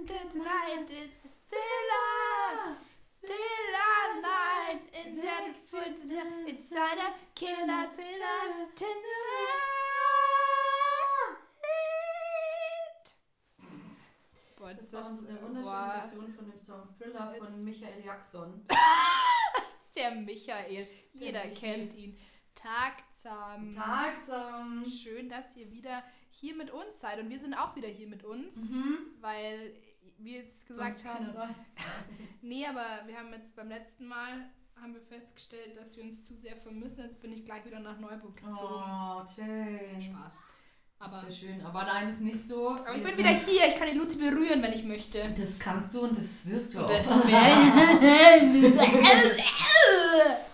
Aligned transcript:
tonight 0.00 0.88
it's 0.88 1.30
still 1.30 1.88
a, 1.92 2.76
still 3.16 3.36
a 3.36 4.20
night. 4.20 4.80
Inside 6.48 6.98
a 6.98 7.14
killer 7.34 7.86
thriller 7.94 8.66
tonight. 8.74 9.02
Boah, 14.56 14.74
Das 14.74 14.90
das, 14.90 15.06
unsere 15.08 15.38
äh, 15.38 15.42
wunderschöne 15.42 16.00
Version 16.00 16.34
von 16.34 16.44
dem 16.46 16.56
Song 16.56 16.88
Thriller 16.96 17.34
von 17.34 17.64
Michael 17.64 18.04
Jackson. 18.04 18.66
der 19.96 20.14
Michael. 20.14 20.88
Jeder 21.12 21.44
Michi. 21.44 21.60
kennt 21.60 21.94
ihn. 21.94 22.18
Tagsam. 22.54 23.74
Tag 23.74 24.24
zum 24.24 24.84
Schön, 24.86 25.28
dass 25.28 25.56
ihr 25.56 25.70
wieder 25.70 26.02
hier 26.32 26.56
mit 26.56 26.70
uns 26.70 27.00
seid. 27.00 27.20
Und 27.20 27.30
wir 27.30 27.38
sind 27.38 27.54
auch 27.54 27.76
wieder 27.76 27.88
hier 27.88 28.08
mit 28.08 28.24
uns, 28.24 28.68
Mhm. 28.68 28.98
weil 29.20 29.74
wir 30.18 30.40
jetzt 30.42 30.66
gesagt 30.66 31.00
Sonst 31.00 31.14
haben, 31.14 31.54
nee, 32.42 32.66
aber 32.66 33.06
wir 33.06 33.16
haben 33.18 33.32
jetzt 33.32 33.54
beim 33.56 33.68
letzten 33.68 34.06
Mal 34.06 34.50
haben 34.80 34.94
wir 34.94 35.00
festgestellt, 35.02 35.76
dass 35.76 35.96
wir 35.96 36.02
uns 36.04 36.24
zu 36.24 36.34
sehr 36.34 36.56
vermissen. 36.56 37.00
Jetzt 37.04 37.20
bin 37.20 37.32
ich 37.32 37.44
gleich 37.44 37.64
wieder 37.64 37.78
nach 37.80 37.98
Neuburg 38.00 38.36
gezogen. 38.36 38.84
Oh, 38.84 39.22
schön. 39.26 40.00
Spaß. 40.02 40.40
Aber, 41.04 41.24
schön. 41.32 41.60
Aber 41.66 41.82
nein, 41.82 42.08
ist 42.08 42.20
nicht 42.20 42.38
so. 42.38 42.70
aber 42.70 42.94
ich 42.94 43.02
bin 43.02 43.18
wieder 43.18 43.30
hier. 43.30 43.62
Ich 43.68 43.74
kann 43.74 43.88
die 43.92 43.98
Luzi 43.98 44.18
berühren, 44.18 44.62
wenn 44.62 44.72
ich 44.72 44.84
möchte. 44.84 45.18
Das 45.36 45.58
kannst 45.58 45.92
du 45.94 46.02
und 46.02 46.16
das 46.16 46.46
wirst 46.48 46.74
du 46.74 46.78
Und 46.78 46.84
auch. 46.84 46.90
das. 46.90 47.08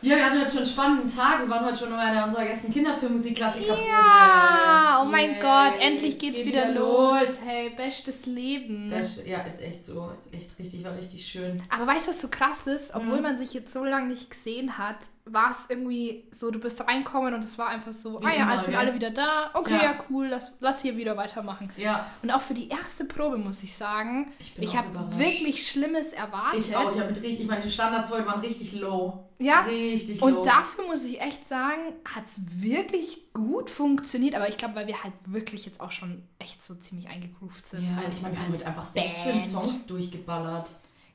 Ja, 0.01 0.15
wir 0.17 0.25
hatten 0.25 0.39
heute 0.41 0.49
schon 0.51 0.59
einen 0.59 0.67
spannenden 0.69 1.09
Tag. 1.15 1.41
Wir 1.41 1.51
waren 1.51 1.65
heute 1.67 1.77
schon 1.77 1.91
bei 1.91 2.25
unserer 2.25 2.47
ersten 2.47 2.73
Kinderfilmmusikklassikerprobe. 2.73 3.89
Ja, 3.89 5.01
oh 5.03 5.07
mein 5.09 5.33
Yay, 5.33 5.41
Gott, 5.41 5.73
endlich 5.81 6.15
es 6.15 6.21
geht's 6.21 6.37
geht 6.37 6.47
wieder 6.47 6.69
los. 6.73 7.39
Hey, 7.45 7.71
bestes 7.71 8.25
Leben. 8.27 8.91
Das, 8.93 9.27
ja, 9.27 9.41
ist 9.41 9.61
echt 9.61 9.85
so. 9.85 10.09
Ist 10.12 10.33
echt 10.33 10.57
richtig, 10.59 10.85
war 10.85 10.95
richtig 10.97 11.27
schön. 11.27 11.61
Aber 11.69 11.89
weißt 11.89 12.07
du, 12.07 12.11
was 12.12 12.21
so 12.23 12.29
krass 12.29 12.69
ist? 12.69 12.95
Obwohl 12.95 13.17
Mhm. 13.17 13.23
man 13.23 13.39
sich 13.39 13.53
jetzt 13.55 13.73
so 13.73 13.83
lange 13.85 14.07
nicht 14.07 14.31
gesehen 14.31 14.79
hat, 14.79 14.97
war 15.33 15.51
es 15.51 15.67
irgendwie 15.69 16.25
so, 16.31 16.51
du 16.51 16.59
bist 16.59 16.81
reinkommen 16.81 17.34
und 17.34 17.45
es 17.45 17.59
war 17.59 17.69
einfach 17.69 17.93
so, 17.93 18.21
Wie 18.21 18.27
ah 18.27 18.31
ja, 18.31 18.43
immer, 18.43 18.55
es 18.55 18.65
sind 18.65 18.75
alle 18.75 18.95
wieder 18.95 19.11
da. 19.11 19.51
Okay, 19.55 19.77
Ja. 19.77 19.83
ja, 19.83 19.98
cool, 20.11 20.29
lass, 20.29 20.55
lass 20.61 20.83
hier 20.83 20.97
wieder 20.97 21.17
weitermachen. 21.17 21.71
Ja, 21.77 22.07
Und 22.23 22.31
auch 22.31 22.41
für 22.41 22.55
die 22.55 22.69
erste 22.69 23.05
Probe 23.05 23.37
muss 23.39 23.62
ich 23.62 23.77
sagen, 23.77 24.33
ich 24.39 24.53
ich 24.59 24.77
habe 24.77 24.89
wirklich 25.19 25.69
Schlimmes 25.69 26.12
erwartet. 26.12 26.61
Ich 26.61 26.77
auch. 26.77 26.91
Ich, 26.91 27.01
hab 27.01 27.09
mit 27.09 27.17
richtig, 27.23 27.41
ich 27.41 27.47
meine, 27.47 27.62
die 27.62 27.71
Standards 27.71 28.11
heute 28.11 28.27
waren 28.27 28.41
richtig 28.41 28.73
low. 28.81 29.25
Ja, 29.41 29.61
Richtig 29.61 30.21
low. 30.21 30.27
Und 30.27 30.47
dafür 30.47 30.84
muss 30.87 31.05
ich 31.05 31.21
echt 31.21 31.47
sagen, 31.47 31.81
hat 32.05 32.27
es 32.27 32.41
wirklich 32.61 33.33
gut 33.33 33.71
funktioniert. 33.71 34.34
Aber 34.34 34.49
ich 34.49 34.56
glaube, 34.56 34.75
weil 34.75 34.89
wir 34.89 35.03
halt 35.05 35.15
wirklich 35.27 35.65
jetzt 35.65 35.81
auch 35.81 35.93
schon 35.93 36.23
echt 36.41 36.65
so 36.65 36.75
ziemlich 36.75 37.09
eingegroovt 37.09 37.67
sind. 37.69 37.84
ja, 37.84 38.03
als, 38.05 38.19
ich 38.19 38.23
meine, 38.25 38.34
wir 38.37 38.43
haben 38.43 38.51
jetzt 38.51 38.67
einfach 38.67 38.87
16 38.87 39.33
Band. 39.33 39.51
Songs 39.51 39.87
durchgeballert. 39.87 40.69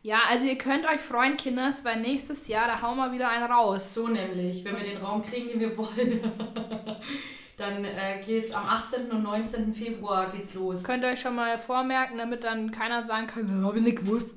Ja, 0.05 0.19
also 0.29 0.45
ihr 0.45 0.57
könnt 0.57 0.85
euch 0.85 0.99
freuen, 0.99 1.37
Kinders, 1.37 1.85
weil 1.85 2.01
nächstes 2.01 2.49
Jahr, 2.49 2.67
da 2.67 2.81
hauen 2.81 2.97
wir 2.97 3.13
wieder 3.13 3.29
einen 3.29 3.49
raus. 3.49 3.93
So 3.93 4.09
nämlich, 4.09 4.61
wenn 4.65 4.75
wir 4.75 4.83
den 4.83 4.97
Raum 4.97 5.21
kriegen, 5.21 5.47
den 5.47 5.61
wir 5.61 5.77
wollen, 5.77 6.19
dann 7.57 7.85
äh, 7.85 8.21
geht's 8.25 8.53
am 8.53 8.65
18. 8.65 9.09
und 9.09 9.23
19. 9.23 9.73
Februar 9.73 10.29
geht's 10.29 10.55
los. 10.55 10.83
Könnt 10.83 11.05
ihr 11.05 11.11
euch 11.11 11.21
schon 11.21 11.35
mal 11.35 11.57
vormerken, 11.57 12.17
damit 12.17 12.43
dann 12.43 12.69
keiner 12.71 13.07
sagen 13.07 13.27
kann, 13.27 13.73
ich 13.77 13.81
nicht 13.81 13.99
gewusst. 13.99 14.27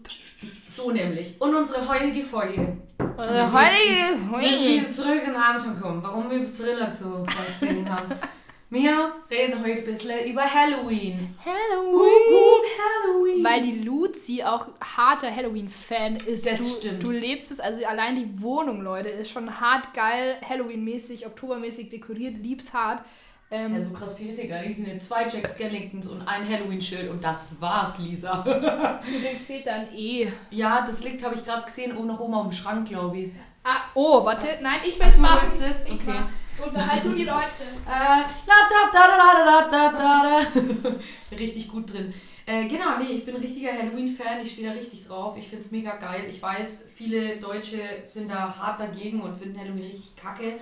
So 0.68 0.92
nämlich. 0.92 1.34
Und 1.40 1.52
unsere 1.52 1.88
heutige 1.88 2.24
Folge. 2.24 2.76
Wir 2.98 3.52
heutige 3.52 4.20
Wir 4.38 4.82
wieder 4.82 4.88
zurück 4.88 5.22
an 5.26 5.32
den 5.32 5.34
Anfang 5.34 5.80
kommen, 5.80 6.00
warum 6.00 6.30
wir 6.30 6.44
Thriller 6.44 6.92
so 6.92 7.26
erzählen 7.48 7.90
haben. 7.90 8.06
Wir 8.68 9.12
reden 9.30 9.60
heute 9.60 9.74
ein 9.78 9.84
bisschen 9.84 10.26
über 10.28 10.42
Halloween. 10.42 11.36
Halloween. 11.44 12.64
Halloween. 12.76 13.44
Weil 13.44 13.62
die 13.62 13.80
Luzi 13.82 14.42
auch 14.42 14.66
harter 14.96 15.34
Halloween-Fan 15.34 16.16
ist. 16.16 16.44
Das 16.46 16.58
du, 16.58 16.64
stimmt. 16.64 17.06
Du 17.06 17.12
lebst 17.12 17.52
es, 17.52 17.60
also 17.60 17.84
allein 17.86 18.16
die 18.16 18.42
Wohnung, 18.42 18.82
Leute, 18.82 19.08
ist 19.08 19.30
schon 19.30 19.60
hart 19.60 19.94
geil, 19.94 20.36
Halloween-mäßig, 20.48 21.26
Oktobermäßig 21.26 21.90
dekoriert, 21.90 22.42
lieb's 22.42 22.72
hart. 22.74 23.04
Ähm, 23.52 23.72
Ja, 23.72 23.80
so 23.82 23.92
krass 23.92 24.16
viel 24.16 24.30
ist 24.30 24.40
hier 24.40 24.48
gar 24.48 24.62
nicht. 24.62 24.76
Es 24.76 24.84
sind 24.84 25.00
zwei 25.00 25.28
Jack 25.28 25.48
Skellingtons 25.48 26.08
und 26.08 26.26
ein 26.26 26.48
Halloween-Schild 26.48 27.08
und 27.08 27.22
das 27.22 27.60
war's, 27.60 28.00
Lisa. 28.00 28.40
Übrigens 29.08 29.44
fehlt 29.44 29.68
da 29.68 29.74
ein 29.74 29.94
E. 29.94 30.26
ja, 30.50 30.84
das 30.84 31.04
liegt, 31.04 31.22
habe 31.24 31.36
ich 31.36 31.44
gerade 31.44 31.64
gesehen, 31.64 31.96
oben 31.96 32.08
noch 32.08 32.18
oben 32.18 32.34
auf 32.34 32.48
dem 32.48 32.52
Schrank, 32.52 32.88
glaube 32.88 33.16
ich. 33.16 33.30
Ah, 33.62 33.82
oh, 33.94 34.24
warte, 34.24 34.48
nein, 34.60 34.80
ich 34.84 34.98
will's 34.98 35.18
machen. 35.18 35.48
willst 35.56 35.62
es? 35.62 35.84
Ich 35.84 35.92
Okay. 35.92 36.02
mach. 36.06 36.26
Unterhalt 36.64 37.04
du 37.04 37.10
die 37.10 37.24
Leute. 37.24 37.64
Äh, 37.86 37.90
la, 37.90 38.26
da, 38.46 38.90
da, 38.92 39.06
da, 39.06 39.44
da, 39.44 39.70
da, 39.70 39.92
da, 39.92 40.40
da. 40.82 41.36
Richtig 41.36 41.68
gut 41.68 41.92
drin. 41.92 42.12
Äh, 42.46 42.66
genau, 42.66 42.98
nee, 42.98 43.12
ich 43.12 43.24
bin 43.24 43.34
ein 43.34 43.40
richtiger 43.40 43.72
Halloween-Fan. 43.72 44.40
Ich 44.42 44.52
stehe 44.52 44.68
da 44.68 44.74
richtig 44.74 45.06
drauf. 45.06 45.36
Ich 45.36 45.48
finde 45.48 45.64
es 45.64 45.70
mega 45.70 45.96
geil. 45.96 46.24
Ich 46.28 46.40
weiß, 46.40 46.86
viele 46.94 47.36
Deutsche 47.38 47.78
sind 48.04 48.30
da 48.30 48.56
hart 48.56 48.80
dagegen 48.80 49.20
und 49.20 49.36
finden 49.36 49.58
Halloween 49.58 49.86
richtig 49.86 50.16
kacke. 50.16 50.58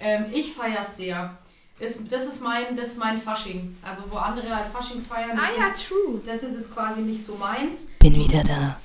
Ähm, 0.00 0.26
ich 0.32 0.52
feiere 0.52 0.82
es 0.82 0.96
sehr. 0.96 1.36
Das, 1.80 2.08
das, 2.08 2.26
ist 2.26 2.42
mein, 2.42 2.76
das 2.76 2.88
ist 2.88 2.98
mein 2.98 3.18
Fasching. 3.18 3.76
Also, 3.82 4.02
wo 4.10 4.18
andere 4.18 4.54
halt 4.54 4.68
Fasching 4.68 5.00
feiern, 5.04 5.36
das, 5.36 5.44
Ah 5.46 5.60
ja, 5.60 5.68
ist, 5.68 5.86
true. 5.86 6.20
das 6.26 6.42
ist 6.42 6.56
jetzt 6.56 6.74
quasi 6.74 7.02
nicht 7.02 7.24
so 7.24 7.36
meins. 7.36 7.92
Bin 8.00 8.14
wieder 8.16 8.42
da. 8.42 8.80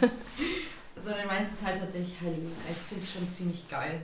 Sondern 1.08 1.26
meins 1.26 1.50
ist 1.52 1.64
halt 1.66 1.80
tatsächlich 1.80 2.20
Halloween. 2.20 2.52
Ich 2.70 2.76
finde 2.88 3.02
es 3.04 3.12
schon 3.12 3.30
ziemlich 3.30 3.68
geil. 3.68 4.02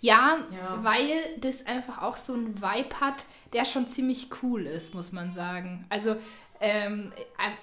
Ja, 0.00 0.38
Ja. 0.50 0.78
weil 0.82 1.36
das 1.40 1.66
einfach 1.66 2.00
auch 2.02 2.16
so 2.16 2.32
einen 2.34 2.60
Vibe 2.60 3.00
hat, 3.00 3.26
der 3.52 3.64
schon 3.64 3.86
ziemlich 3.86 4.28
cool 4.42 4.64
ist, 4.66 4.94
muss 4.94 5.12
man 5.12 5.32
sagen. 5.32 5.84
Also, 5.90 6.16
ähm, 6.58 7.12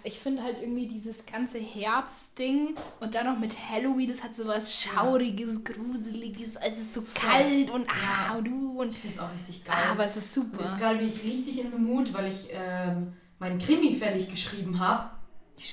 ich 0.04 0.20
finde 0.20 0.44
halt 0.44 0.58
irgendwie 0.62 0.88
dieses 0.88 1.26
ganze 1.26 1.58
Herbstding 1.58 2.76
und 3.00 3.16
dann 3.16 3.26
noch 3.26 3.40
mit 3.40 3.56
Halloween, 3.70 4.10
das 4.10 4.24
hat 4.24 4.36
so 4.36 4.46
was 4.46 4.80
Schauriges, 4.80 5.64
Gruseliges, 5.64 6.56
es 6.62 6.78
ist 6.78 6.94
so 6.94 7.04
kalt 7.16 7.72
und 7.72 7.88
ah, 7.90 8.28
Ja. 8.34 8.36
und 8.38 8.46
du 8.46 8.80
und 8.82 8.90
Ich 8.90 8.98
finde 9.00 9.16
es 9.16 9.20
auch 9.22 9.34
richtig 9.34 9.64
geil. 9.66 9.76
aber 9.90 10.06
es 10.06 10.16
ist 10.18 10.38
Und 10.38 10.52
super. 10.52 10.64
Jetzt 10.66 10.78
gerade 10.80 11.00
bin 11.00 11.08
ich 11.08 11.24
richtig 11.24 11.62
in 11.62 11.72
den 11.72 11.84
Mut, 11.84 12.14
weil 12.14 12.32
ich 12.32 12.48
ähm, 12.52 13.14
meinen 13.40 13.58
Krimi 13.58 13.96
fertig 13.96 14.30
geschrieben 14.30 14.80
habe. 14.80 15.10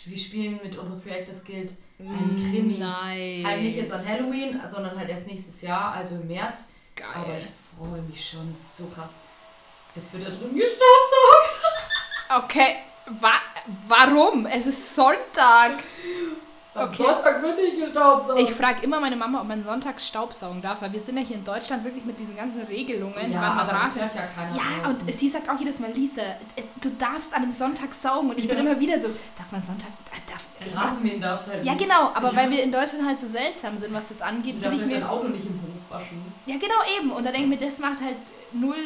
Wir 0.06 0.18
spielen 0.18 0.60
mit 0.62 0.78
unserem 0.78 1.00
Free 1.02 1.10
Actors 1.10 1.44
Guild 1.44 1.72
einen 2.08 2.36
Krimi. 2.50 2.78
Nice. 2.78 3.44
Halt 3.46 3.62
nicht 3.62 3.76
jetzt 3.76 3.92
an 3.92 4.06
Halloween, 4.06 4.60
sondern 4.66 4.98
halt 4.98 5.08
erst 5.08 5.26
nächstes 5.26 5.60
Jahr, 5.62 5.92
also 5.92 6.14
im 6.16 6.26
März. 6.26 6.70
Geil. 6.96 7.08
Aber 7.14 7.38
ich 7.38 7.46
freue 7.78 8.02
mich 8.02 8.28
schon, 8.28 8.48
das 8.50 8.58
ist 8.60 8.76
so 8.78 8.84
krass. 8.86 9.20
Jetzt 9.96 10.12
wird 10.12 10.26
da 10.26 10.30
drüben 10.30 10.54
gestaubsaugt. 10.56 11.60
Okay, 12.44 12.76
wa 13.20 13.32
warum? 13.88 14.46
Es 14.46 14.64
ist 14.68 14.94
Sonntag. 14.94 15.72
Am 16.72 16.88
Okay. 16.88 17.02
Sonntag 17.02 17.42
wird 17.42 17.56
nicht 17.56 17.80
gestaubsaugt. 17.80 18.38
Ich 18.38 18.50
frage 18.52 18.84
immer 18.84 19.00
meine 19.00 19.16
Mama, 19.16 19.40
ob 19.40 19.48
man 19.48 19.64
sonntags 19.64 20.06
Staubsaugen 20.06 20.62
darf, 20.62 20.80
weil 20.80 20.92
wir 20.92 21.00
sind 21.00 21.16
ja 21.18 21.24
hier 21.24 21.34
in 21.34 21.44
Deutschland 21.44 21.82
wirklich 21.82 22.04
mit 22.04 22.16
diesen 22.20 22.36
ganzen 22.36 22.60
Regelungen, 22.62 23.32
ja, 23.32 23.40
aber 23.42 23.72
das 23.72 23.96
hört 23.96 24.14
ja 24.14 24.22
keiner 24.32 24.54
Ja, 24.56 24.62
draußen. 24.84 25.00
und 25.08 25.12
sie 25.12 25.28
sagt 25.28 25.50
auch 25.50 25.58
jedes 25.58 25.80
Mal, 25.80 25.90
Lisa, 25.90 26.22
es, 26.54 26.68
du 26.80 26.90
darfst 26.90 27.34
an 27.34 27.42
einem 27.42 27.50
Sonntag 27.52 27.92
saugen. 27.92 28.30
Und 28.30 28.38
ich 28.38 28.46
bin 28.46 28.56
immer 28.64 28.78
wieder 28.78 29.00
so, 29.00 29.08
darf 29.36 29.50
man 29.50 29.60
Sonntag, 29.64 29.88
äh, 30.12 30.30
darf, 30.30 30.44
Rasenmähen 30.74 31.20
darfst 31.20 31.46
du 31.48 31.52
halt 31.52 31.64
Ja, 31.64 31.74
genau, 31.74 32.10
aber 32.14 32.30
Ja. 32.30 32.36
weil 32.36 32.50
wir 32.50 32.62
in 32.62 32.70
Deutschland 32.72 33.06
halt 33.06 33.18
so 33.18 33.26
seltsam 33.26 33.76
sind, 33.76 33.92
was 33.94 34.08
das 34.08 34.20
angeht, 34.22 34.56
Du 34.56 34.60
darfst 34.62 34.78
ich 34.80 34.84
halt 34.84 34.94
dein. 35.02 35.08
Auto 35.08 35.28
nicht 35.28 35.46
im 35.46 35.54
Hof 35.62 35.98
waschen. 36.00 36.20
Ja, 36.46 36.56
genau, 36.56 36.74
eben. 36.98 37.10
Und 37.12 37.24
da 37.24 37.30
denke 37.32 37.52
ich 37.54 37.60
mir, 37.60 37.66
das 37.66 37.78
macht 37.78 38.00
halt 38.04 38.16
null 38.52 38.76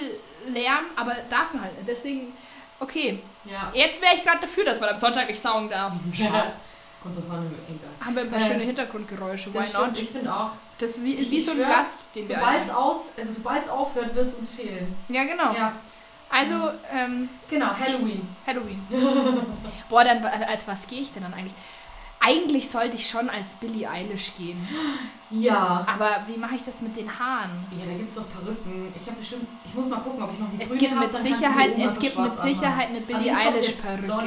Lärm, 0.53 0.85
aber 0.97 1.17
darf 1.31 1.53
man 1.53 1.63
halt. 1.65 1.73
Deswegen, 1.87 2.33
okay. 2.81 3.19
Ja. 3.45 3.71
Jetzt 3.75 4.01
wäre 4.03 4.15
ich 4.17 4.23
gerade 4.23 4.41
dafür, 4.41 4.65
dass 4.65 4.81
man 4.81 4.91
am 4.91 4.97
Sonntag 4.97 5.29
nicht 5.29 5.41
saugen 5.41 5.69
darf. 5.69 5.93
Spaß. 6.15 6.61
Kommt 7.03 7.17
drauf 7.17 7.25
an, 7.33 7.51
egal. 7.69 8.07
Haben 8.07 8.15
wir 8.17 8.23
ein 8.23 8.31
paar 8.31 8.41
Äh, 8.41 8.45
schöne 8.45 8.65
Hintergrundgeräusche. 8.65 9.53
Why 9.53 9.59
Das 9.59 9.73
not? 9.75 9.83
stimmt, 9.83 9.99
ich 10.01 10.11
finde 10.11 10.35
auch. 10.35 10.51
Das 10.79 10.91
ist 10.93 11.05
wie, 11.05 11.15
Ich- 11.15 11.31
wie 11.31 11.37
ich 11.37 11.45
so 11.45 11.51
ein 11.53 11.59
schwör, 11.59 11.67
Gast, 11.69 12.15
den 12.15 12.27
wir 12.29 12.35
Sobald 12.37 12.63
es 12.63 12.69
einladen. 12.71 12.83
aus, 12.85 13.11
äh, 13.17 13.27
sobald's 13.29 13.69
aufhört, 13.69 14.15
wird 14.15 14.27
es 14.29 14.35
uns 14.35 14.49
fehlen. 14.51 14.95
Ja, 15.09 15.25
genau. 15.25 15.53
Ja, 15.55 15.73
Also, 16.35 16.55
ähm, 16.93 17.29
genau, 17.49 17.67
Halloween. 17.79 18.27
Halloween. 18.47 18.81
Boah, 19.89 20.05
dann 20.05 20.25
äh, 20.25 20.45
als 20.49 20.67
was 20.67 20.87
gehe 20.89 21.01
ich 21.03 21.13
denn 21.13 21.23
dann 21.23 21.35
eigentlich? 21.35 21.53
Eigentlich 22.21 22.71
sollte 22.71 22.97
ich 22.97 23.07
schon 23.09 23.29
als 23.29 23.49
Billie 23.55 23.89
Eilish 23.89 24.33
gehen. 24.39 24.59
Ja. 25.31 25.87
Aber 25.87 26.23
wie 26.27 26.39
mache 26.39 26.55
ich 26.55 26.65
das 26.65 26.81
mit 26.81 26.97
den 26.97 27.07
Haaren? 27.19 27.51
Ja, 27.79 27.85
da 27.87 27.93
gibt 27.99 28.09
es 28.09 28.15
doch 28.15 28.25
Perücken. 28.33 28.93
Ich 28.99 29.07
habe 29.07 29.19
bestimmt, 29.19 29.47
ich 29.65 29.75
muss 29.75 29.89
mal 29.89 29.99
gucken, 30.01 30.23
ob 30.23 30.33
ich 30.33 30.39
noch 30.39 30.49
die 30.51 30.63
Es 30.63 30.71
gibt 30.79 30.95
hab, 30.95 31.13
mit 31.13 31.23
Sicherheit, 31.23 31.73
es 31.79 31.99
gibt 31.99 32.19
mit. 32.19 32.33
Sicherheit 32.41 32.89
eine 32.89 33.01
Billie 33.01 33.23
die 33.25 33.29
ist 33.29 33.39
doch 33.41 33.47
Eilish 33.53 33.69
jetzt 33.69 33.83
Perücke. 33.83 34.03
blond, 34.05 34.25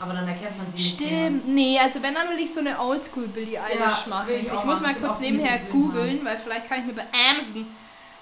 Aber 0.00 0.12
dann 0.14 0.26
erkennt 0.26 0.58
man 0.58 0.66
sie 0.72 0.76
nicht 0.78 1.00
mehr. 1.00 1.08
Stimmt, 1.10 1.48
nee, 1.48 1.78
also 1.78 2.02
wenn, 2.02 2.14
dann 2.14 2.28
will 2.30 2.38
ich 2.40 2.52
so 2.52 2.60
eine 2.60 2.80
Oldschool 2.80 3.28
Billie 3.28 3.62
Eilish 3.62 4.06
machen. 4.08 4.26
will 4.28 4.36
ich 4.40 4.46
Ich, 4.46 4.52
muss 4.52 4.64
machen. 4.64 4.82
mal 4.82 4.94
kurz 4.96 5.20
nebenher 5.20 5.58
googeln, 5.70 6.24
weil 6.24 6.36
vielleicht 6.38 6.68
kann 6.68 6.80
ich 6.80 6.86
mir 6.86 6.94
bei 6.94 7.04
Amazon. 7.30 7.64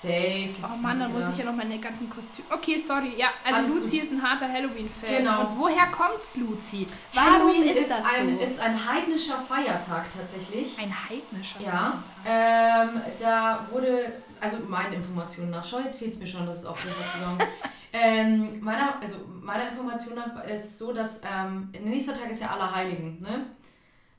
Safe. 0.05 0.51
Oh 0.63 0.77
Mann, 0.79 1.01
dann 1.01 1.13
muss 1.13 1.25
ich 1.31 1.39
ja 1.39 1.45
noch 1.45 1.55
meine 1.57 1.79
ganzen 1.79 2.09
Kostüme. 2.11 2.47
Okay, 2.51 2.77
sorry. 2.79 3.15
Ja, 3.17 3.29
also 3.45 3.61
Alles 3.63 3.75
Luzi 3.75 3.97
gut. 3.97 4.03
ist 4.03 4.13
ein 4.13 4.23
harter 4.23 4.49
Halloween-Fan. 4.53 5.17
Genau. 5.19 5.41
Und 5.43 5.59
woher 5.59 5.87
kommt's, 5.87 6.37
Luzi? 6.37 6.87
Warum 7.13 7.33
Halloween 7.35 7.63
ist, 7.65 7.81
ist, 7.81 7.91
das 7.91 8.05
ein, 8.19 8.37
so? 8.37 8.43
ist 8.45 8.61
ein 8.61 8.89
heidnischer 8.93 9.39
Feiertag 9.49 10.05
tatsächlich. 10.17 10.79
ein 10.79 10.93
heidnischer 11.09 11.61
Ja, 11.61 11.99
Feiertag. 12.25 12.95
ähm, 12.95 13.01
da 13.21 13.67
wurde, 13.71 14.13
also 14.41 14.59
meinen 14.69 14.95
Informationen 14.95 15.51
nach, 15.51 15.65
schau, 15.65 15.79
jetzt 15.81 15.99
fehlt 15.99 16.13
es 16.13 16.19
mir 16.19 16.27
schon, 16.27 16.47
das 16.47 16.59
ist 16.59 16.67
auch 16.67 16.77
Fall 16.77 16.93
zusammen. 17.13 17.39
Ähm, 17.97 18.59
meiner, 18.61 19.01
also 19.01 19.19
meiner 19.41 19.69
Information 19.71 20.17
nach 20.17 20.43
ist 20.47 20.65
es 20.65 20.79
so, 20.81 20.93
dass 20.93 21.21
ähm, 21.23 21.71
der 21.73 21.83
nächste 21.83 22.13
Tag 22.13 22.29
ist 22.29 22.41
ja 22.43 22.49
Allerheiligen, 22.49 23.23
ne? 23.23 23.47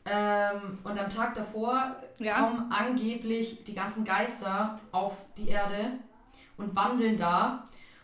Ähm, 0.05 0.77
und 0.83 0.99
am 0.99 1.09
Tag 1.09 1.33
davor 1.33 1.95
Ja. 2.19 2.39
kommen 2.41 2.71
angeblich 2.71 3.63
die 3.63 3.73
ganzen 3.73 4.05
Geister 4.05 4.79
auf 4.91 5.17
die 5.37 5.49
Erde 5.49 5.93
und 6.57 6.75
wandeln 6.75 7.17
da. 7.17 7.63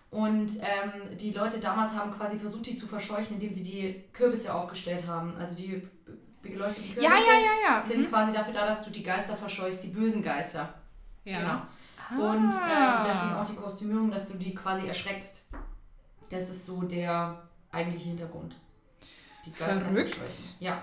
Und 0.09 0.51
ähm, 0.61 1.15
die 1.17 1.31
Leute 1.31 1.59
damals 1.59 1.93
haben 1.95 2.11
quasi 2.11 2.37
versucht, 2.37 2.65
die 2.65 2.75
zu 2.75 2.87
verscheuchen, 2.87 3.35
indem 3.35 3.51
sie 3.51 3.63
die 3.63 4.03
Kürbisse 4.13 4.53
aufgestellt 4.53 5.05
haben. 5.07 5.35
Also 5.37 5.55
die 5.55 5.87
be- 6.05 6.17
beleuchteten 6.41 6.93
Kürbisse 6.95 7.13
Ja, 7.13 7.75
ja, 7.75 7.81
sind 7.81 8.01
Mhm. 8.01 8.07
quasi 8.07 8.33
dafür 8.33 8.53
da, 8.53 8.65
dass 8.65 8.83
du 8.83 8.89
die 8.91 9.03
Geister 9.03 9.35
verscheuchst, 9.37 9.83
die 9.83 9.89
bösen 9.89 10.21
Geister. 10.23 10.73
ja. 11.23 11.37
Genau. 11.39 11.61
Und 12.17 12.53
Ah. 12.55 13.05
ähm, 13.05 13.07
deswegen 13.09 13.33
auch 13.35 13.45
die 13.45 13.55
Kostümierung, 13.55 14.11
dass 14.11 14.27
du 14.27 14.37
die 14.37 14.53
quasi 14.53 14.85
erschreckst. 14.85 15.43
Das 16.29 16.49
ist 16.49 16.65
so 16.65 16.81
der 16.81 17.41
eigentliche 17.71 18.09
Hintergrund. 18.09 18.57
Die 19.45 19.51
Verrückt. 19.51 20.09
verscheuchen. 20.09 20.55
Ja. 20.59 20.81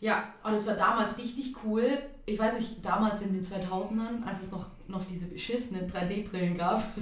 Ja, 0.00 0.24
und 0.44 0.54
es 0.54 0.66
war 0.66 0.74
damals 0.74 1.16
richtig 1.18 1.54
cool. 1.64 1.84
Ich 2.26 2.38
weiß 2.38 2.58
nicht, 2.58 2.84
damals 2.84 3.22
in 3.22 3.32
den 3.32 3.42
2000ern, 3.44 4.24
als 4.26 4.42
es 4.42 4.50
noch, 4.52 4.66
noch 4.88 5.04
diese 5.04 5.26
beschissenen 5.26 5.88
3D-Brillen 5.90 6.56
gab. 6.56 6.82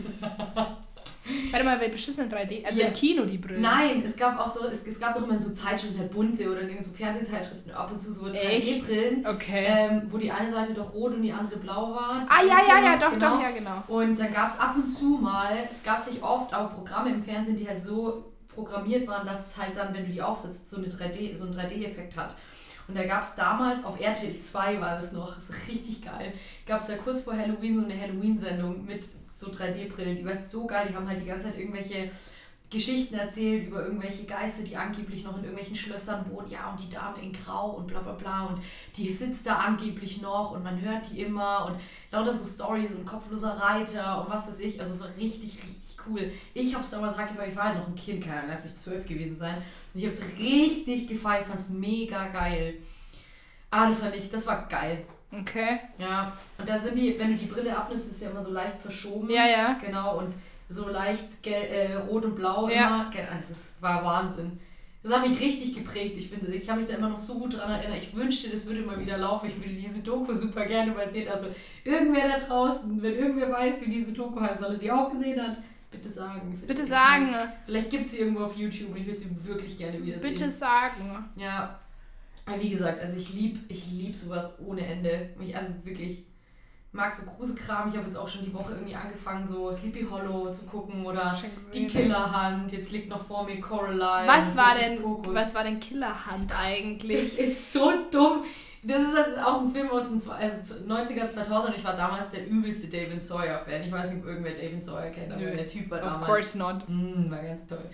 Warte 1.51 1.65
mal, 1.65 1.81
wer 1.81 1.89
beschissene 1.89 2.29
3D? 2.29 2.67
Also 2.67 2.81
Ja. 2.81 2.89
im 2.89 2.93
Kino 2.93 3.25
die 3.25 3.39
Brillen. 3.39 3.63
Nein, 3.63 4.03
es 4.05 4.15
gab 4.15 4.39
auch 4.39 4.53
so, 4.53 4.67
es, 4.67 4.87
es 4.87 5.01
gab 5.01 5.15
doch 5.15 5.23
immer 5.25 5.33
in 5.35 5.41
so 5.41 5.51
Zeitschriften, 5.55 5.99
halt 5.99 6.11
bunte 6.11 6.51
oder 6.53 6.61
in 6.61 6.83
so 6.85 6.91
Fernsehzeitschriften 6.91 7.73
ab 7.73 7.91
und 7.91 7.99
zu 7.99 8.13
so 8.13 8.29
Echt? 8.29 8.85
3D-Brillen, 8.85 9.27
Okay. 9.27 9.65
ähm, 9.67 10.03
wo 10.11 10.19
die 10.19 10.31
eine 10.31 10.51
Seite 10.51 10.75
doch 10.75 10.93
rot 10.93 11.15
und 11.15 11.23
die 11.23 11.33
andere 11.33 11.57
blau 11.57 11.93
war. 11.95 12.27
ah, 12.29 12.43
ja, 12.47 12.59
ja, 12.69 12.85
ja, 12.85 12.97
doch, 12.99 13.13
Genau. 13.13 13.37
doch, 13.37 13.43
ja, 13.43 13.51
genau. 13.53 13.83
Und 13.89 14.19
dann 14.19 14.33
gab 14.35 14.51
es 14.51 14.61
ab 14.61 14.75
und 14.77 14.87
zu 14.87 15.19
mal, 15.19 15.57
gab 15.83 15.97
es 15.99 16.11
nicht 16.11 16.23
oft, 16.23 16.53
aber 16.53 16.69
Programme 16.69 17.11
im 17.11 17.23
Fernsehen, 17.23 17.57
die 17.57 17.67
halt 17.67 17.83
so 17.83 18.33
programmiert 18.49 19.09
waren, 19.09 19.27
dass 19.27 19.49
es 19.53 19.63
halt 19.63 19.75
dann, 19.77 19.95
wenn 19.95 20.05
du 20.05 20.13
die 20.13 20.21
aufsetzt, 20.23 20.71
so, 20.71 20.77
eine 20.77 20.89
3D, 20.89 21.35
so 21.35 21.45
einen 21.47 21.55
3D-Effekt 21.55 22.17
hat. 22.19 22.37
Und 22.87 22.97
da 22.97 23.05
gab 23.05 23.23
es 23.23 23.35
damals, 23.35 23.85
auf 23.85 24.01
RTL 24.01 24.37
2 24.37 24.81
war 24.81 24.97
das 24.97 25.13
noch, 25.13 25.35
das 25.35 25.51
ist 25.51 25.69
richtig 25.69 26.03
geil, 26.03 26.33
gab 26.67 26.81
es 26.81 26.87
da 26.87 26.97
kurz 26.97 27.23
vor 27.23 27.37
Halloween 27.37 27.77
so 27.77 27.85
eine 27.85 27.99
Halloween-Sendung 27.99 28.85
mit 28.85 29.07
so 29.35 29.51
3D-Brillen. 29.51 30.17
Die 30.17 30.25
war 30.25 30.37
so 30.37 30.67
geil, 30.67 30.89
die 30.91 30.95
haben 30.95 31.09
halt 31.09 31.21
die 31.21 31.27
ganze 31.27 31.47
Zeit 31.47 31.59
irgendwelche 31.59 32.11
Geschichten 32.71 33.15
erzählt 33.15 33.69
über 33.69 33.85
irgendwelche 33.85 34.25
Geister, 34.25 34.65
die 34.65 34.77
angeblich 34.77 35.23
noch 35.23 35.37
in 35.37 35.45
irgendwelchen 35.45 35.77
Schlössern 35.77 36.25
wohnen. 36.31 36.49
Ja, 36.49 36.71
und 36.71 36.83
die 36.83 36.91
Dame 36.91 37.21
in 37.23 37.33
Grau 37.33 37.71
und 37.71 37.87
bla 37.87 38.01
bla 38.01 38.13
bla. 38.13 38.47
Und 38.47 38.61
die 38.97 39.13
sitzt 39.13 39.47
da 39.47 39.57
angeblich 39.57 40.21
noch 40.21 40.53
und 40.53 40.65
man 40.65 40.81
hört 40.81 41.11
die 41.11 41.21
immer. 41.21 41.67
Und 41.67 41.79
lauter 42.11 42.35
so 42.35 42.45
Stories 42.45 42.93
und 42.93 43.07
kopfloser 43.07 43.51
Reiter 43.51 44.23
und 44.23 44.31
was 44.33 44.49
weiß 44.49 44.59
ich. 44.61 44.81
Also 44.81 44.95
es 44.95 45.01
war 45.01 45.17
richtig, 45.17 45.63
richtig 45.63 45.84
cool. 46.09 46.31
Ich 46.55 46.73
habe 46.75 46.83
es 46.85 46.91
damals 46.91 47.17
halt 47.17 47.31
gefeiert, 47.31 47.51
ich 47.51 47.57
war 47.57 47.65
halt 47.65 47.79
noch 47.79 47.87
ein 47.89 47.95
Kind, 47.95 48.23
keine 48.25 48.39
Ahnung, 48.39 48.51
lass 48.51 48.65
mich 48.65 48.75
zwölf 48.75 49.07
gewesen 49.07 49.37
sein. 49.37 49.57
Und 49.57 49.65
ich 50.01 50.05
habe 50.05 50.15
es 50.15 50.39
richtig 50.39 51.09
gefeiert, 51.09 51.45
fand 51.45 51.61
es 51.61 51.71
mega 51.71 52.29
geil. 52.29 52.75
Ah, 53.71 53.89
das 53.89 54.01
fand 54.03 54.15
ich, 54.17 54.31
das 54.31 54.47
war 54.47 54.67
geil. 54.69 55.05
Okay. 55.33 55.81
Ja, 55.99 56.33
und 56.59 56.69
da 56.69 56.79
sind 56.79 56.97
die, 56.97 57.19
wenn 57.19 57.33
du 57.33 57.37
die 57.37 57.47
Brille 57.47 57.77
abnimmst, 57.77 58.09
ist 58.09 58.23
ja 58.23 58.31
immer 58.31 58.41
so 58.43 58.53
leicht 58.53 58.79
verschoben. 58.81 59.29
Ja, 59.31 59.47
ja. 59.49 59.79
Genau, 59.85 60.19
und 60.19 60.33
so 60.69 60.89
leicht 60.89 61.43
gel 61.43 61.55
äh, 61.55 61.95
rot 61.97 62.25
und 62.25 62.37
blau 62.37 62.69
Ja. 62.69 63.11
immer. 63.13 63.31
Also 63.31 63.53
es 63.53 63.77
war 63.81 64.05
Wahnsinn. 64.05 64.59
Das 65.03 65.13
hat 65.13 65.29
mich 65.29 65.39
richtig 65.39 65.75
geprägt. 65.75 66.17
Ich 66.17 66.31
finde, 66.31 66.51
ich 66.55 66.67
kann 66.67 66.79
mich 66.79 66.87
da 66.89 66.95
immer 66.95 67.11
noch 67.11 67.17
so 67.19 67.35
gut 67.39 67.59
dran 67.59 67.71
erinnern. 67.71 67.99
Ich 67.99 68.15
wünschte, 68.17 68.49
das 68.49 68.65
würde 68.67 68.81
mal 68.81 68.99
wieder 68.99 69.19
laufen. 69.19 69.47
Ich 69.49 69.57
würde 69.59 69.75
diese 69.75 70.03
Doku 70.03 70.33
super 70.33 70.65
gerne 70.65 70.93
mal 70.93 71.07
sehen. 71.07 71.29
Also 71.29 71.49
irgendwer 71.85 72.27
da 72.29 72.37
draußen, 72.39 73.03
wenn 73.03 73.15
irgendwer 73.15 73.51
weiß, 73.53 73.83
wie 73.83 73.91
diese 73.91 74.13
Doku 74.13 74.41
heißt, 74.41 74.63
weil 74.63 74.73
er 74.73 74.79
sie 74.79 74.91
auch 74.91 75.11
gesehen 75.11 75.43
hat, 75.43 75.59
bitte 75.95 76.11
sagen. 76.11 76.63
Bitte 76.67 76.87
sagen. 76.87 77.31
cool. 77.33 77.53
Vielleicht 77.65 77.91
gibt 77.91 78.05
es 78.07 78.13
sie 78.13 78.19
irgendwo 78.19 78.45
auf 78.45 78.57
YouTube 78.57 78.91
und 78.91 78.97
ich 78.99 79.07
würde 79.07 79.19
sie 79.19 79.47
wirklich 79.47 79.79
gerne 79.79 80.03
wieder 80.03 80.19
sehen. 80.19 80.31
Bitte 80.31 80.51
sagen. 80.51 81.31
Ja. 81.37 81.79
Aber 82.47 82.61
wie 82.61 82.71
gesagt, 82.71 83.01
also 83.01 83.17
ich 83.17 83.33
lieb, 83.33 83.59
ich 83.69 83.91
lieb 83.91 84.15
sowas 84.15 84.59
ohne 84.65 84.87
Ende. 84.87 85.31
Mich, 85.39 85.57
also 85.57 85.69
wirklich, 85.83 86.25
mag 86.93 87.13
so 87.13 87.25
Gruselkram. 87.25 87.89
Ich 87.89 87.97
habe 87.97 88.07
jetzt 88.07 88.17
auch 88.17 88.29
schon 88.29 88.45
die 88.45 88.55
Woche 88.55 88.75
irgendwie 88.75 88.95
angefangen, 88.95 89.47
so 89.47 89.73
Sleepy 89.73 90.07
Hollow 90.11 90.51
zu 90.51 90.67
gucken 90.67 91.05
oder 91.05 91.41
die 91.73 91.87
Killerhand. 91.87 92.71
Jetzt 92.73 92.93
liegt 92.93 93.09
noch 93.09 93.25
vor 93.25 93.45
mir 93.45 93.61
Coraline. 93.61 94.29
Was 94.29 94.57
war 94.57 94.75
denn, 94.79 95.03
was 95.03 95.55
war 95.55 95.65
denn 95.65 95.81
Killerhand 95.81 96.53
eigentlich? 96.57 97.17
Das 97.17 97.39
ist 97.39 97.73
so 97.73 97.93
dumm. 98.11 98.45
Das 98.87 99.03
ist 99.03 99.17
also 99.17 99.37
auch 99.39 99.61
ein 99.63 99.73
Film 99.73 99.89
aus 99.91 100.09
den 100.09 100.17
also 100.31 100.75
90er, 100.87 101.27
2000 101.27 101.77
Ich 101.77 101.85
war 101.85 101.97
damals 101.97 102.31
der 102.31 102.47
übelste 102.47 102.87
David 102.89 103.23
Sawyer-Fan. 103.23 103.83
Ich 103.83 103.91
weiß 103.93 104.11
nicht, 104.13 104.23
ob 104.23 104.29
irgendwer 104.29 104.53
David 104.53 104.85
Sawyer 104.85 105.11
kennt, 105.11 105.33
aber 105.33 105.41
Nö. 105.41 105.51
der 105.57 105.67
Typ 105.67 105.91
war 105.91 105.99
Of 106.05 106.05
damals. 106.13 106.27
course 106.27 106.59
not. 106.59 106.89
Mm, 106.89 107.31
war 107.31 107.43
ganz 107.43 107.67
toll. 107.67 107.85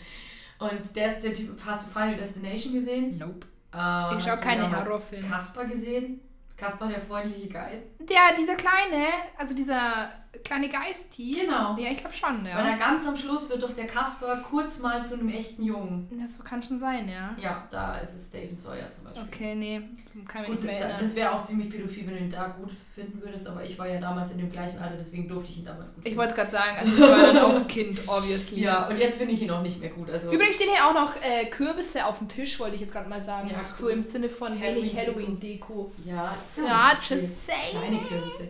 Und 0.58 0.94
der 0.96 1.06
ist 1.06 1.22
der 1.24 1.32
Typ, 1.32 1.58
hast 1.64 1.86
du 1.86 1.90
Final 1.90 2.16
Destination 2.16 2.74
gesehen? 2.74 3.16
Nope. 3.18 3.46
Äh, 3.72 3.76
Ich 3.76 3.78
hast 3.78 4.26
schau 4.26 4.34
du 4.36 4.42
keine 4.42 4.70
Horrorfilme. 4.70 5.28
Kasper 5.28 5.64
gesehen? 5.66 6.20
Kasper, 6.56 6.88
der 6.88 7.00
freundliche 7.00 7.48
Geist? 7.48 7.86
Der, 8.00 8.36
dieser 8.38 8.54
kleine, 8.56 9.06
also 9.38 9.54
dieser 9.54 10.10
kleine 10.44 10.68
Geistie. 10.68 11.32
Genau. 11.40 11.76
Ja, 11.76 11.90
ich 11.90 11.98
glaube 11.98 12.14
schon, 12.14 12.44
Weil 12.44 12.50
ja. 12.50 12.62
da 12.70 12.76
ganz 12.76 13.06
am 13.06 13.16
Schluss 13.16 13.48
wird 13.50 13.62
doch 13.62 13.72
der 13.72 13.86
Kasper 13.86 14.36
kurz 14.48 14.78
mal 14.78 15.04
zu 15.04 15.14
einem 15.14 15.28
echten 15.28 15.62
Jungen. 15.62 16.08
Das 16.20 16.42
kann 16.44 16.62
schon 16.62 16.78
sein, 16.78 17.08
ja. 17.08 17.34
Ja, 17.40 17.66
da 17.70 17.98
ist 17.98 18.14
es 18.14 18.30
David 18.30 18.56
Sawyer 18.58 18.90
zum 18.90 19.04
Beispiel. 19.04 19.22
Okay, 19.24 19.54
nee, 19.56 19.82
kann 20.28 20.42
mich 20.42 20.50
Gut, 20.52 20.64
nicht 20.64 20.80
da, 20.80 20.96
das 20.96 21.14
wäre 21.16 21.32
auch 21.32 21.42
ziemlich 21.42 21.68
pädophil, 21.68 22.06
wenn 22.06 22.14
du 22.14 22.20
ihn 22.20 22.30
da 22.30 22.46
gut 22.48 22.70
finden 22.94 23.20
würdest, 23.22 23.48
aber 23.48 23.64
ich 23.64 23.78
war 23.78 23.88
ja 23.88 24.00
damals 24.00 24.30
in 24.32 24.38
dem 24.38 24.50
gleichen 24.52 24.78
Alter, 24.78 24.96
deswegen 24.96 25.28
durfte 25.28 25.50
ich 25.50 25.58
ihn 25.58 25.64
damals 25.64 25.90
gut 25.94 25.98
Ich 25.98 26.10
finden. 26.10 26.18
wollte 26.18 26.30
es 26.30 26.36
gerade 26.36 26.50
sagen, 26.50 26.76
also 26.78 26.92
ich 26.94 27.00
war 27.00 27.18
dann 27.32 27.38
auch 27.38 27.54
ein 27.56 27.66
Kind, 27.66 28.00
obviously. 28.06 28.60
Ja, 28.62 28.86
und 28.88 28.98
jetzt 28.98 29.18
finde 29.18 29.32
ich 29.34 29.42
ihn 29.42 29.50
auch 29.50 29.62
nicht 29.62 29.80
mehr 29.80 29.90
gut. 29.90 30.10
Also 30.10 30.30
Übrigens 30.30 30.56
stehen 30.56 30.68
hier 30.74 30.84
auch 30.86 30.94
noch 30.94 31.14
äh, 31.22 31.46
Kürbisse 31.50 32.04
auf 32.06 32.18
dem 32.18 32.28
Tisch, 32.28 32.58
wollte 32.60 32.76
ich 32.76 32.82
jetzt 32.82 32.92
gerade 32.92 33.08
mal 33.08 33.20
sagen. 33.20 33.50
Ja, 33.50 33.60
so 33.74 33.86
cool. 33.86 33.92
im 33.92 34.02
Sinne 34.04 34.28
von 34.28 34.58
Halloween-Deko. 34.58 35.00
Halloween-Deko. 35.00 35.92
Ja, 36.04 36.14
Ja, 36.56 36.92
so 37.00 37.14
just 37.14 37.46
saying. 37.46 37.60
Kleine 37.72 38.00
Kürbisse. 38.00 38.48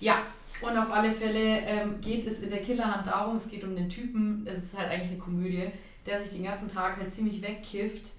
Ja, 0.00 0.18
und 0.66 0.76
auf 0.76 0.92
alle 0.92 1.10
Fälle 1.10 1.60
ähm, 1.60 2.00
geht 2.00 2.26
es 2.26 2.40
in 2.40 2.50
der 2.50 2.62
Killerhand 2.62 3.06
darum, 3.06 3.36
es 3.36 3.48
geht 3.48 3.64
um 3.64 3.74
den 3.74 3.88
Typen, 3.88 4.46
es 4.46 4.64
ist 4.64 4.78
halt 4.78 4.90
eigentlich 4.90 5.10
eine 5.10 5.18
Komödie, 5.18 5.70
der 6.06 6.18
sich 6.20 6.32
den 6.32 6.44
ganzen 6.44 6.68
Tag 6.68 6.96
halt 6.96 7.12
ziemlich 7.12 7.42
wegkifft. 7.42 8.10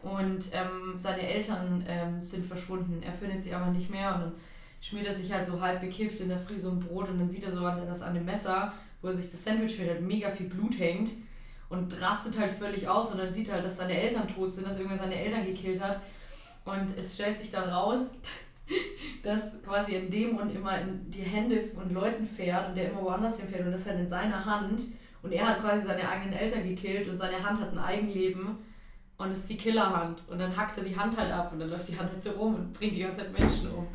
Und 0.00 0.50
ähm, 0.52 0.94
seine 0.98 1.22
Eltern 1.22 1.84
ähm, 1.88 2.24
sind 2.24 2.44
verschwunden. 2.44 3.02
Er 3.02 3.12
findet 3.12 3.42
sie 3.42 3.52
aber 3.52 3.66
nicht 3.66 3.90
mehr. 3.90 4.14
Und 4.14 4.20
dann 4.20 4.32
schmiert 4.80 5.06
er 5.06 5.12
sich 5.12 5.32
halt 5.32 5.44
so 5.44 5.60
halb 5.60 5.80
bekifft 5.80 6.20
in 6.20 6.28
der 6.28 6.38
Früh 6.38 6.58
so 6.58 6.70
ein 6.70 6.78
Brot. 6.78 7.08
Und 7.08 7.18
dann 7.18 7.28
sieht 7.28 7.44
er 7.44 7.50
so 7.50 7.60
das 7.62 8.02
an 8.02 8.14
dem 8.14 8.24
Messer, 8.24 8.72
wo 9.02 9.08
er 9.08 9.14
sich 9.14 9.30
das 9.30 9.44
Sandwich 9.44 9.74
schmiert, 9.74 9.90
halt 9.90 10.02
mega 10.02 10.30
viel 10.30 10.46
Blut 10.46 10.78
hängt 10.78 11.10
und 11.68 12.00
rastet 12.00 12.38
halt 12.38 12.52
völlig 12.52 12.88
aus. 12.88 13.10
Und 13.12 13.18
dann 13.18 13.32
sieht 13.32 13.48
er 13.48 13.54
halt, 13.54 13.64
dass 13.64 13.78
seine 13.78 14.00
Eltern 14.00 14.28
tot 14.28 14.52
sind, 14.52 14.68
dass 14.68 14.78
irgendwer 14.78 14.98
seine 14.98 15.16
Eltern 15.16 15.44
gekillt 15.44 15.80
hat. 15.80 16.00
Und 16.64 16.96
es 16.96 17.14
stellt 17.14 17.38
sich 17.38 17.50
dann 17.50 17.68
raus, 17.68 18.14
dass 19.22 19.62
quasi 19.62 19.96
ein 19.96 20.10
Dämon 20.10 20.54
immer 20.54 20.80
in 20.80 21.10
die 21.10 21.22
Hände 21.22 21.60
von 21.62 21.92
Leuten 21.92 22.26
fährt 22.26 22.68
und 22.68 22.74
der 22.76 22.90
immer 22.90 23.02
woanders 23.02 23.40
hinfährt 23.40 23.64
und 23.66 23.72
das 23.72 23.86
halt 23.86 23.98
in 23.98 24.06
seiner 24.06 24.44
Hand. 24.44 24.82
Und 25.22 25.32
er 25.32 25.46
hat 25.48 25.60
quasi 25.60 25.84
seine 25.86 26.08
eigenen 26.08 26.32
Eltern 26.34 26.62
gekillt 26.66 27.08
und 27.08 27.16
seine 27.16 27.42
Hand 27.42 27.60
hat 27.60 27.72
ein 27.72 27.78
Eigenleben 27.78 28.56
und 29.16 29.32
ist 29.32 29.48
die 29.50 29.56
Killerhand. 29.56 30.22
Und 30.28 30.38
dann 30.38 30.56
hackt 30.56 30.78
er 30.78 30.84
die 30.84 30.96
Hand 30.96 31.16
halt 31.16 31.32
ab 31.32 31.50
und 31.52 31.58
dann 31.58 31.70
läuft 31.70 31.88
die 31.88 31.98
Hand 31.98 32.10
halt 32.12 32.22
so 32.22 32.30
rum 32.30 32.54
und 32.54 32.72
bringt 32.72 32.94
die 32.94 33.00
ganze 33.00 33.22
Zeit 33.22 33.32
Menschen 33.38 33.70
um. 33.72 33.86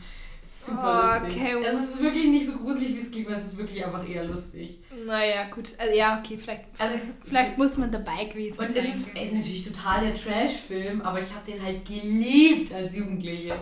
Ist 0.43 0.65
super 0.65 1.19
Oh, 1.19 1.23
lustig. 1.23 1.41
okay. 1.41 1.65
Also 1.65 1.79
es 1.79 1.89
ist 1.95 2.03
wirklich 2.03 2.25
nicht 2.25 2.45
so 2.45 2.57
gruselig, 2.57 2.93
wie 2.95 2.99
es 2.99 3.09
klingt, 3.09 3.27
weil 3.27 3.35
es 3.35 3.45
ist 3.45 3.57
wirklich 3.57 3.85
einfach 3.85 4.07
eher 4.07 4.25
lustig. 4.25 4.79
Naja, 5.05 5.45
gut. 5.49 5.69
Also, 5.77 5.95
ja, 5.97 6.19
okay, 6.19 6.37
vielleicht, 6.37 6.65
Also 6.77 6.95
es- 6.95 7.21
vielleicht 7.25 7.57
muss 7.57 7.77
man 7.77 7.89
dabei 7.89 8.25
gewesen 8.25 8.59
Und 8.59 8.75
es 8.75 8.83
ist, 8.83 9.17
ist 9.17 9.33
natürlich 9.33 9.63
total 9.65 10.01
der 10.05 10.13
Trash-Film, 10.13 11.01
aber 11.01 11.21
ich 11.21 11.33
habe 11.33 11.49
den 11.49 11.63
halt 11.63 11.85
geliebt 11.85 12.73
als 12.73 12.97
Jugendliche. 12.97 13.55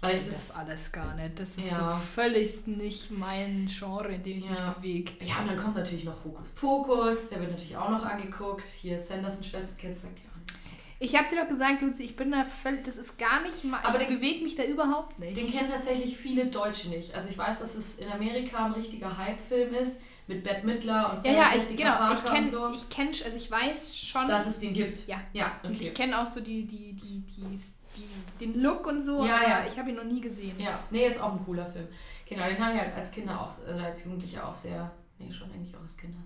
Ich 0.00 0.02
weil 0.04 0.14
kenn 0.14 0.22
ich 0.22 0.28
das, 0.28 0.48
das- 0.48 0.56
alles 0.56 0.92
gar 0.92 1.14
nicht. 1.14 1.38
Das 1.40 1.56
ist 1.56 1.70
Ja. 1.72 1.92
so 1.92 1.98
völlig 1.98 2.66
nicht 2.66 3.10
mein 3.10 3.66
Genre, 3.66 4.08
in 4.14 4.22
dem 4.22 4.38
ich 4.38 4.44
Ja. 4.44 4.50
mich 4.50 4.60
bewege. 4.76 5.12
Ja, 5.24 5.40
und 5.40 5.48
dann 5.48 5.56
kommt 5.56 5.74
natürlich 5.76 6.04
noch 6.04 6.24
Hokus 6.24 6.50
Pokus, 6.50 7.30
der 7.30 7.40
wird 7.40 7.50
natürlich 7.50 7.76
auch 7.76 7.90
noch 7.90 8.04
angeguckt. 8.04 8.64
Hier 8.64 8.98
Sanderson 8.98 9.42
Schwester, 9.42 9.76
kennst 9.80 10.02
du 10.04 10.06
sagt 10.06 10.18
ja. 10.20 10.24
Ich 11.00 11.14
habe 11.16 11.28
dir 11.28 11.40
doch 11.42 11.48
gesagt, 11.48 11.80
Luzi, 11.82 12.02
ich 12.04 12.16
bin 12.16 12.32
da 12.32 12.44
völlig, 12.44 12.82
das 12.84 12.96
ist 12.96 13.18
gar 13.18 13.40
nicht 13.42 13.62
mal, 13.64 13.78
Aber 13.84 14.00
ich 14.00 14.08
den- 14.08 14.16
bewege 14.18 14.42
mich 14.42 14.56
da 14.56 14.64
überhaupt 14.64 15.16
nicht. 15.20 15.36
Den 15.36 15.50
kennen 15.50 15.70
tatsächlich 15.70 16.16
viele 16.16 16.46
Deutsche 16.46 16.88
nicht. 16.88 17.14
Also 17.14 17.28
ich 17.28 17.38
weiß, 17.38 17.60
dass 17.60 17.74
es 17.76 17.98
in 18.00 18.10
Amerika 18.10 18.66
ein 18.66 18.72
richtiger 18.72 19.16
Hype-Film 19.16 19.74
ist 19.74 20.00
mit 20.26 20.42
Bette 20.42 20.66
Midler 20.66 21.10
und 21.12 21.24
ja, 21.24 21.32
Sarah 21.32 21.36
ja, 21.36 21.48
ich, 21.50 21.54
Jessica 21.54 21.76
genau, 21.98 22.12
ich 22.14 22.20
Parker 22.24 22.34
kenne, 22.34 22.46
und 22.46 22.52
so. 22.52 22.70
ich 22.74 22.88
kenn, 22.88 23.06
also 23.08 23.36
ich 23.36 23.48
weiß 23.50 23.96
schon, 23.96 24.26
dass 24.28 24.46
es 24.46 24.58
den 24.58 24.74
gibt. 24.74 25.06
ja, 25.06 25.20
Ja, 25.32 25.52
und 25.62 25.70
okay. 25.76 25.84
ich 25.84 25.94
kenne 25.94 26.20
auch 26.20 26.26
so 26.26 26.40
die, 26.40 26.66
die, 26.66 26.92
die, 26.94 27.20
die, 27.20 27.58
die, 27.96 28.44
den 28.44 28.60
Look 28.60 28.86
und 28.86 29.00
so, 29.00 29.24
Ja, 29.24 29.42
ja. 29.42 29.64
ich 29.66 29.78
habe 29.78 29.90
ihn 29.90 29.96
noch 29.96 30.04
nie 30.04 30.20
gesehen. 30.20 30.58
Ja, 30.58 30.78
nee, 30.90 31.06
ist 31.06 31.20
auch 31.20 31.32
ein 31.32 31.44
cooler 31.44 31.66
Film. 31.66 31.86
Genau, 32.28 32.46
den 32.46 32.58
haben 32.58 32.74
wir 32.74 32.80
halt 32.82 32.94
als 32.94 33.10
Kinder 33.10 33.40
auch, 33.40 33.52
äh, 33.66 33.80
als 33.80 34.04
Jugendliche 34.04 34.44
auch 34.44 34.52
sehr, 34.52 34.90
nee, 35.18 35.30
schon 35.32 35.50
eigentlich 35.52 35.74
auch 35.76 35.80
als 35.82 35.96
Kinder, 35.96 36.18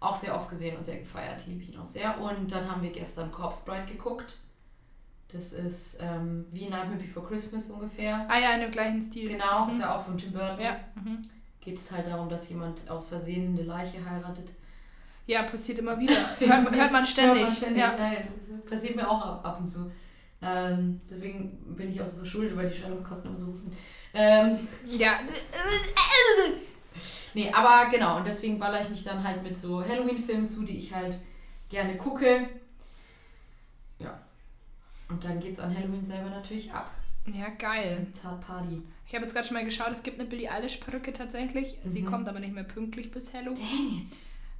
auch 0.00 0.14
sehr 0.14 0.34
oft 0.34 0.48
gesehen 0.50 0.76
und 0.76 0.84
sehr 0.84 0.98
gefeiert. 0.98 1.46
Liebe 1.46 1.62
ich 1.62 1.72
ihn 1.72 1.78
auch 1.78 1.86
sehr. 1.86 2.18
Und 2.20 2.50
dann 2.52 2.70
haben 2.70 2.82
wir 2.82 2.90
gestern 2.90 3.30
Corpse 3.32 3.64
Bride 3.64 3.86
geguckt. 3.86 4.36
Das 5.32 5.52
ist 5.52 5.98
ähm, 6.00 6.44
wie 6.52 6.68
Nightmare 6.68 6.98
Before 6.98 7.26
Christmas 7.26 7.68
ungefähr. 7.70 8.26
Ah 8.28 8.38
ja, 8.38 8.54
in 8.54 8.60
dem 8.60 8.70
gleichen 8.70 9.02
Stil. 9.02 9.28
Genau, 9.28 9.64
Mhm. 9.64 9.70
ist 9.70 9.80
ja 9.80 9.94
auch 9.96 10.04
von 10.04 10.16
Tim 10.16 10.32
Burton. 10.32 10.60
Ja, 10.60 10.76
mhm. 10.94 11.20
Geht 11.60 11.78
es 11.78 11.90
halt 11.90 12.06
darum, 12.06 12.28
dass 12.28 12.48
jemand 12.48 12.88
aus 12.88 13.06
Versehen 13.06 13.54
eine 13.54 13.62
Leiche 13.66 13.98
heiratet. 14.08 14.52
Ja, 15.26 15.42
passiert 15.42 15.78
immer 15.80 15.98
wieder. 15.98 16.14
Hört, 16.38 16.70
hört 16.70 16.92
man 16.92 17.04
ständig. 17.06 17.38
Hört 17.40 17.48
man 17.48 17.56
ständig. 17.56 17.82
Ja. 17.82 17.96
Ja, 17.98 18.18
passiert 18.68 18.94
mir 18.94 19.10
auch 19.10 19.20
ab, 19.24 19.44
ab 19.44 19.58
und 19.60 19.66
zu. 19.68 19.90
Ähm, 20.48 21.00
deswegen 21.10 21.50
bin 21.76 21.90
ich 21.90 22.00
auch 22.00 22.06
so 22.06 22.12
verschuldet, 22.12 22.56
weil 22.56 22.70
die 22.70 22.76
Scheidungskosten 22.76 23.30
immer 23.30 23.38
so 23.38 23.48
hoch 23.48 23.54
sind. 23.56 23.74
Ähm, 24.14 24.58
ja. 24.86 25.18
nee, 27.34 27.50
aber 27.52 27.90
genau, 27.90 28.18
und 28.18 28.26
deswegen 28.26 28.58
baller 28.58 28.80
ich 28.80 28.88
mich 28.88 29.02
dann 29.02 29.24
halt 29.24 29.42
mit 29.42 29.58
so 29.58 29.84
Halloween-Filmen 29.84 30.46
zu, 30.46 30.62
die 30.62 30.76
ich 30.76 30.94
halt 30.94 31.18
gerne 31.68 31.96
gucke. 31.96 32.48
Ja. 33.98 34.20
Und 35.08 35.24
dann 35.24 35.40
geht's 35.40 35.58
an 35.58 35.74
Halloween 35.76 36.04
selber 36.04 36.30
natürlich 36.30 36.72
ab. 36.72 36.90
Ja, 37.26 37.48
geil. 37.58 38.06
Zart 38.14 38.40
Party. 38.40 38.82
Ich 39.08 39.14
habe 39.14 39.24
jetzt 39.24 39.34
gerade 39.34 39.46
schon 39.46 39.56
mal 39.56 39.64
geschaut, 39.64 39.90
es 39.90 40.02
gibt 40.02 40.20
eine 40.20 40.28
Billie 40.28 40.50
Eilish-Perücke 40.50 41.12
tatsächlich. 41.12 41.76
Sie 41.84 42.02
Mhm. 42.02 42.06
kommt 42.06 42.28
aber 42.28 42.38
nicht 42.38 42.54
mehr 42.54 42.64
pünktlich 42.64 43.10
bis 43.10 43.34
Halloween. 43.34 43.56
Dang 43.56 44.02
it. 44.02 44.10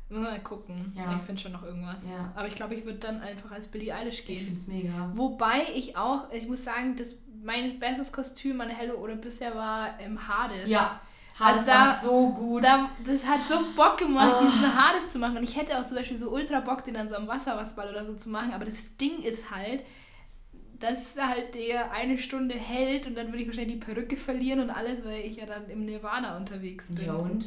Muss 0.08 0.20
mal 0.20 0.40
gucken. 0.40 0.92
Ja. 0.96 1.14
Ich 1.16 1.22
finde 1.22 1.40
schon 1.42 1.52
noch 1.52 1.64
irgendwas. 1.64 2.10
Ja. 2.10 2.32
Aber 2.36 2.46
ich 2.46 2.54
glaube, 2.54 2.74
ich 2.76 2.84
würde 2.84 2.98
dann 2.98 3.20
einfach 3.20 3.50
als 3.50 3.66
Billie 3.66 3.92
Eilish 3.94 4.20
Ich 4.20 4.26
gehen. 4.26 4.44
find's 4.46 4.66
mega. 4.68 5.10
Wobei 5.14 5.62
ich 5.74 5.96
auch, 5.96 6.30
ich 6.32 6.46
muss 6.46 6.62
sagen, 6.62 6.94
das, 6.96 7.16
mein 7.42 7.78
bestes 7.80 8.12
Kostüm 8.12 8.60
an 8.60 8.68
Hello 8.68 8.94
oder 8.94 9.16
bisher 9.16 9.54
war 9.56 9.98
im 10.00 10.28
Hades. 10.28 10.70
Ja, 10.70 11.00
Hades 11.38 11.68
Also 11.68 11.70
da- 11.70 11.86
war 11.86 11.94
so 11.94 12.28
gut. 12.30 12.62
Da, 12.64 12.88
das 13.04 13.26
hat 13.26 13.40
so 13.48 13.56
Bock 13.74 13.98
gemacht, 13.98 14.36
Ah. 14.38 14.40
diesen 14.42 14.74
Hades 14.76 15.10
zu 15.10 15.18
machen. 15.18 15.38
Und 15.38 15.42
ich 15.44 15.56
hätte 15.56 15.76
auch 15.78 15.86
zum 15.86 15.96
Beispiel 15.96 16.16
so 16.16 16.30
ultra 16.30 16.60
Bock, 16.60 16.84
den 16.84 16.94
dann 16.94 17.08
so 17.08 17.16
am 17.16 17.26
Wasserwachsball 17.26 17.88
oder 17.90 18.04
so 18.04 18.14
zu 18.14 18.28
machen. 18.30 18.52
Aber 18.52 18.64
das 18.64 18.96
Ding 18.96 19.18
ist 19.22 19.50
halt, 19.50 19.82
dass 20.78 21.16
halt 21.16 21.54
der 21.54 21.90
eine 21.92 22.16
Stunde 22.18 22.54
hält 22.54 23.06
und 23.06 23.16
dann 23.16 23.28
würde 23.28 23.38
ich 23.40 23.48
wahrscheinlich 23.48 23.80
die 23.80 23.84
Perücke 23.84 24.16
verlieren 24.16 24.60
und 24.60 24.70
alles, 24.70 25.04
weil 25.04 25.20
ich 25.24 25.36
ja 25.36 25.46
dann 25.46 25.68
im 25.68 25.84
Nirvana 25.84 26.36
unterwegs 26.36 26.94
bin. 26.94 27.06
ja, 27.06 27.14
und? 27.14 27.44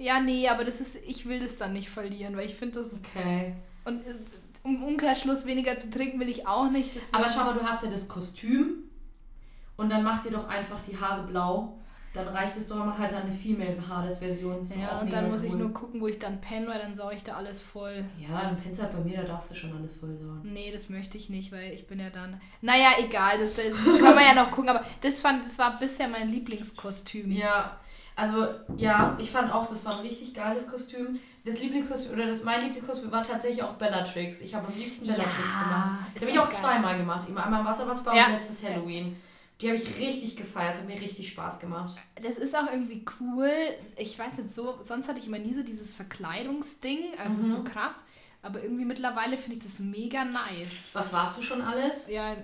Ja, 0.00 0.20
nee, 0.20 0.48
aber 0.48 0.64
das 0.64 0.80
ist, 0.80 0.96
ich 1.06 1.28
will 1.28 1.40
das 1.40 1.56
dann 1.58 1.72
nicht 1.72 1.90
verlieren, 1.90 2.36
weil 2.36 2.46
ich 2.46 2.54
finde 2.54 2.80
das. 2.80 3.00
Okay. 3.00 3.54
Und 3.84 4.00
äh, 4.06 4.14
um 4.62 4.82
Umkehrschluss 4.82 5.46
weniger 5.46 5.76
zu 5.76 5.90
trinken 5.90 6.20
will 6.20 6.28
ich 6.28 6.46
auch 6.46 6.70
nicht. 6.70 6.90
Aber 7.12 7.28
schau 7.28 7.44
mal, 7.44 7.54
du 7.54 7.62
hast 7.62 7.84
ja 7.84 7.90
das 7.90 8.08
Kostüm 8.08 8.84
und 9.76 9.90
dann 9.90 10.02
mach 10.02 10.22
dir 10.22 10.30
doch 10.30 10.48
einfach 10.48 10.80
die 10.82 10.98
Haare 10.98 11.26
blau. 11.26 11.76
Dann 12.12 12.26
reicht 12.26 12.56
es 12.56 12.66
doch, 12.66 12.84
mach 12.84 12.98
halt 12.98 13.12
dann 13.12 13.22
eine 13.22 13.32
Female 13.32 13.76
Hades-Version. 13.88 14.62
Ist 14.62 14.74
doch 14.74 14.80
Ja, 14.80 15.00
und 15.00 15.12
dann 15.12 15.30
muss 15.30 15.44
ich 15.44 15.52
cool. 15.52 15.58
nur 15.58 15.72
gucken, 15.72 16.00
wo 16.00 16.08
ich 16.08 16.18
dann 16.18 16.40
penne, 16.40 16.66
weil 16.66 16.80
dann 16.80 16.92
sauge 16.92 17.14
ich 17.14 17.22
da 17.22 17.34
alles 17.34 17.62
voll. 17.62 18.04
Ja, 18.18 18.42
dann 18.42 18.56
pennst 18.56 18.82
halt 18.82 18.90
bei 18.92 18.98
mir, 18.98 19.18
da 19.18 19.28
darfst 19.28 19.52
du 19.52 19.54
schon 19.54 19.72
alles 19.76 19.94
voll 19.94 20.16
sagen. 20.18 20.40
Nee, 20.42 20.72
das 20.72 20.88
möchte 20.88 21.16
ich 21.16 21.30
nicht, 21.30 21.52
weil 21.52 21.72
ich 21.72 21.86
bin 21.86 22.00
ja 22.00 22.10
dann. 22.10 22.40
Naja, 22.62 22.88
egal, 22.98 23.38
das, 23.38 23.54
das 23.54 23.76
können 23.84 24.02
wir 24.16 24.26
ja 24.26 24.34
noch 24.34 24.50
gucken, 24.50 24.70
aber 24.70 24.84
das, 25.02 25.20
fand, 25.20 25.44
das 25.46 25.56
war 25.60 25.78
bisher 25.78 26.08
mein 26.08 26.28
Lieblingskostüm. 26.28 27.30
Ja, 27.30 27.78
also 28.20 28.46
ja, 28.76 29.16
ich 29.20 29.30
fand 29.30 29.52
auch, 29.52 29.68
das 29.68 29.84
war 29.84 29.94
ein 29.94 30.00
richtig 30.00 30.34
geiles 30.34 30.68
Kostüm. 30.68 31.18
Das 31.44 31.58
Lieblingskostüm, 31.58 32.12
oder 32.12 32.26
das 32.26 32.44
mein 32.44 32.60
Lieblingskostüm 32.60 33.10
war 33.10 33.22
tatsächlich 33.22 33.62
auch 33.62 33.72
Bellatrix. 33.74 34.42
Ich 34.42 34.54
habe 34.54 34.66
am 34.68 34.74
liebsten 34.74 35.06
Ja, 35.06 35.14
Bellatrix 35.14 35.36
gemacht. 35.64 36.00
ist 36.14 36.16
Die 36.16 36.20
habe 36.26 36.30
ich 36.32 36.38
auch 36.38 36.50
geil. 36.50 36.58
zweimal 36.60 36.98
gemacht. 36.98 37.28
Immer 37.28 37.44
einmal 37.46 37.60
im 37.60 37.66
Wasserwasser 37.66 38.14
Ja. 38.14 38.26
und 38.26 38.32
letztes 38.32 38.62
Halloween. 38.68 39.16
Die 39.60 39.68
habe 39.68 39.76
ich 39.76 39.98
richtig 39.98 40.36
gefeiert. 40.36 40.74
Es 40.74 40.80
hat 40.80 40.86
mir 40.86 41.00
richtig 41.00 41.28
Spaß 41.28 41.60
gemacht. 41.60 41.96
Das 42.22 42.38
ist 42.38 42.56
auch 42.56 42.70
irgendwie 42.70 43.04
cool. 43.20 43.50
Ich 43.96 44.18
weiß 44.18 44.38
nicht 44.38 44.54
so, 44.54 44.78
sonst 44.84 45.08
hatte 45.08 45.18
ich 45.18 45.26
immer 45.26 45.38
nie 45.38 45.54
so 45.54 45.62
dieses 45.62 45.94
Verkleidungsding, 45.94 47.18
also 47.18 47.42
Mhm. 47.42 47.50
so 47.50 47.64
krass. 47.64 48.04
Aber 48.42 48.62
irgendwie 48.62 48.86
mittlerweile 48.86 49.36
finde 49.36 49.58
ich 49.58 49.62
das 49.64 49.78
mega 49.80 50.24
nice. 50.24 50.90
Was 50.94 51.12
warst 51.12 51.38
du 51.38 51.42
schon 51.42 51.60
alles? 51.62 52.08
Ja, 52.10 52.36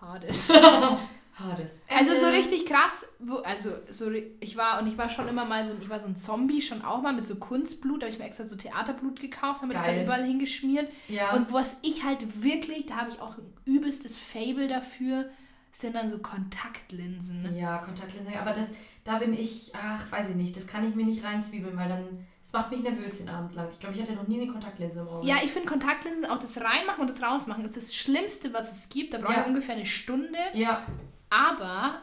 Hades. 0.00 0.50
Hades. 1.38 1.82
Also 1.88 2.14
so 2.14 2.26
richtig 2.26 2.66
krass, 2.66 3.06
wo, 3.18 3.36
also 3.36 3.70
so 3.88 4.10
ich 4.10 4.56
war 4.56 4.80
und 4.80 4.86
ich 4.86 4.98
war 4.98 5.08
schon 5.08 5.28
immer 5.28 5.44
mal 5.44 5.64
so, 5.64 5.74
ich 5.80 5.88
war 5.88 6.00
so 6.00 6.06
ein 6.06 6.16
Zombie 6.16 6.60
schon 6.62 6.82
auch 6.82 7.02
mal 7.02 7.12
mit 7.12 7.26
so 7.26 7.36
Kunstblut, 7.36 8.02
da 8.02 8.06
habe 8.06 8.12
ich 8.12 8.18
mir 8.18 8.26
extra 8.26 8.44
so 8.46 8.56
Theaterblut 8.56 9.20
gekauft, 9.20 9.58
habe 9.62 9.68
mir 9.68 9.74
das 9.74 9.86
dann 9.86 10.02
überall 10.02 10.24
hingeschmiert. 10.24 10.90
Ja. 11.08 11.34
Und 11.34 11.52
was 11.52 11.76
ich 11.82 12.04
halt 12.04 12.42
wirklich, 12.42 12.86
da 12.86 12.96
habe 12.96 13.10
ich 13.10 13.20
auch 13.20 13.38
ein 13.38 13.52
übelstes 13.64 14.18
Fable 14.18 14.68
dafür, 14.68 15.30
sind 15.70 15.94
dann 15.94 16.08
so 16.08 16.18
Kontaktlinsen. 16.18 17.56
Ja, 17.56 17.78
Kontaktlinsen, 17.78 18.34
aber 18.36 18.52
das, 18.52 18.70
da 19.04 19.18
bin 19.18 19.32
ich, 19.32 19.72
ach, 19.74 20.10
weiß 20.10 20.30
ich 20.30 20.36
nicht, 20.36 20.56
das 20.56 20.66
kann 20.66 20.88
ich 20.88 20.94
mir 20.94 21.04
nicht 21.06 21.22
reinzwiebeln, 21.24 21.76
weil 21.76 21.88
dann, 21.88 22.26
das 22.42 22.52
macht 22.52 22.70
mich 22.70 22.80
nervös 22.82 23.18
den 23.18 23.28
Abend 23.28 23.54
lang. 23.54 23.68
Ich 23.72 23.78
glaube, 23.78 23.94
ich 23.94 24.02
hatte 24.02 24.12
noch 24.14 24.26
nie 24.26 24.40
eine 24.40 24.50
Kontaktlinse 24.50 25.00
im 25.00 25.08
Auge. 25.08 25.26
Ja, 25.26 25.36
ich 25.44 25.50
finde 25.50 25.68
Kontaktlinsen, 25.68 26.26
auch 26.26 26.38
das 26.38 26.56
Reinmachen 26.58 27.02
und 27.02 27.10
das 27.10 27.22
Rausmachen, 27.22 27.64
ist 27.64 27.76
das 27.76 27.94
Schlimmste, 27.94 28.52
was 28.54 28.72
es 28.72 28.88
gibt. 28.88 29.14
Da 29.14 29.18
brauche 29.18 29.34
Ja. 29.34 29.40
ich 29.42 29.46
ungefähr 29.46 29.74
eine 29.76 29.86
Stunde. 29.86 30.38
Ja, 30.54 30.84
Aber 31.30 32.02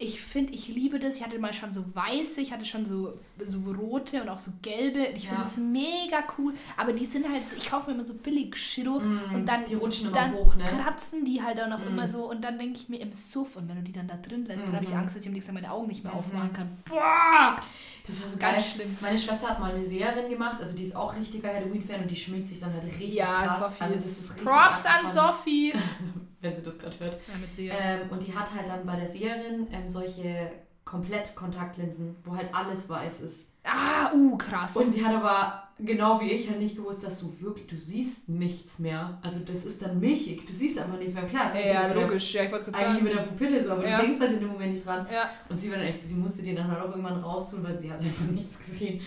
ich 0.00 0.20
finde, 0.22 0.52
ich 0.52 0.68
liebe 0.68 1.00
das. 1.00 1.16
Ich 1.16 1.24
hatte 1.24 1.40
mal 1.40 1.52
schon 1.52 1.72
so 1.72 1.84
weiße, 1.92 2.40
ich 2.40 2.52
hatte 2.52 2.64
schon 2.64 2.86
so, 2.86 3.18
so 3.44 3.58
rote 3.72 4.22
und 4.22 4.28
auch 4.28 4.38
so 4.38 4.52
gelbe. 4.62 5.00
Ich 5.06 5.26
finde 5.26 5.42
Ja. 5.42 5.48
das 5.48 5.56
mega 5.56 6.22
cool. 6.38 6.54
Aber 6.76 6.92
die 6.92 7.04
sind 7.04 7.28
halt, 7.28 7.42
ich 7.56 7.68
kaufe 7.68 7.90
mir 7.90 7.96
immer 7.96 8.06
so 8.06 8.14
billig 8.14 8.54
Shiro 8.56 9.00
Mm, 9.00 9.34
und 9.34 9.46
dann, 9.46 9.64
die 9.64 9.74
rutschen 9.74 10.12
dann 10.12 10.34
hoch, 10.34 10.54
ne? 10.54 10.64
kratzen 10.66 11.24
die 11.24 11.42
halt 11.42 11.60
auch 11.60 11.78
Mm. 11.80 11.88
immer 11.88 12.08
so. 12.08 12.30
Und 12.30 12.44
dann 12.44 12.60
denke 12.60 12.78
ich 12.78 12.88
mir 12.88 13.00
im 13.00 13.12
Suff, 13.12 13.56
und 13.56 13.68
wenn 13.68 13.74
du 13.76 13.82
die 13.82 13.90
dann 13.92 14.06
da 14.06 14.14
drin 14.16 14.46
lässt, 14.46 14.68
dann 14.68 14.76
habe 14.76 14.84
ich 14.84 14.92
Mhm. 14.92 14.98
Angst, 14.98 15.16
dass 15.16 15.22
ich 15.22 15.28
am 15.28 15.34
nächsten 15.34 15.52
Mal 15.52 15.62
meine 15.62 15.72
Augen 15.74 15.88
nicht 15.88 16.04
mehr 16.04 16.12
Mhm. 16.12 16.18
aufmachen 16.20 16.52
kann. 16.52 16.78
Boah! 16.84 17.58
Das 18.08 18.22
war 18.22 18.28
so 18.28 18.38
geil. 18.38 18.52
Ganz 18.52 18.70
schlimm. 18.70 18.96
Meine 19.00 19.18
Schwester 19.18 19.50
hat 19.50 19.60
mal 19.60 19.74
eine 19.74 19.84
Seherin 19.84 20.30
gemacht, 20.30 20.56
also 20.58 20.74
die 20.74 20.82
ist 20.82 20.96
auch 20.96 21.14
richtiger 21.14 21.52
Halloween-Fan 21.52 22.00
und 22.00 22.10
die 22.10 22.16
schminkt 22.16 22.46
sich 22.46 22.58
dann 22.58 22.72
halt 22.72 22.84
richtig 22.84 23.14
Ja, 23.14 23.44
krass. 23.44 23.60
Sophie 23.60 23.82
also 23.82 23.94
das 23.94 24.04
ist 24.06 24.30
richtig 24.30 24.44
Props 24.44 24.86
an 24.86 25.14
Sophie. 25.14 25.74
Wenn 26.40 26.54
sie 26.54 26.62
das 26.62 26.78
gerade 26.78 26.98
hört. 27.00 27.14
Ja, 27.14 27.38
mit 27.38 27.54
sie. 27.54 27.68
Ähm, 27.68 28.08
und 28.10 28.26
die 28.26 28.34
hat 28.34 28.52
halt 28.54 28.66
dann 28.68 28.86
bei 28.86 28.96
der 28.96 29.06
Seherin 29.06 29.66
ähm, 29.70 29.88
solche 29.88 30.52
Komplett-Kontaktlinsen, 30.84 32.16
wo 32.24 32.34
halt 32.34 32.54
alles 32.54 32.88
weiß 32.88 33.20
ist. 33.20 33.52
ah, 33.64 34.10
uh, 34.14 34.38
krass. 34.38 34.74
Und 34.74 34.92
sie 34.92 35.04
hat 35.04 35.14
aber 35.14 35.67
genau 35.78 36.20
wie 36.20 36.30
ich 36.32 36.48
halt 36.48 36.58
nicht 36.60 36.76
gewusst, 36.76 37.04
dass 37.04 37.20
du 37.20 37.40
wirklich, 37.40 37.66
du 37.66 37.76
siehst 37.78 38.28
nichts 38.28 38.78
mehr. 38.78 39.18
Also 39.22 39.40
das 39.44 39.64
ist 39.64 39.82
dann 39.82 40.00
milchig, 40.00 40.46
du 40.46 40.52
siehst 40.52 40.78
einfach 40.78 40.98
nichts 40.98 41.14
mehr. 41.14 41.24
Klar, 41.24 41.46
es 41.46 41.54
ja, 41.54 41.60
ja, 41.60 41.84
über 41.86 41.94
der- 41.94 42.06
logisch. 42.08 42.34
Ja, 42.34 42.44
ich 42.44 42.52
wollte 42.52 42.70
gerade 42.70 42.86
Eigentlich 42.86 43.00
über 43.02 43.10
der 43.10 43.22
Pupille 43.22 43.62
so, 43.64 43.72
aber 43.72 43.88
Ja. 43.88 43.96
du 43.98 44.02
denkst 44.02 44.20
halt 44.20 44.32
in 44.32 44.40
dem 44.40 44.48
Moment 44.48 44.72
nicht 44.74 44.86
dran. 44.86 45.06
Ja. 45.12 45.30
Und 45.48 45.56
sie 45.56 45.70
war 45.70 45.78
dann 45.78 45.86
echt 45.86 46.00
sie 46.00 46.14
musste 46.14 46.42
den 46.42 46.56
dann 46.56 46.70
halt 46.70 46.80
auch 46.82 46.90
irgendwann 46.90 47.22
raustun, 47.22 47.62
weil 47.64 47.78
sie 47.78 47.90
hat 47.92 48.00
einfach 48.00 48.24
nichts 48.30 48.58
gesehen. 48.58 49.00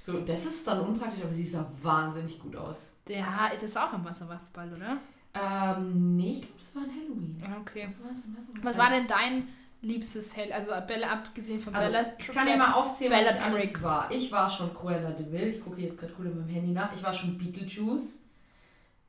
So, 0.00 0.20
das 0.20 0.44
ist 0.44 0.66
dann 0.66 0.80
unpraktisch, 0.80 1.22
aber 1.22 1.32
sie 1.32 1.46
sah 1.46 1.66
wahnsinnig 1.82 2.38
gut 2.38 2.54
aus. 2.56 2.92
Ja, 3.08 3.50
das 3.58 3.74
war 3.74 3.88
auch 3.88 3.92
am 3.94 4.04
Wasserwachtsball, 4.04 4.70
oder? 4.74 4.98
Ähm, 5.34 6.16
nee, 6.16 6.32
ich 6.32 6.40
glaube, 6.42 6.54
das 6.60 6.76
war 6.76 6.82
ein 6.84 6.90
Halloween. 6.90 7.36
Ah, 7.42 7.56
Okay. 7.60 7.88
Was, 8.06 8.24
was, 8.36 8.48
was, 8.56 8.64
Was 8.64 8.78
war 8.78 8.90
denn 8.90 9.06
dein 9.08 9.48
liebstes 9.84 10.36
Hell? 10.36 10.52
Also 10.52 10.72
Bella, 10.86 11.08
abgesehen 11.12 11.60
von 11.60 11.74
Also, 11.74 11.88
Bellas 11.90 12.12
ich 12.18 12.28
kann 12.28 12.46
dir 12.46 12.56
mal 12.56 12.72
aufzählen, 12.72 13.12
was 13.12 13.46
ich 13.46 13.52
alles 13.52 13.84
war. 13.84 14.10
Ich 14.10 14.32
war 14.32 14.50
schon 14.50 14.74
Cruella 14.74 15.10
de 15.10 15.30
Vil. 15.30 15.48
Ich 15.48 15.62
gucke 15.64 15.80
jetzt 15.80 15.98
gerade 15.98 16.12
cool 16.18 16.26
in 16.26 16.36
meinem 16.36 16.48
Handy 16.48 16.72
nach. 16.72 16.92
Ich 16.92 17.02
war 17.02 17.12
schon 17.14 17.38
Beetlejuice. 17.38 18.24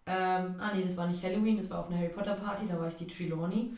Ähm, 0.07 0.55
ah 0.59 0.71
nee, 0.75 0.83
das 0.83 0.95
war 0.97 1.07
nicht 1.07 1.23
Halloween, 1.23 1.57
das 1.57 1.69
war 1.71 1.79
auf 1.79 1.87
einer 1.89 1.97
Harry 1.97 2.09
Potter 2.09 2.35
Party, 2.35 2.67
da 2.69 2.79
war 2.79 2.87
ich 2.87 2.93
die 2.95 3.07
Trelawney. 3.07 3.73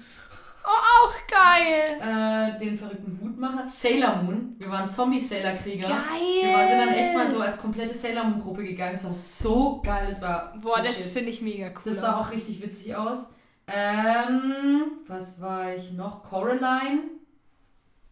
Auch 0.66 1.14
geil! 1.32 2.02
Äh, 2.02 2.60
den 2.60 2.78
verrückten 2.78 3.18
Hutmacher. 3.24 3.66
Sailor 3.66 4.22
Moon. 4.24 4.56
Wir 4.58 4.70
waren 4.70 4.90
Zombie-Sailor-Krieger. 4.90 5.88
Geil! 5.88 5.98
Wir 6.42 6.54
waren- 6.54 6.66
sind 6.68 6.78
dann 6.80 6.90
echt 6.90 7.14
mal 7.16 7.32
so 7.32 7.40
als 7.40 7.58
komplette 7.58 7.94
Sailor 7.94 8.26
Moon-Gruppe 8.26 8.66
gegangen. 8.66 8.94
Es 8.96 9.06
war 9.06 9.14
so 9.14 9.82
geil. 9.82 10.10
Es 10.10 10.22
war. 10.22 10.54
Boah, 10.62 10.80
das 10.80 11.12
finde 11.12 11.30
ich 11.30 11.42
mega 11.42 11.68
cool. 11.70 11.82
Das 11.86 12.02
sah 12.02 12.20
auch 12.20 12.30
richtig 12.32 12.62
witzig 12.62 12.94
aus. 12.98 13.30
Ähm, 13.68 14.84
was 15.08 15.42
war 15.42 15.74
ich 15.74 15.92
noch? 15.92 16.24
Coraline. 16.24 17.04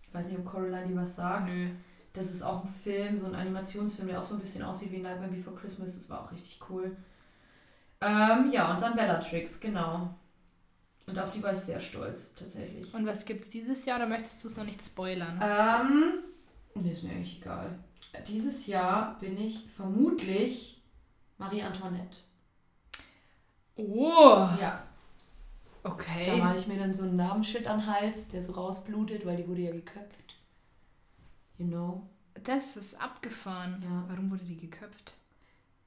Ich 0.08 0.14
weiß 0.14 0.28
nicht, 0.28 0.38
ob 0.38 0.46
Coraline 0.46 0.88
dir 0.88 0.96
was 0.96 1.16
sagt. 1.16 1.54
Nö. 1.54 1.70
Das 2.14 2.30
ist 2.30 2.44
auch 2.44 2.64
ein 2.64 2.70
Film, 2.70 3.18
so 3.18 3.26
ein 3.26 3.36
Animationsfilm, 3.36 4.08
der 4.08 4.20
auch 4.20 4.24
so 4.24 4.36
ein 4.36 4.40
bisschen 4.40 4.64
aussieht 4.64 4.92
wie 4.92 5.00
Nightmare 5.00 5.32
Before 5.32 5.56
Christmas. 5.56 5.96
Das 5.96 6.10
war 6.10 6.24
auch 6.24 6.32
richtig 6.32 6.60
cool. 6.70 6.96
Ähm, 8.02 8.50
ja, 8.52 8.74
und 8.74 8.82
dann 8.82 8.96
Bellatrix, 8.96 9.60
genau. 9.60 10.14
Und 11.08 11.20
auf 11.20 11.32
die 11.32 11.44
war 11.44 11.54
ich 11.54 11.60
sehr 11.60 11.80
stolz, 11.80 12.34
tatsächlich. 12.36 12.94
Und 12.94 13.06
was 13.06 13.26
gibt's 13.26 13.50
dieses 13.50 13.86
Jahr? 13.86 14.00
Da 14.00 14.06
möchtest 14.06 14.44
du 14.44 14.48
es 14.48 14.58
noch 14.58 14.64
nicht 14.64 14.82
spoilern. 14.82 15.40
Ähm, 15.42 16.24
nee, 16.76 16.92
ist 16.92 17.04
mir 17.04 17.12
eigentlich 17.12 17.42
egal. 17.42 17.78
Dieses 18.28 18.66
Jahr 18.68 19.20
bin 19.20 19.38
ich 19.38 19.66
vermutlich 19.76 20.82
Marie 21.38 21.64
Antoinette. 21.64 22.20
Oh! 23.76 24.48
Ja, 24.60 24.84
da 25.86 25.92
Okay. 25.92 26.38
male 26.38 26.58
ich 26.58 26.68
mir 26.68 26.78
dann 26.78 26.94
so 26.94 27.04
einen 27.04 27.16
Namensschild 27.16 27.68
an 27.68 27.80
den 27.80 27.88
Hals, 27.88 28.30
der 28.30 28.42
so 28.42 28.54
rausblutet, 28.54 29.26
weil 29.26 29.38
die 29.38 29.48
wurde 29.48 29.62
ja 29.62 29.72
geköpft. 29.72 30.36
You 31.58 31.68
know? 31.68 32.10
Das 32.44 32.76
ist 32.76 33.02
abgefahren. 33.02 33.82
Ja. 33.84 34.06
Warum 34.08 34.32
wurde 34.32 34.44
die 34.44 34.58
geköpft? 34.58 35.16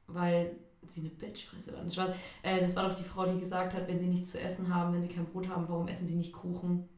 weil 0.09 0.57
sie 0.89 1.01
eine 1.01 1.11
Bitchfresse 1.11 1.73
war. 1.75 1.85
Das 1.85 1.97
war, 1.97 2.09
äh, 2.43 2.61
das 2.61 2.75
war 2.75 2.89
doch 2.89 2.95
die 2.95 3.05
Frau, 3.05 3.27
die 3.27 3.39
gesagt 3.39 3.75
hat, 3.75 3.87
wenn 3.87 3.99
sie 3.99 4.07
nichts 4.07 4.33
zu 4.33 4.41
essen 4.41 4.75
haben, 4.75 4.93
wenn 4.93 5.03
sie 5.03 5.09
kein 5.09 5.27
Brot 5.27 5.49
haben, 5.49 5.69
warum 5.69 5.87
essen 5.87 6.07
sie 6.07 6.17
nicht 6.17 6.33
Kuchen? 6.33 6.89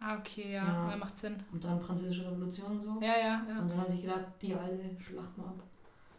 Ah, 0.00 0.18
okay, 0.18 0.52
ja. 0.52 0.66
Ja. 0.66 0.90
ja. 0.90 0.96
Macht 0.96 1.16
Sinn. 1.16 1.36
Und 1.52 1.62
dann 1.62 1.80
französische 1.80 2.26
Revolution 2.26 2.72
und 2.72 2.80
so. 2.80 2.98
Ja, 3.00 3.18
ja, 3.18 3.46
ja. 3.48 3.60
Und 3.60 3.68
dann 3.70 3.78
haben 3.78 3.92
sie 3.92 4.00
gedacht, 4.00 4.24
die 4.40 4.54
alle 4.54 4.78
schlachten 4.98 5.40
wir 5.40 5.46
ab. 5.46 5.62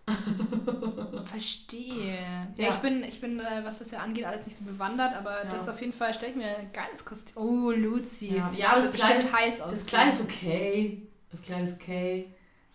Verstehe. 1.26 2.16
Ja, 2.56 2.66
Ja. 2.66 2.70
ich 2.74 2.80
bin, 2.82 3.04
ich 3.04 3.20
bin 3.22 3.40
äh, 3.40 3.62
was 3.64 3.80
das 3.80 3.92
ja 3.92 4.00
angeht, 4.00 4.26
alles 4.26 4.46
nicht 4.46 4.56
so 4.56 4.64
bewandert, 4.66 5.16
aber 5.16 5.44
Ja. 5.44 5.50
das 5.52 5.64
ist 5.64 5.70
auf 5.70 5.80
jeden 5.82 5.94
Fall, 5.94 6.14
stell 6.14 6.30
ich 6.30 6.36
mir 6.36 6.46
ein 6.58 6.72
geiles 6.72 7.04
Kostüm. 7.04 7.36
Oh, 7.42 7.72
Lucy. 7.72 8.36
Ja, 8.38 8.52
ja 8.56 8.76
das, 8.76 8.92
bestimmt 8.92 9.20
ist, 9.20 9.36
heiß 9.38 9.58
das 9.60 9.68
aussehen. 9.68 9.88
Kleid 9.88 10.14
ist 10.14 10.22
okay. 10.22 11.02
Das 11.32 11.42
Kleid 11.42 11.64
ist 11.64 11.82
okay. 11.82 12.28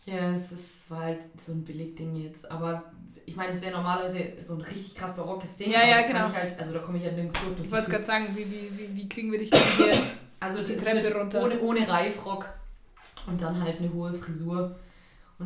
Ja, 0.05 0.33
es 0.33 0.53
ist, 0.53 0.91
war 0.91 1.01
halt 1.01 1.21
so 1.41 1.53
ein 1.53 1.65
Billigding 1.65 2.17
jetzt. 2.17 2.51
Aber 2.51 2.93
ich 3.25 3.37
meine, 3.37 3.51
es 3.51 3.63
wäre 3.63 3.73
normalerweise 3.73 4.33
so 4.41 4.55
ein 4.55 4.61
richtig 4.63 4.95
krass 4.97 5.15
barockes 5.15 5.57
Ding. 5.57 5.71
Ja, 5.71 5.79
aber 5.81 5.89
ja, 5.89 5.97
das 5.99 6.07
genau. 6.09 6.19
Kann 6.21 6.31
ich 6.31 6.37
halt, 6.37 6.59
also 6.59 6.73
da 6.73 6.79
komme 6.81 6.99
ich 6.99 7.05
ja 7.05 7.13
nirgends 7.13 7.37
durch. 7.41 7.67
Ich 7.67 7.71
wollte 7.71 7.91
gerade 7.91 8.05
sagen, 8.05 8.27
wie, 8.35 8.51
wie, 8.51 8.77
wie, 8.77 8.95
wie 8.97 9.09
kriegen 9.09 9.31
wir 9.31 9.39
dich 9.39 9.51
denn 9.51 9.61
hier? 9.77 9.97
Also 10.41 10.63
die 10.65 10.75
das 10.75 10.85
Treppe 10.85 11.15
runter. 11.17 11.43
Ohne, 11.45 11.61
ohne 11.61 11.89
Reifrock 11.89 12.49
und 13.29 13.41
dann 13.41 13.63
halt 13.63 13.79
eine 13.79 13.93
hohe 13.93 14.13
Frisur. 14.15 14.75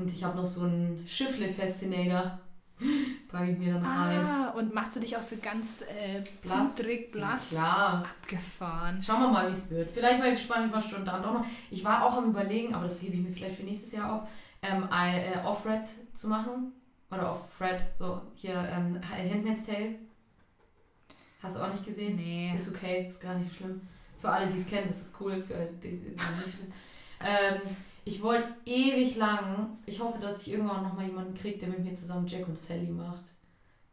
Und 0.00 0.10
ich 0.10 0.22
habe 0.22 0.36
noch 0.36 0.44
so 0.44 0.64
einen 0.64 1.04
Schiffle-Fascinator. 1.06 2.38
Packe 3.28 3.50
ich 3.52 3.58
mir 3.58 3.74
dann 3.74 3.84
rein. 3.84 4.18
Ah, 4.18 4.50
und 4.50 4.74
machst 4.74 4.94
du 4.94 5.00
dich 5.00 5.16
auch 5.16 5.22
so 5.22 5.36
ganz 5.40 5.82
äh, 5.82 6.22
Blass. 6.42 6.76
pudrig, 6.76 7.10
blass? 7.10 7.48
Klar. 7.48 8.04
Abgefahren. 8.20 9.00
Schauen 9.02 9.22
wir 9.22 9.28
mal, 9.28 9.48
wie 9.48 9.54
es 9.54 9.70
wird. 9.70 9.88
Vielleicht 9.88 10.18
mal 10.18 10.32
ich 10.32 10.48
mal 10.48 10.80
spontan 10.80 11.22
doch 11.22 11.34
noch. 11.34 11.46
Ich 11.70 11.82
war 11.84 12.04
auch 12.04 12.18
am 12.18 12.30
überlegen, 12.30 12.74
aber 12.74 12.84
das 12.84 13.00
hebe 13.02 13.14
ich 13.14 13.20
mir 13.20 13.30
vielleicht 13.30 13.56
für 13.56 13.62
nächstes 13.62 13.92
Jahr 13.92 14.12
auf, 14.12 14.28
ähm, 14.62 14.86
ein, 14.90 15.14
äh, 15.14 15.38
Off-Red 15.46 15.88
zu 16.12 16.28
machen. 16.28 16.72
Oder 17.10 17.32
Off-Red, 17.32 17.82
so 17.96 18.20
hier 18.34 18.54
ähm, 18.54 19.00
Handmaid's 19.10 19.64
Tale. 19.64 19.94
Hast 21.42 21.56
du 21.56 21.60
auch 21.60 21.70
nicht 21.70 21.86
gesehen? 21.86 22.16
Nee. 22.16 22.52
Ist 22.54 22.74
okay, 22.74 23.06
ist 23.08 23.22
gar 23.22 23.34
nicht 23.34 23.54
schlimm. 23.54 23.80
Für 24.18 24.30
alle, 24.30 24.48
die 24.48 24.58
es 24.58 24.66
kennen, 24.66 24.90
ist 24.90 25.14
cool. 25.20 25.42
Für 25.42 25.54
alle, 25.54 25.70
die 25.82 25.88
es 25.88 26.44
nicht 26.44 26.56
schlimm. 26.56 26.72
Ähm, 27.20 27.60
ich 28.06 28.22
wollte 28.22 28.46
ewig 28.64 29.16
lang, 29.16 29.78
ich 29.84 30.00
hoffe, 30.00 30.20
dass 30.20 30.40
ich 30.40 30.52
irgendwann 30.52 30.84
noch 30.84 30.94
mal 30.94 31.04
jemanden 31.04 31.34
kriege, 31.34 31.58
der 31.58 31.68
mit 31.68 31.80
mir 31.80 31.92
zusammen 31.92 32.26
Jack 32.26 32.46
und 32.46 32.56
Sally 32.56 32.88
macht. 32.88 33.24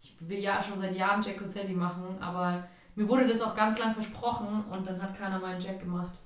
Ich 0.01 0.15
will 0.19 0.37
ja 0.37 0.61
schon 0.61 0.79
seit 0.79 0.95
Jahren 0.95 1.23
Jack 1.23 1.41
und 1.41 1.49
Sally 1.49 1.73
machen, 1.73 2.15
aber 2.21 2.67
mir 2.95 3.09
wurde 3.09 3.27
das 3.27 3.41
auch 3.41 3.55
ganz 3.55 3.79
lang 3.79 3.95
versprochen 3.95 4.65
und 4.69 4.87
dann 4.87 5.01
hat 5.01 5.17
keiner 5.17 5.39
meinen 5.39 5.59
Jack 5.59 5.79
gemacht. 5.79 6.19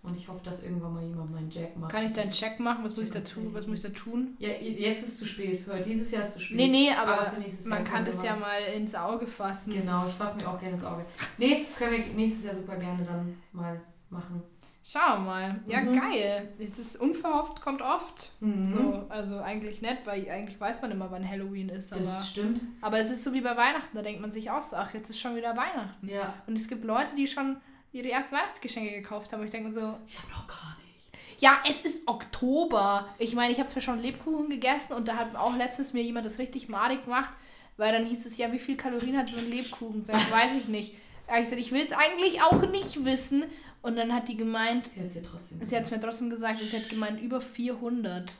Und 0.00 0.16
ich 0.16 0.28
hoffe, 0.28 0.44
dass 0.44 0.62
irgendwann 0.62 0.94
mal 0.94 1.02
jemand 1.02 1.32
meinen 1.32 1.50
Jack 1.50 1.76
macht. 1.76 1.90
Kann 1.90 2.06
ich 2.06 2.12
deinen 2.12 2.30
Check 2.30 2.60
machen? 2.60 2.84
Was 2.84 2.92
muss 2.92 3.06
ich 3.06 3.10
Check 3.10 3.22
dazu? 3.24 3.52
Was 3.52 3.66
muss 3.66 3.84
ich 3.84 3.92
da 3.92 3.98
tun? 3.98 4.36
Ja, 4.38 4.50
jetzt 4.50 5.02
ist 5.02 5.08
es 5.08 5.18
zu 5.18 5.26
spät. 5.26 5.60
Für 5.60 5.80
dieses 5.80 6.12
Jahr 6.12 6.22
ist 6.22 6.28
es 6.28 6.34
zu 6.34 6.40
spät. 6.40 6.56
Nee, 6.56 6.68
nee, 6.68 6.92
aber, 6.92 7.32
nächstes 7.36 7.66
man 7.66 7.82
kann 7.82 8.04
das 8.04 8.22
ja 8.22 8.36
mal 8.36 8.62
ins 8.76 8.94
Auge 8.94 9.26
fassen. 9.26 9.72
Genau, 9.72 10.06
ich 10.06 10.14
fasse 10.14 10.38
mir 10.38 10.48
auch 10.48 10.60
gerne 10.60 10.74
ins 10.74 10.84
Auge. 10.84 11.04
Nee, 11.36 11.66
können 11.76 11.92
wir 11.92 12.14
nächstes 12.14 12.44
Jahr 12.44 12.54
super 12.54 12.76
gerne 12.76 13.02
dann 13.02 13.36
mal 13.52 13.80
machen. 14.08 14.40
Schauen 14.90 15.24
wir 15.24 15.30
mal. 15.30 15.60
Ja, 15.66 15.80
Mhm. 15.82 16.00
geil. 16.00 16.48
Es 16.58 16.78
ist 16.78 16.96
unverhofft, 17.00 17.60
kommt 17.60 17.82
oft. 17.82 18.30
Mhm. 18.40 18.72
So, 18.72 19.06
also 19.10 19.38
eigentlich 19.40 19.82
nett, 19.82 19.98
weil 20.06 20.28
eigentlich 20.30 20.58
weiß 20.58 20.80
man 20.80 20.90
immer, 20.90 21.10
wann 21.10 21.28
Halloween 21.28 21.68
ist. 21.68 21.92
Aber, 21.92 22.00
Das 22.00 22.30
stimmt. 22.30 22.62
aber 22.80 22.98
es 22.98 23.10
ist 23.10 23.22
so 23.22 23.34
wie 23.34 23.42
bei 23.42 23.54
Weihnachten, 23.56 23.94
da 23.96 24.02
denkt 24.02 24.20
man 24.22 24.30
sich 24.30 24.50
auch 24.50 24.62
so, 24.62 24.76
ach, 24.76 24.94
jetzt 24.94 25.10
ist 25.10 25.20
schon 25.20 25.36
wieder 25.36 25.56
Weihnachten. 25.56 26.08
Ja. 26.08 26.32
Und 26.46 26.58
es 26.58 26.68
gibt 26.68 26.84
Leute, 26.86 27.10
die 27.18 27.26
schon 27.26 27.60
ihre 27.92 28.10
ersten 28.10 28.36
Weihnachtsgeschenke 28.36 28.90
gekauft 28.92 29.32
haben. 29.32 29.40
Und 29.40 29.46
ich 29.46 29.52
denke 29.52 29.68
mir 29.68 29.74
so, 29.74 29.94
Ich 30.06 30.18
habe 30.18 30.30
noch 30.30 30.46
gar 30.46 30.76
nicht. 30.82 31.42
ja, 31.42 31.58
es 31.68 31.82
ist 31.82 32.08
Oktober. 32.08 33.08
Ich 33.18 33.34
meine, 33.34 33.52
ich 33.52 33.58
habe 33.58 33.68
zwar 33.68 33.82
schon 33.82 34.00
Lebkuchen 34.00 34.48
gegessen 34.48 34.94
und 34.94 35.06
da 35.08 35.16
hat 35.16 35.36
auch 35.36 35.54
letztens 35.56 35.92
mir 35.92 36.02
jemand 36.02 36.24
das 36.24 36.38
richtig 36.38 36.68
madig 36.70 37.04
gemacht, 37.04 37.30
weil 37.76 37.92
dann 37.92 38.06
hieß 38.06 38.24
es 38.24 38.38
ja, 38.38 38.50
wie 38.52 38.58
viel 38.58 38.76
Kalorien 38.78 39.18
hat 39.18 39.28
so 39.28 39.36
ein 39.36 39.50
Lebkuchen? 39.50 40.04
Ich, 40.06 40.32
weiß 40.32 40.52
ich 40.58 40.68
nicht. 40.68 40.94
Hab 41.26 41.36
Ich 41.40 41.44
gesagt, 41.44 41.60
ich 41.60 41.72
will 41.72 41.84
es 41.84 41.92
eigentlich 41.92 42.40
auch 42.42 42.62
nicht 42.70 43.04
wissen. 43.04 43.44
Und 43.82 43.96
dann 43.96 44.12
hat 44.12 44.28
die 44.28 44.36
gemeint, 44.36 44.86
Sie 44.86 45.00
hat 45.00 45.06
es 45.08 45.14
ja 45.14 45.22
trotzdem. 45.22 45.62
sie 45.62 45.76
hat 45.76 45.90
mir 45.90 46.00
trotzdem 46.00 46.30
gesagt, 46.30 46.60
und 46.60 46.68
sie 46.70 46.76
hat 46.76 46.88
gemeint, 46.88 47.20
über 47.20 47.40
400. 47.40 48.30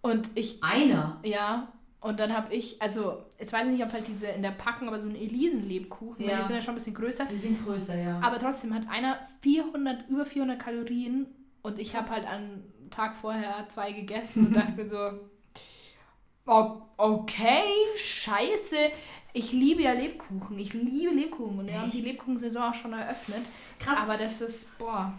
Und 0.00 0.30
ich, 0.34 0.62
Einer. 0.62 1.18
ja, 1.24 1.68
und 2.00 2.20
dann 2.20 2.34
habe 2.36 2.54
ich, 2.54 2.80
also, 2.82 3.22
jetzt 3.38 3.52
weiß 3.52 3.66
ich 3.66 3.72
nicht, 3.74 3.84
ob 3.84 3.92
halt 3.92 4.06
diese 4.08 4.26
in 4.26 4.42
der 4.42 4.50
Packung, 4.50 4.88
aber 4.88 4.98
so 5.00 5.08
ein 5.08 5.16
Elisen-Lebkuchen, 5.16 6.24
weil 6.24 6.32
Ja. 6.32 6.36
die 6.38 6.42
sind 6.42 6.56
ja 6.56 6.62
schon 6.62 6.72
ein 6.74 6.76
bisschen 6.76 6.94
größer. 6.94 7.24
Die 7.30 7.36
sind 7.36 7.64
größer, 7.64 7.96
ja. 7.96 8.20
Aber 8.22 8.38
trotzdem 8.38 8.74
hat 8.74 8.82
einer 8.90 9.18
400, 9.42 10.08
über 10.08 10.24
400 10.26 10.58
Kalorien 10.58 11.26
und 11.62 11.78
ich 11.78 11.94
habe 11.96 12.08
halt 12.10 12.26
einen 12.26 12.70
Tag 12.90 13.14
vorher 13.14 13.66
zwei 13.70 13.92
gegessen 13.92 14.46
und 14.48 14.56
dachte 14.56 14.72
mir 14.72 14.88
so, 14.88 14.98
"O- 16.46 16.82
okay, 16.98 17.62
scheiße. 17.96 18.76
Ich 19.36 19.50
liebe 19.52 19.82
ja 19.82 19.92
Lebkuchen. 19.92 20.58
Ich 20.58 20.72
liebe 20.72 21.12
Lebkuchen 21.12 21.58
und 21.58 21.66
wir 21.66 21.80
haben 21.80 21.90
die 21.90 21.98
Echt? 21.98 22.06
Lebkuchensaison 22.06 22.62
auch 22.62 22.74
schon 22.74 22.92
eröffnet. 22.92 23.42
krass, 23.80 23.98
Aber 24.00 24.16
das 24.16 24.40
ist, 24.40 24.78
boah. 24.78 25.12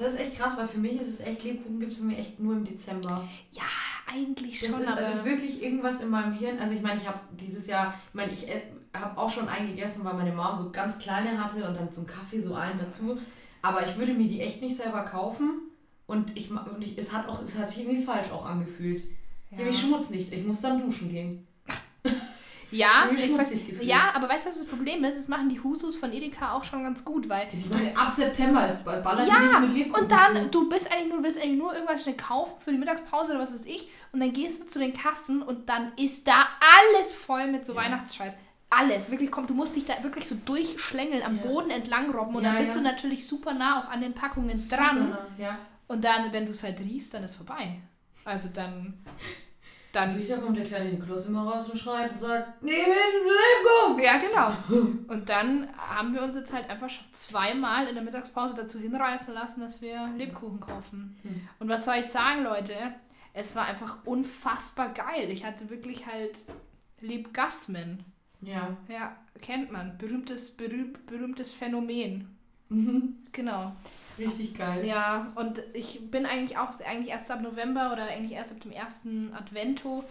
Das 0.00 0.14
ist 0.14 0.20
echt 0.20 0.36
krass, 0.36 0.56
weil 0.56 0.66
für 0.66 0.78
mich 0.78 1.00
ist 1.00 1.08
es 1.08 1.20
echt, 1.20 1.44
Lebkuchen 1.44 1.78
gibt 1.78 1.92
es 1.92 1.98
für 1.98 2.04
mich 2.04 2.18
echt 2.18 2.40
nur 2.40 2.54
im 2.54 2.64
Dezember. 2.64 3.22
ja, 3.52 3.62
eigentlich 4.12 4.58
Das 4.60 4.70
schon, 4.70 4.80
ist 4.80 4.88
aber 4.88 4.96
also 5.06 5.24
wirklich 5.24 5.62
irgendwas 5.62 6.02
in 6.02 6.08
meinem 6.10 6.32
Hirn. 6.32 6.58
Also 6.58 6.74
ich 6.74 6.82
meine, 6.82 7.00
ich 7.00 7.06
habe 7.06 7.20
dieses 7.38 7.66
Jahr, 7.66 7.94
ich 8.08 8.14
meine, 8.14 8.32
ich 8.32 8.46
habe 8.94 9.18
auch 9.18 9.30
schon 9.30 9.48
einen 9.48 9.68
gegessen, 9.68 10.04
weil 10.04 10.14
meine 10.14 10.32
Mom 10.32 10.56
so 10.56 10.70
ganz 10.72 10.98
kleine 10.98 11.42
hatte 11.44 11.68
und 11.68 11.74
dann 11.74 11.92
zum 11.92 12.06
Kaffee 12.06 12.40
so 12.40 12.54
einen 12.54 12.78
dazu. 12.80 13.18
Aber 13.62 13.86
ich 13.86 13.96
würde 13.98 14.14
mir 14.14 14.26
die 14.26 14.40
echt 14.40 14.62
nicht 14.62 14.74
selber 14.74 15.02
kaufen. 15.02 15.50
Und, 16.06 16.36
ich, 16.36 16.50
und 16.50 16.82
ich, 16.82 16.98
es, 16.98 17.12
hat 17.12 17.28
auch, 17.28 17.40
es 17.42 17.56
hat 17.56 17.68
sich 17.68 17.84
irgendwie 17.84 18.02
falsch 18.02 18.32
auch 18.32 18.46
angefühlt. 18.46 19.04
Ich 19.50 19.58
habe 19.58 19.66
mich 19.68 19.78
schmutzig. 19.80 20.32
Ich 20.32 20.44
muss 20.44 20.60
dann 20.62 20.80
duschen 20.80 21.10
gehen. 21.10 21.46
Ja, 22.70 23.08
ich 23.12 23.24
schmutzig 23.24 23.66
gefühlt. 23.66 23.84
ja, 23.84 24.12
aber 24.14 24.28
weißt 24.28 24.46
du, 24.46 24.50
was 24.50 24.58
das 24.58 24.66
Problem 24.66 25.02
ist? 25.04 25.16
Das 25.18 25.28
machen 25.28 25.48
die 25.48 25.60
Husus 25.60 25.96
von 25.96 26.12
Edeka 26.12 26.52
auch 26.54 26.64
schon 26.64 26.82
ganz 26.84 27.04
gut, 27.04 27.28
weil 27.28 27.48
meine, 27.70 27.96
ab 27.96 28.10
September 28.10 28.66
ist 28.68 28.84
ballern 28.84 29.24
die 29.24 29.30
Ja, 29.30 29.40
nicht 29.40 29.60
mit 29.60 29.74
Lebkuchen 29.74 30.02
Und 30.04 30.12
dann, 30.12 30.36
zu. 30.44 30.48
du 30.50 30.68
bist 30.68 30.90
eigentlich 30.92 31.08
nur, 31.08 31.18
du 31.18 31.24
willst 31.24 31.38
eigentlich 31.42 31.58
nur 31.58 31.74
irgendwas 31.74 32.02
schnell 32.02 32.16
kaufen 32.16 32.52
für 32.58 32.70
die 32.72 32.78
Mittagspause 32.78 33.32
oder 33.32 33.40
was 33.40 33.52
weiß 33.52 33.64
ich. 33.64 33.88
Und 34.12 34.20
dann 34.20 34.32
gehst 34.32 34.62
du 34.62 34.66
zu 34.68 34.78
den 34.78 34.92
Kassen 34.92 35.42
und 35.42 35.68
dann 35.68 35.92
ist 35.96 36.26
da 36.28 36.46
alles 36.60 37.14
voll 37.14 37.46
mit 37.48 37.66
so 37.66 37.74
Ja. 37.74 37.80
Weihnachtsscheiß. 37.82 38.34
Alles. 38.72 39.10
Wirklich, 39.10 39.32
komm, 39.32 39.48
du 39.48 39.54
musst 39.54 39.74
dich 39.74 39.84
da 39.86 40.00
wirklich 40.04 40.26
so 40.26 40.36
durchschlängeln, 40.44 41.24
am 41.24 41.36
Ja. 41.38 41.42
Boden 41.42 41.70
entlang 41.70 42.10
robben 42.14 42.36
und 42.36 42.44
Ja, 42.44 42.52
dann 42.52 42.60
bist 42.60 42.76
ja. 42.76 42.80
du 42.82 42.86
natürlich 42.86 43.26
super 43.26 43.52
nah 43.52 43.80
auch 43.80 43.88
an 43.90 44.00
den 44.00 44.14
Packungen 44.14 44.56
Super, 44.56 44.76
dran. 44.76 45.18
Ja. 45.38 45.58
Und 45.88 46.04
dann, 46.04 46.32
wenn 46.32 46.44
du 46.44 46.52
es 46.52 46.62
halt 46.62 46.78
riechst, 46.78 47.12
dann 47.14 47.24
ist 47.24 47.34
vorbei. 47.34 47.80
Also 48.24 48.48
dann. 48.54 48.94
Dann. 49.92 50.08
Sicher 50.08 50.38
kommt 50.38 50.56
der 50.56 50.64
kleine 50.64 50.90
Nikolaus 50.90 51.26
immer 51.26 51.42
raus 51.42 51.68
und 51.68 51.76
schreit 51.76 52.12
und 52.12 52.18
sagt, 52.18 52.62
den 52.62 52.68
Lebkuchen. 52.68 54.02
Ja, 54.02 54.18
genau. 54.18 54.78
Und 55.08 55.28
dann 55.28 55.68
haben 55.76 56.14
wir 56.14 56.22
uns 56.22 56.36
jetzt 56.36 56.52
halt 56.52 56.70
einfach 56.70 56.88
schon 56.88 57.06
zweimal 57.12 57.88
in 57.88 57.96
der 57.96 58.04
Mittagspause 58.04 58.54
dazu 58.54 58.78
hinreißen 58.78 59.34
lassen, 59.34 59.60
dass 59.60 59.82
wir 59.82 60.08
Lebkuchen 60.16 60.60
kaufen. 60.60 61.16
Hm. 61.22 61.48
Und 61.58 61.68
was 61.68 61.84
soll 61.84 61.96
ich 61.96 62.06
sagen, 62.06 62.44
Leute? 62.44 62.74
Es 63.32 63.56
war 63.56 63.66
einfach 63.66 63.98
unfassbar 64.04 64.92
geil. 64.92 65.28
Ich 65.30 65.44
hatte 65.44 65.70
wirklich 65.70 66.06
halt 66.06 66.38
Lebgasmen. 67.00 68.04
Ja. 68.42 68.76
Ja, 68.88 69.16
kennt 69.42 69.72
man. 69.72 69.98
Berühmtes, 69.98 70.56
berühmt, 70.56 71.06
berühmtes 71.06 71.52
Phänomen. 71.52 72.36
Mhm. 72.70 73.14
Genau. 73.32 73.72
Richtig 74.18 74.54
geil. 74.54 74.84
Ja, 74.84 75.32
und 75.34 75.62
ich 75.74 76.10
bin 76.10 76.24
eigentlich 76.26 76.56
auch 76.58 76.68
eigentlich 76.86 77.10
erst 77.10 77.30
ab 77.30 77.40
November 77.42 77.92
oder 77.92 78.04
eigentlich 78.04 78.32
erst 78.32 78.52
ab 78.52 78.60
dem 78.60 78.72
ersten 78.72 79.32
Advento. 79.34 80.04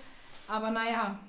Aber 0.48 0.72
naja, 0.72 1.19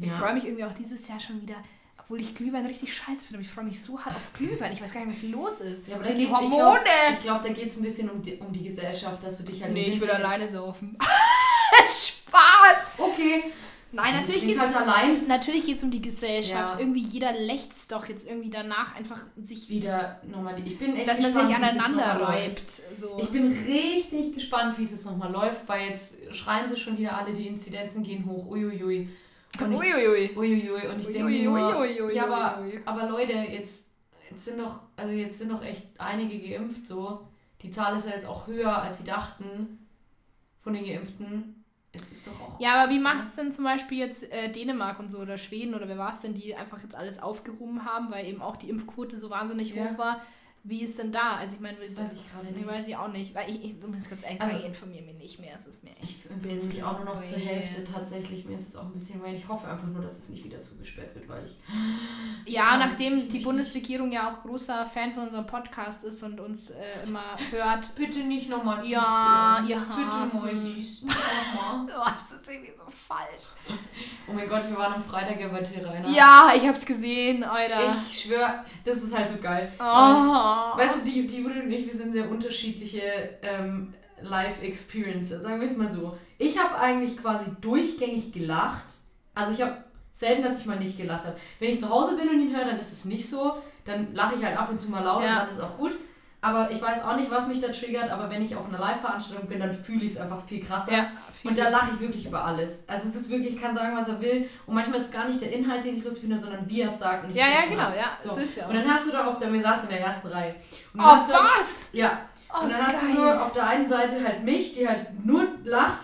ich 0.00 0.06
Ja. 0.08 0.16
freue 0.16 0.34
mich 0.34 0.44
irgendwie 0.44 0.64
auch 0.64 0.72
dieses 0.74 1.06
Jahr 1.08 1.20
schon 1.20 1.40
wieder, 1.42 1.56
obwohl 1.98 2.20
ich 2.20 2.34
Glühwein 2.34 2.66
richtig 2.66 2.94
scheiße 2.94 3.26
finde, 3.26 3.42
ich 3.42 3.48
freue 3.48 3.64
mich 3.64 3.82
so 3.82 3.98
hart 4.00 4.14
auf 4.16 4.32
Glühwein. 4.34 4.72
Ich 4.72 4.82
weiß 4.82 4.92
gar 4.92 5.04
nicht, 5.04 5.22
was 5.22 5.30
los 5.30 5.60
ist. 5.60 5.86
Ja, 5.86 5.94
aber 5.94 6.04
das 6.04 6.12
da 6.12 6.18
sind 6.18 6.18
die 6.18 6.32
Hormone. 6.32 6.80
Ich 7.12 7.20
glaube, 7.20 7.48
da 7.48 7.54
geht 7.54 7.68
es 7.68 7.76
ein 7.76 7.82
bisschen 7.82 8.10
um 8.10 8.20
die, 8.22 8.34
um 8.36 8.52
die 8.52 8.62
Gesellschaft, 8.62 9.22
dass 9.22 9.38
du 9.38 9.44
dich 9.50 9.62
halt. 9.62 9.72
nee, 9.72 9.84
ich 9.88 10.00
will 10.00 10.10
alleine 10.10 10.48
saufen. 10.48 10.98
Spaß! 11.86 12.84
Okay. 12.98 13.44
Nein, 13.92 14.14
natürlich 14.14 14.40
geht 14.40 14.50
geht 14.50 14.58
halt 14.58 14.74
allein. 14.74 15.26
Natürlich 15.26 15.66
geht 15.66 15.76
es 15.76 15.82
um 15.82 15.90
die 15.90 16.00
Gesellschaft. 16.00 16.74
Ja. 16.74 16.80
Irgendwie 16.80 17.02
jeder 17.02 17.32
lächzt 17.32 17.92
doch 17.92 18.08
jetzt 18.08 18.26
irgendwie 18.26 18.48
danach 18.48 18.96
einfach 18.96 19.20
sich, 19.42 19.68
Wieder 19.68 20.20
nochmal. 20.26 20.56
Ich 20.64 20.78
bin 20.78 20.96
echt 20.96 21.08
dass 21.08 21.20
man 21.20 21.32
gespannt, 21.32 21.48
sich 21.48 21.56
es 21.56 21.62
jetzt 21.62 21.80
aneinander 21.80 22.26
reibt. 22.26 22.54
läuft. 22.54 22.98
So. 22.98 23.18
Ich 23.20 23.28
bin 23.28 23.52
richtig 23.52 24.32
gespannt, 24.32 24.78
wie 24.78 24.84
es 24.84 24.92
jetzt 24.92 25.04
nochmal 25.04 25.30
läuft, 25.30 25.68
weil 25.68 25.88
jetzt 25.88 26.16
schreien 26.34 26.66
sie 26.66 26.76
schon 26.76 26.96
wieder 26.96 27.18
alle, 27.18 27.34
die 27.34 27.46
Inzidenzen 27.46 28.02
gehen 28.02 28.24
hoch. 28.24 28.50
Uiuiui. 28.50 29.08
Und 29.60 29.72
ich, 29.72 29.78
Uiuiui. 29.78 30.36
uiuiui. 30.36 30.88
Und 30.88 31.00
ich 31.00 31.06
denke 31.08 31.42
nur, 31.42 31.84
ja, 32.10 32.24
aber, 32.24 32.64
aber 32.86 33.08
Leute, 33.10 33.32
jetzt, 33.32 33.90
jetzt 34.30 34.46
sind 34.46 34.58
doch, 34.58 34.80
also 34.96 35.12
jetzt 35.12 35.38
sind 35.38 35.52
doch 35.52 35.62
echt 35.62 35.82
einige 35.98 36.38
geimpft 36.38 36.86
so. 36.86 37.28
Die 37.60 37.70
Zahl 37.70 37.94
ist 37.96 38.06
ja 38.06 38.14
jetzt 38.14 38.26
auch 38.26 38.46
höher, 38.46 38.82
als 38.82 38.98
sie 38.98 39.04
dachten 39.04 39.86
von 40.62 40.72
den 40.72 40.86
Geimpften. 40.86 41.61
Jetzt 41.94 42.10
ist 42.12 42.26
doch 42.26 42.40
auch. 42.40 42.60
Ja, 42.60 42.82
aber 42.82 42.90
wie 42.92 42.98
macht 42.98 43.28
es 43.28 43.34
denn 43.36 43.52
zum 43.52 43.64
Beispiel 43.64 43.98
jetzt 43.98 44.30
äh, 44.32 44.50
Dänemark 44.50 44.98
und 44.98 45.10
so 45.10 45.18
oder 45.18 45.36
Schweden 45.36 45.74
oder 45.74 45.88
wer 45.88 45.98
war 45.98 46.10
es 46.10 46.20
denn, 46.20 46.34
die 46.34 46.54
einfach 46.56 46.82
jetzt 46.82 46.94
alles 46.94 47.22
aufgehoben 47.22 47.84
haben, 47.84 48.10
weil 48.10 48.26
eben 48.26 48.40
auch 48.40 48.56
die 48.56 48.70
Impfquote 48.70 49.18
so 49.18 49.28
wahnsinnig 49.28 49.74
Ja. 49.74 49.84
hoch 49.84 49.98
war? 49.98 50.20
Wie 50.64 50.82
ist 50.82 50.96
denn 50.96 51.10
da? 51.10 51.38
Also 51.40 51.56
ich 51.56 51.60
meine, 51.60 51.76
Das 51.78 51.96
weiß 51.98 52.12
ich 52.12 52.32
gerade 52.32 52.48
ich 52.48 52.54
nicht. 52.56 52.66
weiß 52.68 52.86
ich 52.86 52.96
auch 52.96 53.08
nicht, 53.08 53.34
weil 53.34 53.50
ich, 53.50 53.64
ich 53.64 53.74
muss 53.84 54.08
ganz 54.08 54.22
ehrlich 54.22 54.40
Also- 54.40 54.52
sagen, 54.52 54.62
ich 54.62 54.68
informiere 54.68 55.02
mich 55.06 55.16
nicht 55.16 55.40
mehr. 55.40 55.56
Es 55.58 55.66
ist 55.66 55.82
mir 55.82 55.90
echt 56.00 56.24
Ich 56.24 56.30
empfehle 56.30 56.62
mich 56.62 56.82
auch 56.84 56.96
nur 56.98 57.06
noch 57.14 57.20
zur 57.20 57.38
Hälfte 57.38 57.82
tatsächlich. 57.82 58.44
Mir 58.44 58.54
ist 58.54 58.68
es 58.68 58.76
auch 58.76 58.84
ein 58.84 58.92
bisschen, 58.92 59.20
weil 59.24 59.34
ich 59.34 59.48
hoffe 59.48 59.66
einfach 59.66 59.88
nur, 59.88 60.00
dass 60.02 60.18
es 60.18 60.28
nicht 60.28 60.44
wieder 60.44 60.60
zugesperrt 60.60 61.16
wird, 61.16 61.28
weil 61.28 61.44
ich. 61.46 62.52
Ja, 62.54 62.76
nachdem 62.76 63.18
ich 63.18 63.28
die 63.28 63.40
Bundesregierung 63.40 64.12
ja 64.12 64.30
auch 64.30 64.42
großer 64.42 64.86
Fan 64.86 65.12
von 65.12 65.24
unserem 65.24 65.46
Podcast 65.46 66.04
ist 66.04 66.22
und 66.22 66.38
uns 66.38 66.70
äh, 66.70 66.76
immer 67.04 67.24
hört. 67.50 67.92
Bitte 67.96 68.20
nicht 68.20 68.48
nochmal 68.48 68.86
Ja, 68.86 69.64
ihr 69.68 69.80
Bitte 69.80 70.12
Hasen. 70.12 70.46
Mäusis. 70.46 71.02
Nicht 71.02 71.04
nochmal. 71.06 71.88
Oh, 72.04 72.04
das 72.14 72.32
ist 72.40 72.48
irgendwie 72.48 72.72
so 72.76 72.84
falsch. 73.08 73.50
Oh 74.28 74.32
mein 74.32 74.48
Gott, 74.48 74.68
wir 74.68 74.76
waren 74.76 74.94
am 74.94 75.02
Freitag 75.02 75.40
ja 75.40 75.48
bei 75.48 75.60
Till 75.62 75.84
Reiner. 75.84 76.08
Ja, 76.08 76.52
ich 76.56 76.66
hab's 76.66 76.84
gesehen, 76.84 77.42
Alter. 77.44 77.88
Ich 77.88 78.22
schwöre, 78.22 78.64
das 78.84 78.96
ist 78.98 79.16
halt 79.16 79.28
so 79.30 79.36
geil. 79.38 79.72
oh. 79.80 80.51
Weißt 80.76 81.00
du, 81.00 81.04
die, 81.10 81.26
die 81.26 81.38
Judith 81.42 81.62
und 81.64 81.70
ich, 81.70 81.86
wir 81.86 81.94
sind 81.94 82.12
sehr 82.12 82.30
unterschiedliche 82.30 83.00
ähm, 83.42 83.94
Live-Experience, 84.20 85.28
sagen 85.30 85.60
wir 85.60 85.66
es 85.66 85.76
mal 85.76 85.88
so. 85.88 86.16
Ich 86.38 86.58
habe 86.58 86.78
eigentlich 86.78 87.16
quasi 87.16 87.46
durchgängig 87.60 88.32
gelacht. 88.32 88.84
Also 89.34 89.52
ich 89.52 89.62
habe 89.62 89.84
selten, 90.12 90.42
dass 90.42 90.58
ich 90.58 90.66
mal 90.66 90.78
nicht 90.78 90.96
gelacht 90.96 91.24
habe. 91.26 91.36
Wenn 91.58 91.70
ich 91.70 91.78
zu 91.80 91.88
Hause 91.88 92.16
bin 92.16 92.28
und 92.28 92.40
ihn 92.40 92.54
höre, 92.54 92.64
dann 92.66 92.78
ist 92.78 92.92
es 92.92 93.04
nicht 93.04 93.28
so. 93.28 93.54
Dann 93.84 94.14
lache 94.14 94.34
ich 94.36 94.44
halt 94.44 94.56
ab 94.56 94.68
und 94.70 94.80
zu 94.80 94.90
mal 94.90 95.02
laut 95.02 95.22
Ja. 95.22 95.42
und 95.42 95.48
dann 95.48 95.48
ist 95.50 95.60
auch 95.60 95.76
gut. 95.76 95.96
Aber 96.44 96.68
ich 96.72 96.82
weiß 96.82 97.04
auch 97.04 97.14
nicht, 97.14 97.30
was 97.30 97.46
mich 97.46 97.60
da 97.60 97.68
triggert, 97.68 98.10
aber 98.10 98.28
wenn 98.28 98.42
ich 98.42 98.56
auf 98.56 98.66
einer 98.68 98.80
Live-Veranstaltung 98.80 99.48
bin, 99.48 99.60
dann 99.60 99.72
fühle 99.72 100.04
ich 100.04 100.12
es 100.14 100.20
einfach 100.20 100.40
viel 100.44 100.60
krasser. 100.60 100.92
Ja, 100.92 101.06
Und 101.44 101.56
da 101.56 101.68
lache 101.68 101.90
ich 101.94 102.00
wirklich 102.00 102.26
über 102.26 102.44
alles. 102.44 102.84
Also 102.88 103.08
es 103.10 103.14
ist 103.14 103.30
wirklich, 103.30 103.54
ich 103.54 103.62
kann 103.62 103.72
sagen, 103.72 103.96
was 103.96 104.08
er 104.08 104.20
will. 104.20 104.48
Und 104.66 104.74
manchmal 104.74 104.98
ist 104.98 105.06
es 105.06 105.12
gar 105.12 105.28
nicht 105.28 105.40
der 105.40 105.52
Inhalt, 105.52 105.84
den 105.84 105.96
ich 105.96 106.02
lustig 106.02 106.22
finde, 106.22 106.36
sondern 106.38 106.68
wie 106.68 106.80
er 106.80 106.88
es 106.88 106.98
sagt. 106.98 107.22
Und 107.24 107.30
ich 107.30 107.36
ja, 107.36 107.46
ja, 107.46 107.60
genau, 107.70 107.84
ab. 107.84 107.94
ja. 107.96 108.06
So. 108.20 108.38
Ja 108.60 108.66
Und 108.66 108.74
dann 108.74 108.90
hast 108.92 109.06
du 109.06 109.12
da 109.12 109.24
auf 109.28 109.38
der, 109.38 109.52
wir 109.52 109.62
saßen 109.62 109.88
in 109.88 109.94
der 109.94 110.04
ersten 110.04 110.26
Reihe. 110.28 110.56
Und 110.92 111.00
Oh, 111.00 111.16
dann 111.28 111.46
was? 111.56 111.90
Ja. 111.92 112.18
Oh, 112.52 112.64
und 112.64 112.70
dann 112.72 112.86
hast 112.88 113.02
du 113.02 113.06
so 113.14 113.22
geil. 113.22 113.38
auf 113.38 113.52
der 113.52 113.66
einen 113.68 113.88
Seite 113.88 114.24
halt 114.24 114.42
mich, 114.42 114.72
die 114.74 114.88
halt 114.88 115.24
nur 115.24 115.46
lacht. 115.62 116.00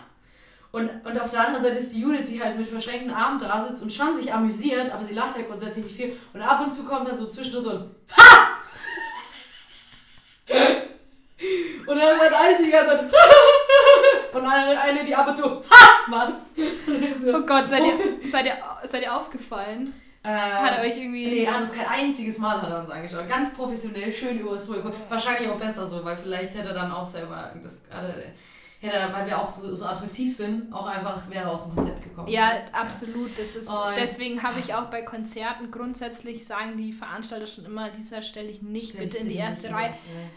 Und, 0.70 0.88
und 1.04 1.20
auf 1.20 1.30
der 1.30 1.40
anderen 1.40 1.64
Seite 1.64 1.78
ist 1.78 1.92
die 1.94 2.00
Judith, 2.02 2.28
die 2.30 2.40
halt 2.40 2.56
mit 2.56 2.66
verschränkten 2.68 3.10
Armen 3.12 3.40
da 3.40 3.66
sitzt 3.66 3.82
und 3.82 3.92
schon 3.92 4.14
sich 4.14 4.32
amüsiert, 4.32 4.90
aber 4.92 5.02
sie 5.04 5.14
lacht 5.14 5.36
ja 5.36 5.42
grundsätzlich 5.42 5.84
nicht 5.86 5.96
viel. 5.96 6.16
Und 6.32 6.42
ab 6.42 6.60
und 6.60 6.70
zu 6.70 6.84
kommt 6.84 7.08
dann 7.08 7.16
so 7.16 7.26
zwischendrin 7.26 7.64
so 7.64 7.70
ein 7.70 7.90
Ha! 8.16 8.48
Und 11.86 11.96
dann 11.96 12.18
hat 12.18 12.32
eine 12.32 12.64
die 12.64 12.70
ganze 12.70 12.90
Zeit 12.90 13.12
und 14.32 14.46
eine, 14.46 14.80
eine 14.80 15.04
die 15.04 15.14
ab 15.14 15.28
und 15.28 15.36
zu 15.36 15.44
Ha! 15.70 16.10
macht. 16.10 16.34
Oh 16.56 17.40
Gott, 17.46 17.68
seid 17.68 17.82
ihr, 17.84 18.30
seid 18.30 18.46
ihr, 18.46 18.56
seid 18.88 19.02
ihr 19.02 19.14
aufgefallen? 19.14 19.92
Hat 20.24 20.78
er 20.78 20.84
euch 20.84 20.96
irgendwie. 20.96 21.26
Nee, 21.26 21.44
er 21.44 21.54
hat 21.54 21.62
uns 21.62 21.72
kein 21.72 21.86
einziges 21.86 22.38
Mal 22.38 22.60
hat 22.60 22.70
er 22.70 22.80
uns 22.80 22.90
angeschaut. 22.90 23.28
Ganz 23.28 23.54
professionell, 23.54 24.12
schön 24.12 24.38
über 24.38 24.50
uns 24.50 24.68
rüber. 24.68 24.92
Wahrscheinlich 25.08 25.48
auch 25.48 25.58
besser 25.58 25.86
so, 25.86 26.04
weil 26.04 26.16
vielleicht 26.16 26.54
hätte 26.54 26.68
er 26.68 26.74
dann 26.74 26.92
auch 26.92 27.06
selber 27.06 27.52
das 27.62 27.88
gerade 27.88 28.32
hätte 28.80 29.12
weil 29.12 29.26
wir 29.26 29.38
auch 29.40 29.48
so, 29.48 29.74
so 29.74 29.84
attraktiv 29.86 30.36
sind, 30.36 30.72
auch 30.72 30.86
einfach 30.86 31.28
wäre 31.30 31.50
aus 31.50 31.64
dem 31.64 31.74
Konzept 31.74 32.02
gekommen. 32.02 32.28
Ja, 32.28 32.52
absolut. 32.72 33.36
Das 33.38 33.56
ist, 33.56 33.68
Und- 33.68 33.96
deswegen 33.96 34.42
habe 34.42 34.60
ich 34.60 34.74
auch 34.74 34.86
bei 34.86 35.02
Konzerten 35.02 35.70
grundsätzlich 35.70 36.46
sagen 36.46 36.76
die 36.76 36.92
Veranstalter 36.92 37.46
schon 37.46 37.64
immer, 37.64 37.88
dieser 37.90 38.22
stelle 38.22 38.48
ich 38.48 38.62
nicht 38.62 38.90
Stell 38.90 39.04
bitte 39.04 39.16
ich 39.16 39.22
in 39.24 39.28
die 39.30 39.36
erste 39.36 39.70
Reihe. 39.70 39.92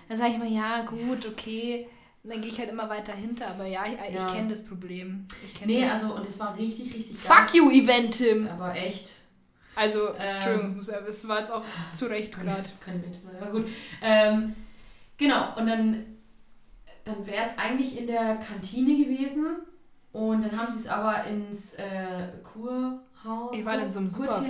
Dann 0.10 0.18
sage 0.18 0.32
ich 0.32 0.38
mal, 0.40 0.52
ja, 0.52 0.82
gut, 0.84 1.26
okay. 1.28 1.88
Und 2.24 2.32
dann 2.34 2.42
gehe 2.42 2.52
ich 2.52 2.60
halt 2.60 2.70
immer 2.70 2.88
weiter 2.90 3.14
hinter. 3.14 3.48
Aber 3.48 3.66
ja, 3.66 3.84
ich, 3.86 3.94
ich 4.10 4.16
Ja. 4.16 4.28
kenne 4.28 4.50
das 4.50 4.64
Problem. 4.64 5.28
Ich 5.44 5.56
kenne 5.56 5.74
Nee, 5.74 5.82
das. 5.82 6.04
also 6.04 6.14
und 6.16 6.28
es 6.28 6.40
war 6.40 6.56
richtig, 6.58 6.94
richtig 6.94 7.18
Fuck 7.18 7.54
you, 7.56 7.70
Event 7.72 8.16
Tim. 8.18 8.48
Aber 8.48 8.76
echt. 8.76 9.14
Also, 9.76 10.10
Ähm. 10.10 10.16
Entschuldigung, 10.20 10.80
es 11.08 11.28
war 11.28 11.40
jetzt 11.40 11.52
auch 11.52 11.64
zu 11.92 12.06
Recht 12.08 12.34
gerade. 12.40 12.64
Kein 12.86 13.02
Bild. 13.02 13.16
Ja, 13.40 13.50
gut. 13.50 13.68
Ähm, 14.04 14.54
genau, 15.18 15.56
und 15.58 15.66
dann, 15.66 16.06
dann 17.04 17.26
wäre 17.26 17.44
es 17.44 17.58
eigentlich 17.58 17.98
in 17.98 18.08
der 18.08 18.38
Kantine 18.38 19.04
gewesen. 19.04 19.58
Und 20.12 20.44
dann 20.44 20.60
haben 20.60 20.72
sie 20.72 20.80
es 20.80 20.88
aber 20.88 21.26
ins 21.26 21.76
äh, 21.76 22.28
Kurhaus. 23.22 23.56
Ihr 23.56 23.66
wart 23.66 23.82
in 23.82 23.90
so 23.90 24.00
einem 24.00 24.10
super. 24.10 24.44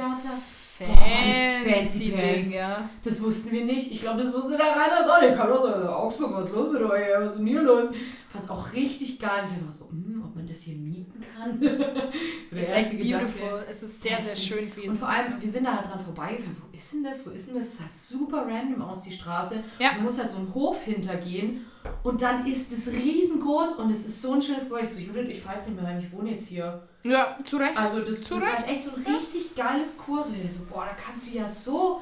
Fancy, 0.88 2.12
Ding, 2.12 2.52
ja. 2.52 2.90
Das 3.04 3.22
wussten 3.22 3.52
wir 3.52 3.66
nicht. 3.66 3.92
Ich 3.92 4.02
glaube, 4.02 4.20
das 4.22 4.34
wusste 4.34 4.58
der 4.58 4.68
Rainer 4.68 5.06
auch 5.06 5.22
nicht. 5.22 5.38
Kam 5.38 5.52
aus 5.52 5.66
äh, 5.66 5.88
Augsburg, 5.88 6.34
was 6.34 6.48
ist 6.48 6.56
los 6.56 6.72
mit 6.72 6.82
euch? 6.82 7.02
Was 7.20 7.32
ist 7.32 7.40
denn 7.40 7.48
hier 7.48 7.62
los? 7.62 7.90
Fand 8.30 8.44
es 8.44 8.50
auch 8.50 8.74
richtig 8.74 9.20
geil. 9.20 9.44
Ich 9.44 9.66
war 9.66 9.72
so, 9.72 9.90
hm, 9.90 10.24
ob 10.26 10.36
man 10.36 10.48
das 10.48 10.62
hier 10.62 10.76
mieten 10.76 11.24
kann. 11.38 11.60
so 12.46 12.56
Es 12.56 12.64
ist 12.64 12.72
echt 12.72 12.92
Gedanke. 12.92 13.26
beautiful. 13.26 13.64
Es 13.70 13.84
ist 13.84 14.02
sehr, 14.02 14.22
sehr 14.22 14.36
schön 14.36 14.72
gewesen. 14.72 14.92
Und 14.92 14.98
vor 14.98 15.10
allem, 15.10 15.40
wir 15.40 15.50
sind 15.50 15.66
da 15.66 15.76
halt 15.76 15.88
dran 15.88 16.00
vorbeigefahren. 16.00 16.58
Wo 16.60 16.76
ist 16.76 16.94
denn 16.94 17.04
das? 17.04 17.26
Wo 17.26 17.30
ist 17.32 17.50
denn 17.50 17.58
das? 17.58 17.68
Es 17.68 17.78
sah 17.78 18.18
super 18.18 18.48
random 18.48 18.82
aus, 18.82 19.04
die 19.04 19.12
Straße. 19.12 19.60
Ja. 19.80 19.96
Du 19.96 20.02
musst 20.02 20.18
halt 20.20 20.30
so 20.30 20.38
einen 20.38 20.54
Hof 20.54 20.82
hintergehen 20.84 21.66
und 22.04 22.22
dann 22.22 22.48
ist 22.48 22.72
es 22.72 22.92
riesengroß 22.94 23.74
und 23.74 23.92
es 23.92 24.06
ist 24.06 24.22
so 24.22 24.34
ein 24.34 24.42
schönes 24.42 24.64
Gebäude. 24.64 24.84
Ich 24.86 24.92
so, 24.92 25.00
Judith, 25.00 25.28
ich 25.30 25.42
fahr 25.42 25.56
jetzt 25.56 25.68
nicht 25.68 25.80
mehr 25.80 25.90
heim, 25.90 26.00
ich 26.00 26.12
wohne 26.12 26.32
jetzt 26.32 26.48
hier. 26.48 26.88
Ja, 27.04 27.38
zu 27.44 27.58
Recht. 27.58 27.78
Also 27.78 28.02
das, 28.02 28.24
Zu 28.24 28.36
das 28.36 28.44
war 28.44 28.68
echt 28.70 28.84
so 28.84 28.92
ein 28.96 29.06
richtig 29.16 29.56
geiles 29.56 29.98
Kurs. 29.98 30.28
Und 30.28 30.36
ich 30.44 30.54
so, 30.54 30.66
boah, 30.66 30.86
da 30.86 30.94
kannst 30.94 31.28
du 31.28 31.38
ja 31.38 31.48
so 31.48 32.02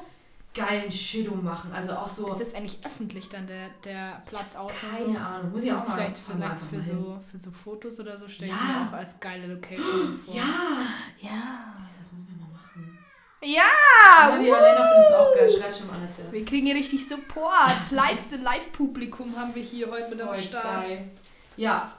geilen 0.52 0.90
Shit 0.90 1.28
ummachen. 1.28 1.72
Also 1.72 1.92
auch 1.92 2.08
so, 2.08 2.28
ist 2.32 2.40
das 2.40 2.54
eigentlich 2.54 2.78
öffentlich 2.84 3.28
dann, 3.28 3.46
der, 3.46 3.68
der 3.84 4.22
Platz 4.26 4.56
außen? 4.56 4.76
keine 4.90 5.12
so? 5.14 5.18
Ahnung, 5.18 5.52
muss 5.52 5.64
ich 5.64 5.72
auch 5.72 5.86
mal 5.86 5.94
Vielleicht, 5.94 6.28
mal 6.28 6.34
vielleicht 6.36 6.52
einfach 6.52 6.66
für, 6.66 6.80
so, 6.80 7.20
für 7.30 7.38
so 7.38 7.50
Fotos 7.50 8.00
oder 8.00 8.16
so 8.18 8.28
stelle 8.28 8.50
ich 8.50 8.56
Ja. 8.56 8.80
mir 8.82 8.88
auch 8.88 8.92
als 8.92 9.18
geile 9.20 9.46
Location 9.46 10.20
vor. 10.26 10.34
Ja, 10.34 10.42
Ja. 11.20 11.74
das 11.98 12.12
müssen 12.12 12.28
wir 12.28 12.44
mal 12.46 12.52
machen. 12.52 12.98
Ja! 13.42 14.28
Ja, 14.30 14.38
die 14.38 14.52
Alena 14.52 14.86
findet 14.86 15.06
es 15.08 15.14
auch 15.14 15.34
geil. 15.34 15.50
Schreit 15.50 15.76
schon 15.76 15.86
mal 15.86 16.02
erzählen. 16.02 16.32
Wir 16.32 16.44
kriegen 16.44 16.66
hier 16.66 16.74
richtig 16.74 17.08
Support. 17.08 17.90
Live, 17.92 18.32
Live-Publikum 18.42 19.34
haben 19.36 19.54
wir 19.54 19.62
hier 19.62 19.90
heute 19.90 20.10
mit 20.10 20.20
am 20.20 20.34
Start. 20.34 20.86
geil. 20.88 21.10
Ja, 21.56 21.92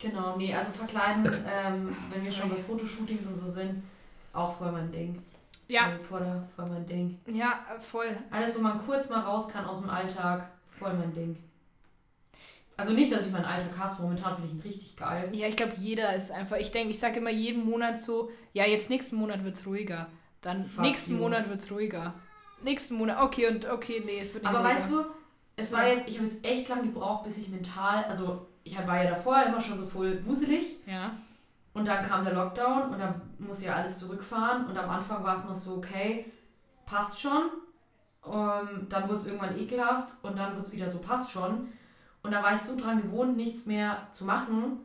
genau. 0.00 0.36
Nee, 0.36 0.54
also 0.54 0.70
verkleiden, 0.72 1.24
ähm, 1.46 1.96
wenn 2.12 2.24
wir 2.24 2.32
schon 2.32 2.50
bei 2.50 2.56
Fotoshootings 2.56 3.26
und 3.26 3.34
so 3.34 3.48
sind, 3.48 3.82
auch 4.32 4.56
voll 4.58 4.72
mein 4.72 4.90
Ding. 4.92 5.22
Ja, 5.68 5.86
Harry 5.86 5.98
Potter, 5.98 6.48
voll 6.54 6.66
mein 6.66 6.86
Ding. 6.86 7.18
ja, 7.26 7.58
voll. 7.80 8.16
Alles, 8.30 8.56
wo 8.56 8.60
man 8.62 8.78
kurz 8.86 9.08
mal 9.10 9.20
raus 9.20 9.48
kann 9.48 9.64
aus 9.64 9.80
dem 9.80 9.90
Alltag, 9.90 10.48
voll 10.70 10.94
mein 10.94 11.12
Ding. 11.12 11.36
Also 12.76 12.92
nicht, 12.92 13.10
dass 13.10 13.24
ich 13.26 13.32
meinen 13.32 13.46
Alltag 13.46 13.70
hasse, 13.78 14.02
momentan 14.02 14.34
finde 14.34 14.48
ich 14.48 14.54
ihn 14.54 14.60
richtig 14.60 14.96
geil. 14.96 15.28
Ja, 15.32 15.48
ich 15.48 15.56
glaube, 15.56 15.72
jeder 15.78 16.14
ist 16.14 16.30
einfach. 16.30 16.58
Ich 16.58 16.70
denke, 16.70 16.90
ich 16.90 16.98
sage 16.98 17.18
immer 17.20 17.30
jeden 17.30 17.64
Monat 17.64 17.98
so, 17.98 18.30
ja, 18.52 18.64
jetzt 18.66 18.90
nächsten 18.90 19.16
Monat 19.16 19.44
wird 19.44 19.56
es 19.56 19.66
ruhiger. 19.66 20.08
Dann 20.42 20.62
Fuck 20.62 20.84
nächsten 20.84 21.12
you. 21.14 21.18
Monat 21.22 21.48
wird 21.48 21.60
es 21.60 21.70
ruhiger. 21.72 22.12
Nächsten 22.62 22.96
Monat, 22.96 23.22
okay, 23.22 23.48
und 23.48 23.64
okay, 23.68 24.02
nee, 24.04 24.18
es 24.20 24.34
wird 24.34 24.44
nicht 24.44 24.50
Aber 24.50 24.60
ruhiger. 24.60 24.74
weißt 24.74 24.92
du, 24.92 25.04
es 25.56 25.72
war 25.72 25.86
jetzt, 25.86 26.08
ich 26.08 26.16
habe 26.18 26.26
jetzt 26.26 26.44
echt 26.44 26.68
lang 26.68 26.82
gebraucht, 26.82 27.24
bis 27.24 27.38
ich 27.38 27.48
mental, 27.48 28.04
also 28.04 28.46
ich 28.64 28.76
war 28.86 29.02
ja 29.02 29.10
davor 29.10 29.42
immer 29.42 29.60
schon 29.60 29.78
so 29.78 29.86
voll 29.86 30.24
wuselig 30.26 30.76
Ja. 30.86 31.12
und 31.74 31.86
dann 31.86 32.04
kam 32.04 32.24
der 32.24 32.34
Lockdown 32.34 32.90
und 32.90 32.98
dann 32.98 33.20
muss 33.38 33.62
ja 33.62 33.74
alles 33.74 33.98
zurückfahren 33.98 34.66
und 34.66 34.76
am 34.76 34.90
Anfang 34.90 35.22
war 35.24 35.34
es 35.34 35.44
noch 35.44 35.54
so, 35.54 35.76
okay, 35.76 36.30
passt 36.84 37.20
schon. 37.20 37.42
Ähm, 38.26 38.86
dann 38.88 39.04
wurde 39.04 39.14
es 39.14 39.26
irgendwann 39.26 39.56
ekelhaft 39.58 40.14
und 40.22 40.36
dann 40.36 40.52
wurde 40.52 40.62
es 40.62 40.72
wieder 40.72 40.90
so, 40.90 41.00
passt 41.00 41.30
schon. 41.30 41.68
Und 42.22 42.32
da 42.32 42.42
war 42.42 42.54
ich 42.54 42.60
so 42.60 42.76
dran 42.78 43.00
gewohnt, 43.00 43.36
nichts 43.36 43.66
mehr 43.66 44.08
zu 44.10 44.24
machen, 44.24 44.78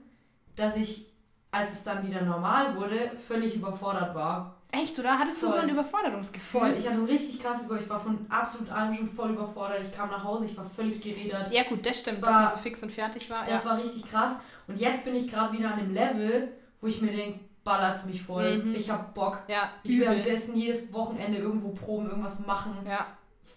dass 0.56 0.76
ich, 0.78 1.08
als 1.50 1.74
es 1.74 1.84
dann 1.84 2.06
wieder 2.06 2.22
normal 2.22 2.76
wurde, 2.76 3.18
völlig 3.28 3.56
überfordert 3.56 4.14
war. 4.14 4.61
Echt, 4.74 4.98
oder? 5.00 5.20
Hattest 5.20 5.42
du 5.42 5.48
so 5.48 5.54
Voll. 5.54 5.62
ein 5.64 5.70
Überforderungsgefühl? 5.70 6.62
Voll. 6.62 6.74
Ich 6.78 6.86
hatte 6.88 6.98
ein 6.98 7.06
richtig 7.06 7.40
krasses 7.40 7.66
Über. 7.66 7.78
Ich 7.78 7.90
war 7.90 8.00
von 8.00 8.26
absolut 8.30 8.70
allem 8.72 8.94
schon 8.94 9.10
voll 9.12 9.32
überfordert. 9.32 9.82
Ich 9.84 9.92
kam 9.92 10.10
nach 10.10 10.24
Hause, 10.24 10.46
ich 10.46 10.56
war 10.58 10.64
völlig 10.66 11.02
geredet. 11.02 11.48
Ja, 11.52 11.64
gut, 11.64 11.86
das 11.86 12.00
stimmt, 12.00 12.18
Das 12.18 12.22
dass 12.22 12.30
war- 12.34 12.42
man 12.42 12.50
so 12.50 12.58
fix 12.58 12.82
und 12.82 12.92
fertig 12.92 13.30
war. 13.30 13.44
Das 13.46 13.64
ja. 13.66 13.70
war 13.72 13.78
richtig 13.78 14.06
krass. 14.10 14.42
Und 14.68 14.80
jetzt 14.80 15.04
bin 15.04 15.14
ich 15.16 15.28
gerade 15.30 15.52
wieder 15.58 15.74
an 15.74 15.80
dem 15.80 15.94
Level, 15.94 16.50
wo 16.80 16.88
ich 16.88 17.02
mir 17.02 17.12
denke, 17.12 17.40
ballert's 17.66 18.06
mich 18.06 18.24
voll. 18.24 18.58
Mhm. 18.64 18.74
Ich 18.76 18.90
hab 18.90 19.14
Bock. 19.14 19.40
ja, 19.50 19.70
Ich 19.84 20.00
will 20.00 20.08
am 20.08 20.24
besten 20.24 20.56
jedes 20.56 20.92
Wochenende 20.94 21.38
irgendwo 21.40 21.70
proben, 21.70 22.08
irgendwas 22.10 22.46
machen. 22.46 22.74
Ja, 22.88 23.06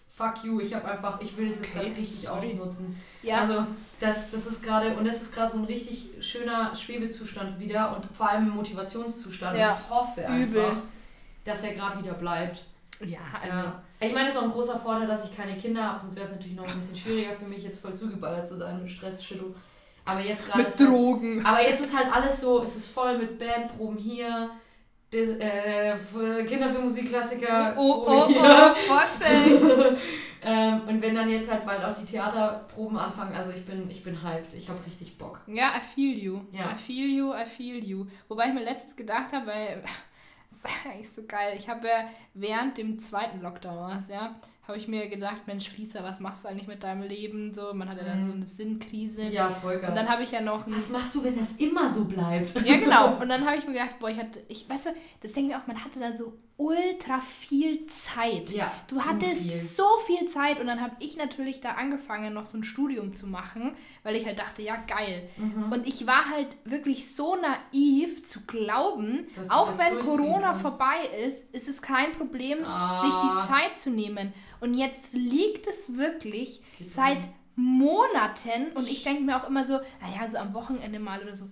Fuck 0.09 0.45
you, 0.45 0.61
ich 0.61 0.73
habe 0.73 0.85
einfach, 0.87 1.19
ich 1.19 1.35
will 1.35 1.49
es 1.49 1.59
jetzt 1.59 1.69
Okay, 1.75 1.87
gerade 1.89 1.97
richtig 1.97 2.29
ausnutzen. 2.29 2.95
ja. 3.21 3.41
Also 3.41 3.65
das, 3.99 4.31
das 4.31 4.45
ist 4.47 4.63
gerade, 4.63 4.95
und 4.95 5.03
das 5.05 5.21
ist 5.21 5.33
gerade 5.35 5.51
so 5.51 5.57
ein 5.57 5.65
richtig 5.65 6.07
schöner 6.21 6.73
Schwebezustand 6.73 7.59
wieder 7.59 7.93
und 7.95 8.05
vor 8.15 8.29
allem 8.29 8.47
Motivationszustand. 8.49 9.57
Ja, 9.57 9.73
Und 9.73 9.77
ich 9.81 9.89
hoffe 9.89 10.21
übel. 10.41 10.71
Dass 11.45 11.63
er 11.63 11.73
gerade 11.75 12.03
wieder 12.03 12.13
bleibt. 12.13 12.65
ja, 12.99 13.19
also. 13.41 13.57
Ja. 13.57 13.81
Ich 14.01 14.13
meine, 14.13 14.27
es 14.27 14.33
ist 14.33 14.39
auch 14.39 14.43
ein 14.45 14.51
großer 14.51 14.77
Vorteil, 14.79 15.07
dass 15.07 15.23
ich 15.29 15.35
keine 15.35 15.55
Kinder 15.55 15.81
habe, 15.83 15.97
sonst 15.97 16.15
wäre 16.17 16.25
es 16.25 16.33
natürlich 16.33 16.55
noch 16.57 16.67
ein 16.67 16.75
bisschen 16.75 16.97
schwieriger 16.97 17.31
für 17.33 17.45
mich, 17.45 17.63
jetzt 17.63 17.79
voll 17.81 17.93
zugeballert 17.93 18.45
zu 18.47 18.57
sein 18.57 18.81
mit 18.81 18.91
Stress, 18.91 19.23
Shitto. 19.23 19.55
Aber 20.03 20.19
jetzt 20.19 20.45
gerade. 20.45 20.59
Mit 20.63 20.67
halt- 20.67 20.79
Drogen. 20.89 21.45
Aber 21.45 21.61
jetzt 21.67 21.79
ist 21.81 21.97
halt 21.97 22.13
alles 22.13 22.41
so, 22.41 22.61
es 22.61 22.75
ist 22.75 22.89
voll 22.93 23.17
mit 23.17 23.39
Bandproben 23.39 23.97
hier, 23.97 24.49
Dis- 25.13 25.29
äh, 25.39 25.95
Kinder 26.45 26.67
für 26.69 26.81
Musikklassiker. 26.81 27.75
Oh, 27.77 28.03
oh, 28.05 28.11
oh, 28.11 28.27
hier. 28.27 28.41
was 28.89 29.17
denn? 29.19 29.97
ähm, 30.43 30.81
und 30.87 31.01
wenn 31.01 31.15
dann 31.15 31.29
jetzt 31.29 31.49
halt 31.51 31.65
bald 31.65 31.83
auch 31.83 31.97
die 31.97 32.05
Theaterproben 32.05 32.97
anfangen, 32.97 33.33
also 33.33 33.51
ich 33.51 33.65
bin, 33.65 33.89
ich 33.89 34.03
bin 34.03 34.21
hyped, 34.21 34.53
ich 34.53 34.67
habe 34.69 34.79
richtig 34.85 35.17
Bock. 35.17 35.39
Ja, 35.47 35.73
I 35.77 35.81
feel 35.81 36.17
you. 36.17 36.41
Ja. 36.51 36.71
I 36.73 36.75
feel 36.77 37.09
you, 37.09 37.33
I 37.33 37.45
feel 37.45 37.83
you. 37.83 38.05
Wobei 38.27 38.47
ich 38.47 38.53
mir 38.53 38.63
letztens 38.63 38.95
gedacht 38.95 39.31
habe, 39.31 39.47
weil 39.47 39.83
eigentlich 40.89 41.09
so 41.11 41.23
geil. 41.27 41.55
Ich 41.57 41.69
habe 41.69 41.87
ja 41.87 42.05
während 42.33 42.77
dem 42.77 42.99
zweiten 42.99 43.41
Lockdown, 43.41 43.95
was, 43.95 44.09
ja, 44.09 44.35
habe 44.67 44.77
ich 44.79 44.87
mir 44.87 45.07
gedacht, 45.09 45.43
Mensch, 45.45 45.77
Lisa, 45.77 46.03
was 46.03 46.19
machst 46.19 46.43
du 46.43 46.47
eigentlich 46.49 46.67
mit 46.67 46.81
deinem 46.81 47.03
Leben? 47.03 47.53
So, 47.53 47.71
man 47.75 47.87
hat 47.87 47.97
ja 47.99 48.03
dann 48.03 48.21
Mhm. 48.21 48.23
so 48.27 48.31
eine 48.33 48.47
Sinnkrise. 48.47 49.27
Ja, 49.27 49.51
voll 49.51 49.79
geil. 49.79 49.89
Und 49.89 49.95
dann 49.95 50.09
habe 50.09 50.23
ich 50.23 50.31
ja 50.31 50.41
noch 50.41 50.65
Was 50.67 50.89
machst 50.89 51.13
du, 51.13 51.23
wenn 51.23 51.37
das 51.37 51.53
immer 51.57 51.87
so 51.87 52.05
bleibt? 52.05 52.59
Ja, 52.65 52.77
genau. 52.77 53.15
Und 53.21 53.29
dann 53.29 53.45
habe 53.45 53.57
ich 53.57 53.67
mir 53.67 53.73
gedacht, 53.73 53.99
boah, 53.99 54.09
ich 54.09 54.17
hatte, 54.17 54.41
ich, 54.47 54.67
weißt 54.67 54.87
du, 54.87 54.89
das 55.21 55.33
denke 55.33 55.51
ich 55.51 55.55
mir 55.55 55.61
auch, 55.61 55.67
man 55.67 55.83
hatte 55.83 55.99
da 55.99 56.11
so 56.11 56.33
ultra 56.57 57.19
viel 57.19 57.85
Zeit. 57.87 58.49
Ja, 58.51 58.71
Du 58.87 59.01
hattest 59.03 59.41
viel. 59.41 59.59
so 59.59 59.83
viel 60.05 60.25
Zeit 60.27 60.59
und 60.61 60.67
dann 60.67 60.79
habe 60.81 60.95
ich 60.99 61.17
natürlich 61.17 61.59
da 61.59 61.71
angefangen, 61.71 62.33
noch 62.33 62.45
so 62.45 62.57
ein 62.57 62.63
Studium 62.63 63.11
zu 63.13 63.27
machen, 63.27 63.75
weil 64.03 64.15
ich 64.15 64.25
halt 64.25 64.39
dachte, 64.39 64.61
ja, 64.61 64.75
geil. 64.87 65.27
Mhm. 65.37 65.71
Und 65.71 65.85
ich 65.87 66.07
war 66.07 66.29
halt 66.29 66.55
wirklich 66.63 67.13
so 67.13 67.35
naiv 67.35 68.23
zu 68.25 68.41
glauben, 68.45 69.27
Dass 69.35 69.49
auch 69.49 69.77
wenn 69.77 69.99
Corona 69.99 70.47
kannst. 70.49 70.61
vorbei 70.61 70.95
ist, 71.25 71.43
ist 71.53 71.67
es 71.67 71.81
kein 71.81 72.11
Problem, 72.13 72.59
Ah. 72.65 72.99
sich 73.01 73.09
die 73.13 73.47
Zeit 73.53 73.77
zu 73.77 73.89
nehmen. 73.89 74.31
Und 74.61 74.75
jetzt 74.75 75.13
liegt 75.13 75.67
es 75.67 75.97
wirklich 75.97 76.61
seit. 76.63 77.19
Monaten 77.57 78.71
und 78.75 78.87
ich 78.89 79.03
denke 79.03 79.23
mir 79.23 79.37
auch 79.37 79.47
immer 79.47 79.63
so, 79.63 79.73
naja, 80.01 80.27
so 80.29 80.37
am 80.37 80.53
Wochenende 80.53 80.99
mal 80.99 81.21
oder 81.21 81.35
so. 81.35 81.45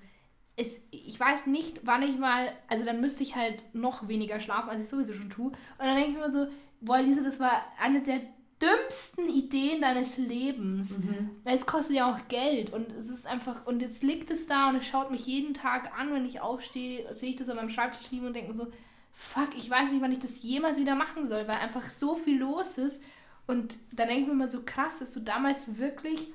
Es, 0.55 0.79
ich 0.91 1.19
weiß 1.19 1.47
nicht, 1.47 1.81
wann 1.85 2.03
ich 2.03 2.17
mal, 2.17 2.51
also 2.67 2.85
dann 2.85 3.01
müsste 3.01 3.23
ich 3.23 3.35
halt 3.35 3.63
noch 3.73 4.07
weniger 4.07 4.39
schlafen, 4.39 4.69
als 4.69 4.83
ich 4.83 4.87
sowieso 4.87 5.13
schon 5.13 5.29
tue. 5.29 5.47
Und 5.47 5.55
dann 5.79 5.95
denke 5.95 6.11
ich 6.11 6.17
mir 6.17 6.31
so, 6.31 6.47
boah, 6.81 7.01
Lisa, 7.01 7.21
das 7.21 7.39
war 7.39 7.65
eine 7.79 8.01
der 8.01 8.21
dümmsten 8.61 9.27
Ideen 9.27 9.81
deines 9.81 10.17
Lebens. 10.17 10.99
Mhm. 10.99 11.31
Weil 11.43 11.57
es 11.57 11.65
kostet 11.65 11.95
ja 11.97 12.13
auch 12.13 12.27
Geld 12.27 12.71
und 12.71 12.91
es 12.91 13.09
ist 13.09 13.27
einfach, 13.27 13.65
und 13.65 13.81
jetzt 13.81 14.03
liegt 14.03 14.31
es 14.31 14.45
da 14.47 14.69
und 14.69 14.77
es 14.77 14.85
schaut 14.85 15.11
mich 15.11 15.25
jeden 15.25 15.53
Tag 15.53 15.91
an, 15.97 16.13
wenn 16.13 16.25
ich 16.25 16.41
aufstehe, 16.41 17.11
sehe 17.13 17.31
ich 17.31 17.35
das 17.35 17.49
an 17.49 17.57
meinem 17.57 17.69
Schreibtisch 17.69 18.09
liegen 18.11 18.25
und 18.25 18.35
denke 18.35 18.51
mir 18.51 18.57
so, 18.57 18.71
fuck, 19.11 19.49
ich 19.57 19.69
weiß 19.69 19.91
nicht, 19.91 20.01
wann 20.01 20.11
ich 20.11 20.19
das 20.19 20.41
jemals 20.43 20.77
wieder 20.77 20.95
machen 20.95 21.27
soll, 21.27 21.47
weil 21.47 21.57
einfach 21.57 21.89
so 21.89 22.15
viel 22.15 22.39
los 22.39 22.77
ist. 22.77 23.03
Und 23.47 23.77
da 23.91 24.05
denke 24.05 24.21
ich 24.21 24.27
mir 24.27 24.33
immer 24.33 24.47
so 24.47 24.61
krass, 24.63 24.99
dass 24.99 25.13
du 25.13 25.19
damals 25.19 25.77
wirklich, 25.77 26.31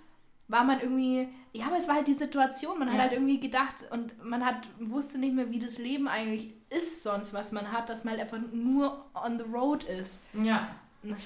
war 0.49 0.65
man 0.65 0.81
irgendwie, 0.81 1.29
ja, 1.53 1.67
aber 1.67 1.77
es 1.77 1.89
war 1.89 1.97
halt 1.97 2.07
die 2.07 2.15
Situation, 2.15 2.79
man 2.79 2.89
hat 2.89 2.97
Ja. 2.97 3.03
halt 3.03 3.13
irgendwie 3.13 3.39
gedacht 3.39 3.75
und 3.91 4.23
man 4.25 4.45
hat, 4.45 4.67
wusste 4.81 5.19
nicht 5.19 5.35
mehr, 5.35 5.51
wie 5.51 5.59
das 5.59 5.79
Leben 5.79 6.09
eigentlich 6.09 6.55
ist 6.71 7.03
sonst, 7.03 7.35
was 7.35 7.53
man 7.53 7.71
hat, 7.71 7.89
dass 7.89 8.05
man 8.05 8.13
halt 8.13 8.23
einfach 8.23 8.39
nur 8.53 9.05
on 9.15 9.39
the 9.39 9.45
road 9.45 9.85
ist. 9.85 10.23
Ja. 10.33 10.69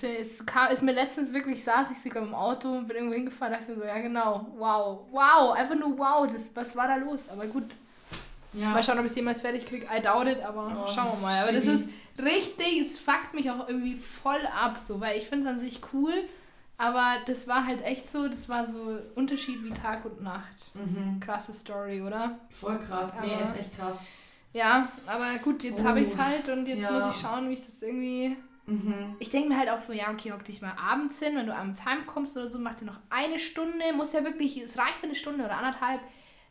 Ist, 0.02 0.46
kam, 0.46 0.70
ist 0.70 0.82
mir 0.82 0.92
letztens 0.92 1.32
wirklich, 1.32 1.64
saß 1.64 1.86
ich 1.92 2.00
sogar 2.02 2.22
im 2.22 2.34
Auto 2.34 2.68
und 2.68 2.86
bin 2.88 2.96
irgendwo 2.96 3.14
hingefahren, 3.14 3.54
dachte 3.54 3.70
mir 3.72 3.76
so, 3.78 3.84
ja 3.84 3.98
genau, 4.00 4.46
wow, 4.58 5.06
wow, 5.10 5.52
einfach 5.56 5.76
nur 5.76 5.96
wow, 5.98 6.26
das, 6.30 6.50
was 6.54 6.76
war 6.76 6.88
da 6.88 6.96
los? 6.96 7.28
Aber 7.30 7.46
gut, 7.46 7.64
Ja. 8.52 8.70
mal 8.70 8.82
schauen, 8.82 8.98
ob 8.98 9.04
ich 9.06 9.12
es 9.12 9.16
jemals 9.16 9.40
fertig 9.40 9.64
kriege, 9.64 9.86
I 9.86 10.02
doubt 10.02 10.26
it, 10.26 10.42
aber 10.42 10.84
Oh, 10.84 10.88
schauen 10.92 11.12
wir 11.12 11.22
mal. 11.22 11.42
Aber 11.44 11.52
das 11.52 11.64
ist 11.64 11.88
richtig, 12.22 12.80
es 12.80 12.98
fuckt 12.98 13.32
mich 13.34 13.50
auch 13.50 13.66
irgendwie 13.66 13.94
voll 13.96 14.46
ab, 14.54 14.78
so, 14.78 15.00
weil 15.00 15.16
ich 15.18 15.26
finde 15.26 15.46
es 15.46 15.50
an 15.54 15.58
sich 15.58 15.80
cool, 15.94 16.12
aber 16.78 17.16
das 17.26 17.46
war 17.48 17.66
halt 17.66 17.82
echt 17.84 18.10
so, 18.10 18.28
das 18.28 18.48
war 18.48 18.64
so 18.70 18.98
Unterschied 19.14 19.62
wie 19.64 19.70
Tag 19.70 20.04
und 20.04 20.22
Nacht. 20.22 20.70
Mhm. 20.74 21.20
Krasse 21.20 21.52
Story, 21.52 22.00
oder? 22.02 22.38
Voll 22.50 22.78
krass. 22.78 23.14
Nee, 23.20 23.32
Aber- 23.34 23.42
ist 23.42 23.58
echt 23.58 23.76
krass. 23.76 24.06
Ja, 24.54 24.88
aber 25.06 25.38
gut, 25.38 25.62
jetzt 25.64 25.80
Oh, 25.80 25.84
habe 25.84 26.00
ich 26.00 26.08
es 26.08 26.18
halt 26.18 26.46
und 26.50 26.66
jetzt 26.66 26.82
ja. 26.82 26.92
muss 26.92 27.14
ich 27.16 27.22
schauen, 27.22 27.48
wie 27.48 27.54
ich 27.54 27.64
das 27.64 27.80
irgendwie 27.82 28.36
Mhm. 28.64 29.16
Ich 29.18 29.28
denke 29.28 29.48
mir 29.48 29.58
halt 29.58 29.68
auch 29.70 29.80
so, 29.80 29.92
ja, 29.92 30.08
okay, 30.12 30.30
hock 30.30 30.44
dich 30.44 30.62
mal 30.62 30.72
abends 30.80 31.18
hin, 31.18 31.34
wenn 31.36 31.46
du 31.46 31.54
abends 31.54 31.84
heimkommst 31.84 32.36
oder 32.36 32.46
so, 32.46 32.60
mach 32.60 32.74
dir 32.76 32.84
noch 32.84 33.00
eine 33.10 33.40
Stunde, 33.40 33.92
muss 33.96 34.12
ja 34.12 34.22
wirklich, 34.22 34.56
es 34.56 34.78
reicht 34.78 35.02
eine 35.02 35.16
Stunde 35.16 35.44
oder 35.44 35.58
anderthalb. 35.58 36.00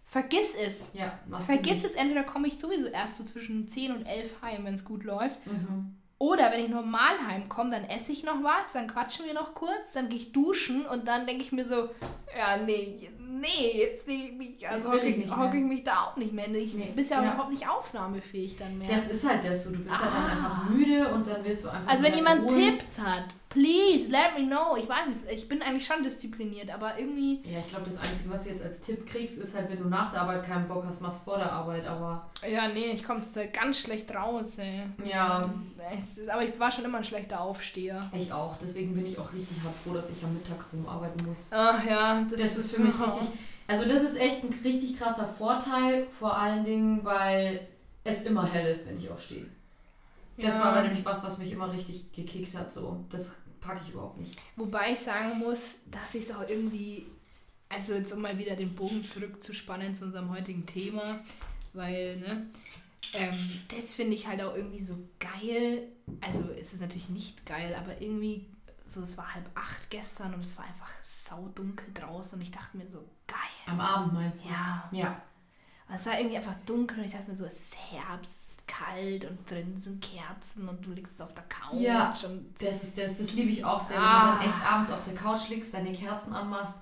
Vergiss 0.03 0.53
es. 0.55 0.91
Ja, 0.93 1.17
machst 1.29 1.47
du 1.47 1.53
Vergiss 1.53 1.85
es, 1.85 1.93
entweder 1.93 2.23
komme 2.23 2.49
ich 2.49 2.59
sowieso 2.59 2.87
erst 2.87 3.15
so 3.15 3.23
zwischen 3.23 3.69
10 3.69 3.95
und 3.95 4.05
11 4.05 4.41
heim, 4.41 4.65
wenn 4.65 4.73
es 4.75 4.83
gut 4.83 5.05
läuft. 5.05 5.47
Mhm. 5.47 5.95
Oder 6.21 6.51
wenn 6.51 6.59
ich 6.63 6.69
normal 6.69 7.15
heimkomme, 7.27 7.71
dann 7.71 7.85
esse 7.85 8.11
ich 8.11 8.23
noch 8.23 8.43
was, 8.43 8.73
dann 8.73 8.85
quatschen 8.87 9.25
wir 9.25 9.33
noch 9.33 9.55
kurz, 9.55 9.93
dann 9.93 10.07
gehe 10.07 10.19
ich 10.19 10.31
duschen 10.31 10.85
und 10.85 11.07
dann 11.07 11.25
denke 11.25 11.41
ich 11.41 11.51
mir 11.51 11.67
so, 11.67 11.89
ja, 12.37 12.57
nee, 12.63 13.09
nee, 13.19 13.71
jetzt 13.73 14.07
Jetzt 14.07 14.65
also 14.71 14.91
hocke 14.93 15.07
ich 15.07 15.17
ich, 15.17 15.35
hock 15.35 15.51
ich 15.55 15.63
mich 15.63 15.83
da 15.83 16.03
auch 16.03 16.17
nicht 16.17 16.31
mehr. 16.31 16.47
Ich 16.49 16.75
Nee, 16.75 16.91
bist 16.95 17.09
ja, 17.09 17.23
ja. 17.23 17.33
überhaupt 17.33 17.49
nicht 17.49 17.67
aufnahmefähig 17.67 18.55
dann 18.55 18.77
mehr. 18.77 18.87
Das 18.87 19.07
ist 19.09 19.27
halt 19.27 19.43
das 19.43 19.63
so. 19.63 19.71
Du 19.71 19.79
bist 19.79 19.97
halt 19.99 20.11
dann 20.13 20.23
Ah. 20.23 20.31
einfach 20.31 20.69
müde 20.69 21.11
und 21.11 21.25
dann 21.25 21.43
willst 21.43 21.65
du 21.65 21.69
einfach. 21.69 21.91
Also 21.91 22.03
wenn 22.03 22.13
jemand 22.13 22.43
ruhen. 22.51 22.59
Tipps 22.59 22.99
hat, 22.99 23.25
please 23.51 24.09
let 24.09 24.37
me 24.37 24.47
know. 24.47 24.75
Ich 24.77 24.87
weiß 24.89 25.07
nicht, 25.07 25.19
ich 25.31 25.47
bin 25.47 25.61
eigentlich 25.61 25.85
schon 25.85 26.03
diszipliniert, 26.03 26.73
aber 26.73 26.97
irgendwie, 26.97 27.41
Ja, 27.45 27.59
ich 27.59 27.67
glaube, 27.67 27.85
das 27.85 27.99
Einzige, 27.99 28.29
was 28.31 28.45
du 28.45 28.49
jetzt 28.49 28.63
als 28.63 28.81
Tipp 28.81 29.05
kriegst, 29.05 29.37
ist 29.37 29.55
halt, 29.55 29.69
wenn 29.69 29.79
du 29.79 29.87
nach 29.87 30.11
der 30.11 30.21
Arbeit 30.21 30.45
keinen 30.45 30.67
Bock 30.67 30.83
hast, 30.85 31.01
machst 31.01 31.23
vor 31.23 31.37
der 31.37 31.51
Arbeit. 31.51 31.85
Aber 31.85 32.29
ja, 32.49 32.67
nee, 32.67 32.91
ich 32.91 33.03
komme 33.03 33.21
halt 33.35 33.53
ganz 33.53 33.79
schlecht 33.79 34.13
raus, 34.15 34.57
ey. 34.57 34.83
ja, 35.05 35.41
ist, 35.97 36.29
aber 36.29 36.43
ich 36.43 36.57
war 36.59 36.71
schon 36.71 36.85
immer 36.85 36.99
ein 36.99 37.03
schlechter 37.03 37.41
Aufsteher. 37.41 37.99
ich 38.13 38.31
auch. 38.31 38.57
Deswegen 38.57 38.93
bin 38.93 39.05
ich 39.05 39.19
auch 39.19 39.31
richtig 39.33 39.57
hart 39.63 39.75
froh, 39.83 39.93
dass 39.93 40.09
ich 40.11 40.23
am 40.23 40.33
Mittag 40.33 40.57
rumarbeiten 40.73 41.27
muss. 41.27 41.49
Ach 41.51 41.83
ja, 41.85 42.25
das, 42.29 42.41
Das 42.41 42.57
ist 42.57 42.75
für 42.75 42.81
mich 42.81 42.93
richtig. 42.99 43.27
Also, 43.67 43.87
das 43.87 44.01
ist 44.01 44.19
echt 44.19 44.43
ein 44.43 44.53
richtig 44.63 44.97
krasser 44.97 45.27
Vorteil, 45.37 46.07
vor 46.07 46.35
allen 46.37 46.63
Dingen, 46.63 47.05
weil 47.05 47.67
es 48.03 48.23
immer 48.25 48.45
hell 48.45 48.69
ist, 48.69 48.87
wenn 48.87 48.97
ich 48.97 49.09
aufstehe. 49.09 49.45
Das 50.41 50.55
Ja. 50.55 50.61
war 50.61 50.67
aber 50.73 50.81
nämlich 50.83 51.05
was, 51.05 51.23
was 51.23 51.37
mich 51.37 51.51
immer 51.51 51.71
richtig 51.71 52.11
gekickt 52.11 52.55
hat. 52.55 52.71
So, 52.71 53.05
das 53.09 53.37
packe 53.59 53.81
ich 53.85 53.93
überhaupt 53.93 54.17
nicht. 54.19 54.37
Wobei 54.55 54.91
ich 54.93 54.99
sagen 54.99 55.37
muss, 55.39 55.75
dass 55.89 56.15
ich 56.15 56.23
es 56.25 56.31
auch 56.35 56.47
irgendwie, 56.47 57.05
also 57.69 57.93
jetzt 57.93 58.11
um 58.11 58.21
mal 58.21 58.37
wieder 58.37 58.55
den 58.55 58.73
Bogen 58.75 59.03
zurückzuspannen 59.07 59.93
zu 59.93 60.05
unserem 60.05 60.29
heutigen 60.29 60.65
Thema, 60.65 61.19
weil, 61.73 62.17
ne, 62.17 62.47
ähm, 63.13 63.61
das 63.75 63.93
finde 63.95 64.13
ich 64.15 64.27
halt 64.27 64.41
auch 64.41 64.55
irgendwie 64.55 64.79
so 64.79 64.97
geil. 65.19 65.87
Also 66.21 66.49
es 66.51 66.73
ist 66.73 66.81
natürlich 66.81 67.09
nicht 67.09 67.45
geil, 67.45 67.75
aber 67.75 68.01
irgendwie, 68.01 68.47
so 68.85 69.01
es 69.01 69.17
war 69.17 69.33
halb 69.35 69.49
acht 69.55 69.89
gestern 69.89 70.33
und 70.33 70.39
es 70.41 70.57
war 70.57 70.65
einfach 70.65 70.89
saudunkel 71.03 71.93
draußen 71.93 72.37
und 72.37 72.41
ich 72.41 72.51
dachte 72.51 72.77
mir 72.77 72.89
so, 72.89 72.99
geil. 73.27 73.37
Am 73.67 73.79
Abend 73.79 74.13
meinst 74.13 74.45
du? 74.45 74.49
Ja. 74.49 74.89
Ja. 74.91 75.21
Und 75.91 75.97
es 75.99 76.05
war 76.05 76.17
irgendwie 76.17 76.37
einfach 76.37 76.55
dunkel 76.65 76.99
und 76.99 77.05
ich 77.05 77.11
dachte 77.11 77.29
mir 77.29 77.35
so, 77.37 77.43
es 77.45 77.59
ist 77.59 77.75
Herbst, 77.91 78.31
es 78.31 78.49
ist 78.53 78.67
kalt 78.67 79.25
und 79.29 79.39
drin 79.51 79.75
sind 79.77 80.01
Kerzen 80.01 80.69
und 80.69 80.85
du 80.85 80.91
liegst 80.93 81.21
auf 81.21 81.33
der 81.33 81.43
Couch 81.43 81.81
Ja. 81.81 82.13
und 82.25 82.45
Das 82.61 82.81
ist 82.83 82.97
das, 82.97 83.17
das 83.17 83.33
liebe 83.33 83.49
ich 83.51 83.65
auch 83.65 83.79
sehr, 83.81 83.99
Ah. 83.99 84.39
wenn 84.39 84.47
du 84.47 84.51
dann 84.53 84.61
echt 84.61 84.71
abends 84.71 84.91
auf 84.91 85.03
der 85.03 85.13
Couch 85.15 85.49
liegst, 85.49 85.73
deine 85.73 85.91
Kerzen 85.91 86.31
anmachst, 86.33 86.75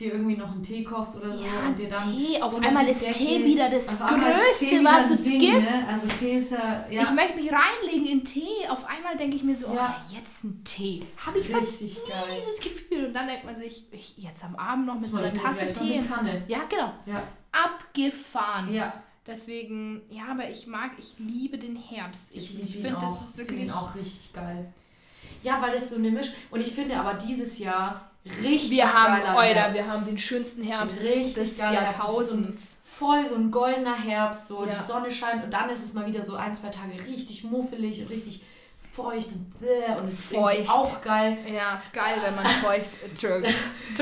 dir 0.00 0.12
irgendwie 0.12 0.36
noch 0.36 0.50
einen 0.50 0.62
Tee 0.62 0.82
kochst 0.84 1.16
oder 1.16 1.32
so 1.32 1.42
Ja, 1.44 1.68
und 1.68 1.78
dir 1.78 1.88
dann 1.88 2.12
Tee. 2.12 2.42
Auf 2.42 2.60
einmal 2.60 2.86
ist 2.88 3.02
Decke- 3.06 3.14
Tee 3.18 3.44
wieder 3.44 3.70
das 3.70 3.86
Größte, 3.96 4.84
was 4.84 5.10
es 5.10 5.22
Ding, 5.22 5.38
gibt. 5.38 5.60
Ne? 5.62 5.86
Also 5.88 6.06
Tee 6.08 6.36
ist 6.36 6.50
ja, 6.50 6.86
ja 6.90 7.02
Ich 7.02 7.10
möchte 7.12 7.36
mich 7.36 7.50
reinlegen 7.50 8.04
in 8.06 8.24
Tee. 8.24 8.68
Auf 8.68 8.84
einmal 8.84 9.16
denke 9.16 9.36
ich 9.36 9.42
mir 9.44 9.54
so, 9.56 9.66
Ja. 9.72 9.96
oh, 10.10 10.14
jetzt 10.14 10.44
ein 10.44 10.62
Tee. 10.64 11.06
Habe 11.24 11.38
ich 11.38 11.48
sonst 11.48 11.80
nie 11.80 11.94
geil. 12.08 12.24
dieses 12.40 12.58
Gefühl. 12.60 13.06
Und 13.06 13.14
dann 13.14 13.26
denkt 13.28 13.44
man 13.46 13.54
sich, 13.56 13.84
ich, 13.92 14.18
jetzt 14.18 14.44
am 14.44 14.56
Abend 14.56 14.84
noch 14.86 14.96
mit 14.96 15.04
Jetzt 15.04 15.12
so 15.14 15.18
einer 15.20 15.32
Tasse 15.32 15.72
Tee. 15.72 15.98
eine 15.98 16.06
Kanne. 16.06 16.42
Ja, 16.48 16.58
genau. 16.68 16.92
Ja, 17.06 17.22
Abgefahren. 17.64 18.72
ja. 18.72 18.92
Deswegen, 19.26 20.02
ja, 20.08 20.22
aber 20.30 20.48
ich 20.48 20.68
mag, 20.68 20.92
ich 20.98 21.16
liebe 21.18 21.58
den 21.58 21.74
Herbst. 21.74 22.28
Ich, 22.30 22.60
Ich, 22.60 22.76
ich 22.76 22.80
finde, 22.80 23.00
das 23.00 23.22
ist 23.22 23.30
Ich 23.32 23.38
wirklich. 23.38 23.62
ihn 23.62 23.70
auch 23.72 23.92
richtig 23.96 24.32
geil. 24.32 24.72
Ja, 25.42 25.60
weil 25.60 25.72
das 25.72 25.90
so 25.90 25.96
eine 25.96 26.12
Misch 26.12 26.28
und 26.52 26.60
ich 26.60 26.72
finde 26.72 26.94
aber 26.96 27.14
dieses 27.14 27.58
Jahr 27.58 28.08
richtig 28.24 28.70
wir 28.70 28.92
haben, 28.92 29.20
geiler 29.20 29.36
Euer, 29.36 29.54
Herbst. 29.54 29.76
wir 29.78 29.86
haben 29.90 30.04
den 30.04 30.16
schönsten 30.18 30.62
Herbst 30.62 31.00
Richtig 31.02 31.34
des. 31.34 31.58
Jahrtausends. 31.58 32.78
voll 32.84 33.26
so 33.26 33.34
ein 33.34 33.50
goldener 33.50 33.96
Herbst, 33.96 34.46
so 34.46 34.64
Ja. 34.64 34.72
die 34.74 34.84
Sonne 34.86 35.10
scheint 35.10 35.42
und 35.42 35.50
dann 35.52 35.70
ist 35.70 35.82
es 35.84 35.92
mal 35.92 36.06
wieder 36.06 36.22
so 36.22 36.36
ein, 36.36 36.54
zwei 36.54 36.68
Tage 36.68 36.92
richtig 37.08 37.42
muffelig 37.42 38.00
und 38.02 38.10
richtig 38.10 38.44
feucht 38.92 39.26
und 39.32 39.58
bäh 39.60 39.92
und 40.00 40.06
es 40.06 40.14
ist 40.20 40.32
Feucht. 40.34 40.70
auch 40.70 41.02
geil. 41.02 41.36
Ja, 41.52 41.74
ist 41.74 41.92
geil, 41.92 42.18
wenn 42.22 42.34
man 42.36 42.46
feucht. 42.46 42.90
Entschuldigung. 43.04 43.52
Es 43.90 43.98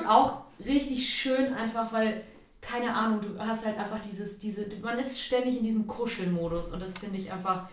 ist 0.00 0.06
auch 0.06 0.42
richtig 0.64 1.08
schön 1.08 1.54
einfach, 1.54 1.90
weil 1.92 2.22
keine 2.66 2.94
Ahnung, 2.94 3.20
du 3.20 3.38
hast 3.38 3.64
halt 3.64 3.78
einfach 3.78 4.00
dieses 4.00 4.38
diese 4.38 4.66
man 4.82 4.98
ist 4.98 5.20
ständig 5.20 5.58
in 5.58 5.62
diesem 5.62 5.86
Kuschelmodus 5.86 6.72
und 6.72 6.82
das 6.82 6.98
finde 6.98 7.18
ich 7.18 7.32
einfach 7.32 7.68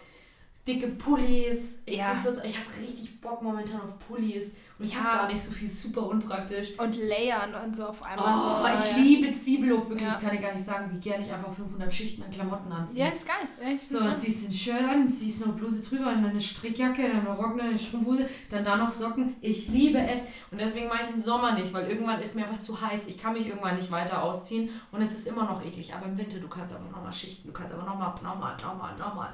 dicke 0.68 0.88
Pullis. 0.88 1.82
Ich, 1.86 1.98
Ja. 1.98 2.18
so- 2.20 2.30
ich 2.44 2.58
habe 2.58 2.68
richtig 2.82 3.20
Bock 3.20 3.42
momentan 3.42 3.82
auf 3.82 3.98
Pullis 4.00 4.56
und 4.80 4.86
ich 4.86 4.94
Ja. 4.94 5.00
habe 5.04 5.18
gar 5.20 5.28
nicht 5.30 5.42
so 5.42 5.52
viel, 5.52 5.68
super 5.70 6.08
unpraktisch. 6.08 6.78
Und 6.78 6.96
Layern 6.98 7.54
und 7.64 7.76
so 7.76 7.86
auf 7.88 8.02
Oh, 8.02 8.06
einmal. 8.06 8.78
so, 8.78 8.86
ich 8.86 8.92
ja. 8.92 8.98
liebe 8.98 9.34
Zwiebellook, 9.34 9.90
wirklich. 9.90 10.08
Ich 10.10 10.20
kann 10.20 10.32
dir 10.36 10.42
gar 10.42 10.52
nicht 10.54 10.64
sagen, 10.64 10.90
wie 10.94 11.00
gerne 11.00 11.24
ich 11.24 11.32
einfach 11.32 11.52
500 11.52 11.94
Schichten 11.94 12.24
an 12.24 12.32
Klamotten 12.32 12.72
anziehe. 12.72 13.06
Ja, 13.06 13.12
ist 13.12 13.26
geil. 13.28 13.74
Ich 13.76 13.82
So, 13.88 14.00
dann 14.00 14.16
ziehst 14.16 14.44
du 14.44 14.48
ein 14.50 14.54
Shirt 14.54 14.84
an, 14.90 15.10
ziehst 15.10 15.42
noch 15.42 15.48
eine 15.48 15.56
Bluse 15.58 15.82
drüber, 15.82 16.06
dann 16.06 16.26
eine 16.26 16.40
Strickjacke, 16.42 17.02
dann 17.10 17.28
eine 17.28 17.38
dann 17.38 17.60
eine 17.60 17.78
Strumpfhose, 17.78 18.28
dann 18.50 18.64
da 18.66 18.76
noch 18.78 18.92
Socken. 18.92 19.36
Ich 19.42 19.68
liebe 19.70 20.00
es 20.00 20.22
und 20.52 20.60
deswegen 20.60 20.88
mache 20.88 21.02
ich 21.04 21.08
den 21.08 21.22
Sommer 21.22 21.54
nicht, 21.54 21.74
weil 21.74 21.88
irgendwann 21.90 22.22
ist 22.22 22.36
mir 22.36 22.44
einfach 22.46 22.60
zu 22.60 22.80
heiß. 22.80 23.08
Ich 23.08 23.18
kann 23.22 23.34
mich 23.34 23.48
irgendwann 23.48 23.76
nicht 23.76 23.92
weiter 23.92 24.22
ausziehen 24.24 24.70
und 24.92 25.02
es 25.02 25.12
ist 25.12 25.28
immer 25.28 25.44
noch 25.44 25.64
eklig. 25.64 25.94
Aber 25.94 26.06
im 26.06 26.18
Winter, 26.18 26.40
du 26.40 26.48
kannst 26.48 26.74
einfach 26.74 26.90
nochmal 26.92 27.14
schichten, 27.14 27.48
du 27.50 27.54
kannst 27.54 27.74
aber 27.74 27.84
nochmal, 27.84 28.14
nochmal, 28.24 28.56
nochmal, 28.64 28.96
nochmal. 28.98 29.30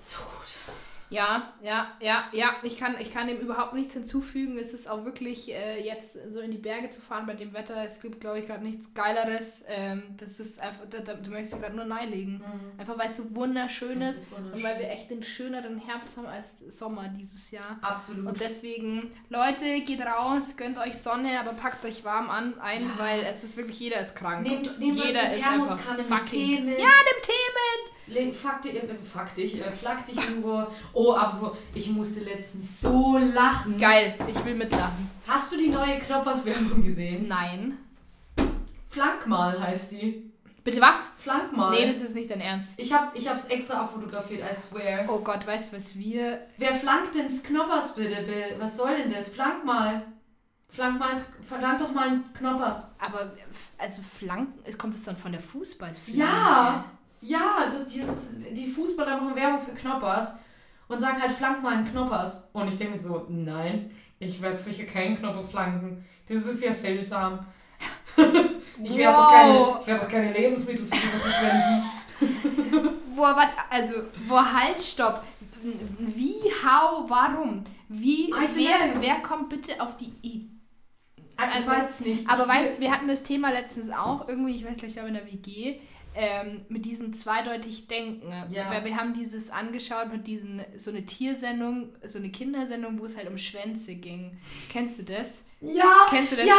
So 0.00 0.18
gut. 0.22 0.74
Ja, 1.12 1.52
ja, 1.60 1.90
ja, 2.00 2.28
ja. 2.30 2.54
Ich 2.62 2.76
kann, 2.76 2.94
ich 3.00 3.12
kann 3.12 3.26
dem 3.26 3.38
überhaupt 3.40 3.72
nichts 3.74 3.94
hinzufügen. 3.94 4.56
Es 4.56 4.72
ist 4.72 4.88
auch 4.88 5.04
wirklich 5.04 5.52
äh, 5.52 5.84
jetzt 5.84 6.16
so 6.32 6.38
in 6.38 6.52
die 6.52 6.58
Berge 6.58 6.90
zu 6.90 7.00
fahren 7.00 7.26
bei 7.26 7.34
dem 7.34 7.52
Wetter. 7.52 7.82
Es 7.84 8.00
gibt, 8.00 8.20
glaube 8.20 8.38
ich, 8.38 8.46
gerade 8.46 8.62
nichts 8.62 8.94
Geileres. 8.94 9.64
Ähm, 9.66 10.04
das 10.18 10.38
ist 10.38 10.60
einfach, 10.60 10.84
da, 10.88 10.98
da, 11.00 11.14
du 11.14 11.30
möchtest 11.30 11.60
gerade 11.60 11.74
nur 11.74 11.84
neilegen. 11.84 12.44
Einfach 12.78 12.96
weil 12.96 13.08
es 13.08 13.16
so 13.16 13.34
wunderschön 13.34 14.00
ist 14.02 14.18
ist 14.18 14.30
wunderschön. 14.30 14.52
und 14.52 14.62
weil 14.62 14.78
wir 14.78 14.88
echt 14.88 15.10
den 15.10 15.24
schöneren 15.24 15.78
Herbst 15.78 16.16
haben 16.16 16.26
als 16.28 16.60
Sommer 16.68 17.08
dieses 17.08 17.50
Jahr. 17.50 17.80
Absolut. 17.82 18.26
Und 18.28 18.40
deswegen, 18.40 19.10
Leute, 19.30 19.80
geht 19.80 20.02
raus, 20.02 20.56
gönnt 20.56 20.78
euch 20.78 20.96
Sonne, 20.96 21.40
aber 21.40 21.54
packt 21.54 21.84
euch 21.84 22.04
warm 22.04 22.30
an 22.30 22.56
ein, 22.60 22.82
Ja. 22.82 22.98
weil 22.98 23.20
es 23.28 23.42
ist 23.42 23.56
wirklich, 23.56 23.80
jeder 23.80 23.98
ist 23.98 24.14
krank. 24.14 24.42
Nehmt, 24.42 24.78
nehmt 24.78 24.96
euch 25.00 25.06
jeder 25.08 25.22
eine 25.22 25.34
ist 25.34 25.42
Thermoskanne 25.42 25.98
einfach 25.98 26.20
mit 26.20 26.30
Tee 26.30 26.60
mit. 26.60 26.78
Ja, 26.78 26.86
nimm 26.86 27.20
Tee 27.20 27.32
mit! 27.32 27.89
Fuck 28.32 28.62
dich, 28.62 28.74
äh, 28.74 28.94
fuck 28.94 29.34
dich, 29.34 29.60
äh, 29.60 29.70
flack 29.70 30.04
dich 30.04 30.16
irgendwo. 30.16 30.66
Oh, 30.92 31.14
aber 31.14 31.56
ich 31.74 31.88
musste 31.90 32.24
letztens 32.24 32.80
so 32.80 33.16
lachen. 33.18 33.78
Geil, 33.78 34.14
ich 34.26 34.44
will 34.44 34.56
mitlachen. 34.56 35.08
Hast 35.28 35.52
du 35.52 35.56
die 35.56 35.68
neue 35.68 36.00
Knoppers-Werbung 36.00 36.82
gesehen? 36.82 37.28
Nein. 37.28 37.78
Flankmal 38.88 39.60
heißt 39.60 39.90
sie. 39.90 40.30
Bitte 40.64 40.80
was? 40.80 41.08
Flankmal. 41.18 41.70
Nee, 41.70 41.86
das 41.86 42.02
ist 42.02 42.14
nicht 42.14 42.30
dein 42.30 42.40
Ernst. 42.40 42.74
ich, 42.76 42.92
hab, 42.92 43.16
ich 43.16 43.28
hab's 43.28 43.46
extra 43.46 43.80
abfotografiert, 43.80 44.42
I 44.48 44.52
swear. 44.52 45.04
Oh 45.08 45.20
Gott, 45.20 45.46
weißt 45.46 45.72
du, 45.72 45.76
was 45.76 45.96
wir. 45.96 46.40
Wer 46.58 46.74
flankt 46.74 47.14
denn 47.14 47.28
das 47.28 47.42
Knoppers 47.42 47.94
bitte, 47.94 48.22
bitte? 48.22 48.56
Was 48.58 48.76
soll 48.76 48.96
denn 48.96 49.12
das? 49.12 49.28
Flank 49.28 49.64
mal. 49.64 50.02
Flank, 50.68 51.00
mal, 51.00 51.16
flank 51.46 51.78
doch 51.78 51.92
mal 51.92 52.08
einen 52.08 52.32
Knoppers. 52.34 52.96
Aber 53.00 53.32
also 53.78 54.02
Flanken, 54.02 54.78
kommt 54.78 54.94
es 54.94 55.04
dann 55.04 55.16
von 55.16 55.32
der 55.32 55.40
Fußballflanke? 55.40 56.20
Ja, 56.20 56.84
ja, 57.20 57.70
das, 57.72 57.92
dieses, 57.92 58.34
die 58.52 58.66
Fußballer 58.66 59.20
machen 59.20 59.36
Werbung 59.36 59.60
für 59.60 59.72
Knoppers 59.72 60.40
und 60.88 60.98
sagen 60.98 61.20
halt, 61.20 61.32
flank 61.32 61.62
mal 61.62 61.74
einen 61.74 61.90
Knoppers. 61.90 62.48
Und 62.52 62.68
ich 62.68 62.76
denke 62.76 62.98
so, 62.98 63.26
nein, 63.28 63.90
ich 64.18 64.40
werde 64.40 64.58
sicher 64.58 64.84
keinen 64.84 65.16
Knoppers 65.16 65.50
flanken. 65.50 66.04
Das 66.26 66.46
ist 66.46 66.64
ja 66.64 66.72
seltsam. 66.72 67.46
ich 68.16 68.96
werde 68.96 69.16
wow. 69.16 69.24
doch, 69.24 69.30
keine, 69.30 69.86
werd 69.86 70.02
doch 70.02 70.08
keine 70.08 70.32
Lebensmittel 70.32 70.84
für 70.84 70.96
sowas 70.96 71.22
verschwenden. 71.22 72.98
boah, 73.16 73.36
wat, 73.36 73.50
also, 73.70 73.94
boah, 74.28 74.52
halt, 74.52 74.80
stopp. 74.80 75.22
Wie, 75.98 76.40
how, 76.64 77.08
warum? 77.08 77.64
Wie, 77.88 78.32
wer, 78.32 79.00
wer 79.00 79.16
kommt 79.16 79.48
bitte 79.48 79.80
auf 79.80 79.96
die 79.96 80.12
Idee? 80.22 80.46
Also, 81.36 81.58
ich 81.58 81.66
weiß 81.66 81.90
es 81.90 82.00
nicht. 82.00 82.30
Aber 82.30 82.46
weißt 82.46 82.78
du, 82.78 82.82
wir 82.82 82.90
hatten 82.90 83.08
das 83.08 83.22
Thema 83.22 83.50
letztens 83.50 83.90
auch 83.90 84.28
irgendwie, 84.28 84.56
ich 84.56 84.64
weiß 84.66 84.76
gleich, 84.76 84.98
aber 84.98 85.08
in 85.08 85.14
der 85.14 85.26
WG, 85.26 85.80
ähm, 86.14 86.62
mit 86.68 86.84
diesem 86.84 87.12
zweideutig 87.12 87.86
Denken. 87.86 88.32
Ja. 88.50 88.70
Weil 88.70 88.84
wir 88.84 88.96
haben 88.96 89.14
dieses 89.14 89.50
angeschaut 89.50 90.10
mit 90.12 90.26
diesen, 90.26 90.62
so 90.76 90.90
eine 90.90 91.04
Tiersendung, 91.06 91.90
so 92.04 92.18
eine 92.18 92.30
Kindersendung, 92.30 92.98
wo 92.98 93.04
es 93.04 93.16
halt 93.16 93.28
um 93.28 93.38
Schwänze 93.38 93.94
ging. 93.94 94.38
Kennst 94.70 94.98
du 94.98 95.12
das? 95.12 95.46
Ja! 95.60 96.06
Kennst 96.08 96.32
du 96.32 96.36
das? 96.36 96.46
Ja! 96.46 96.54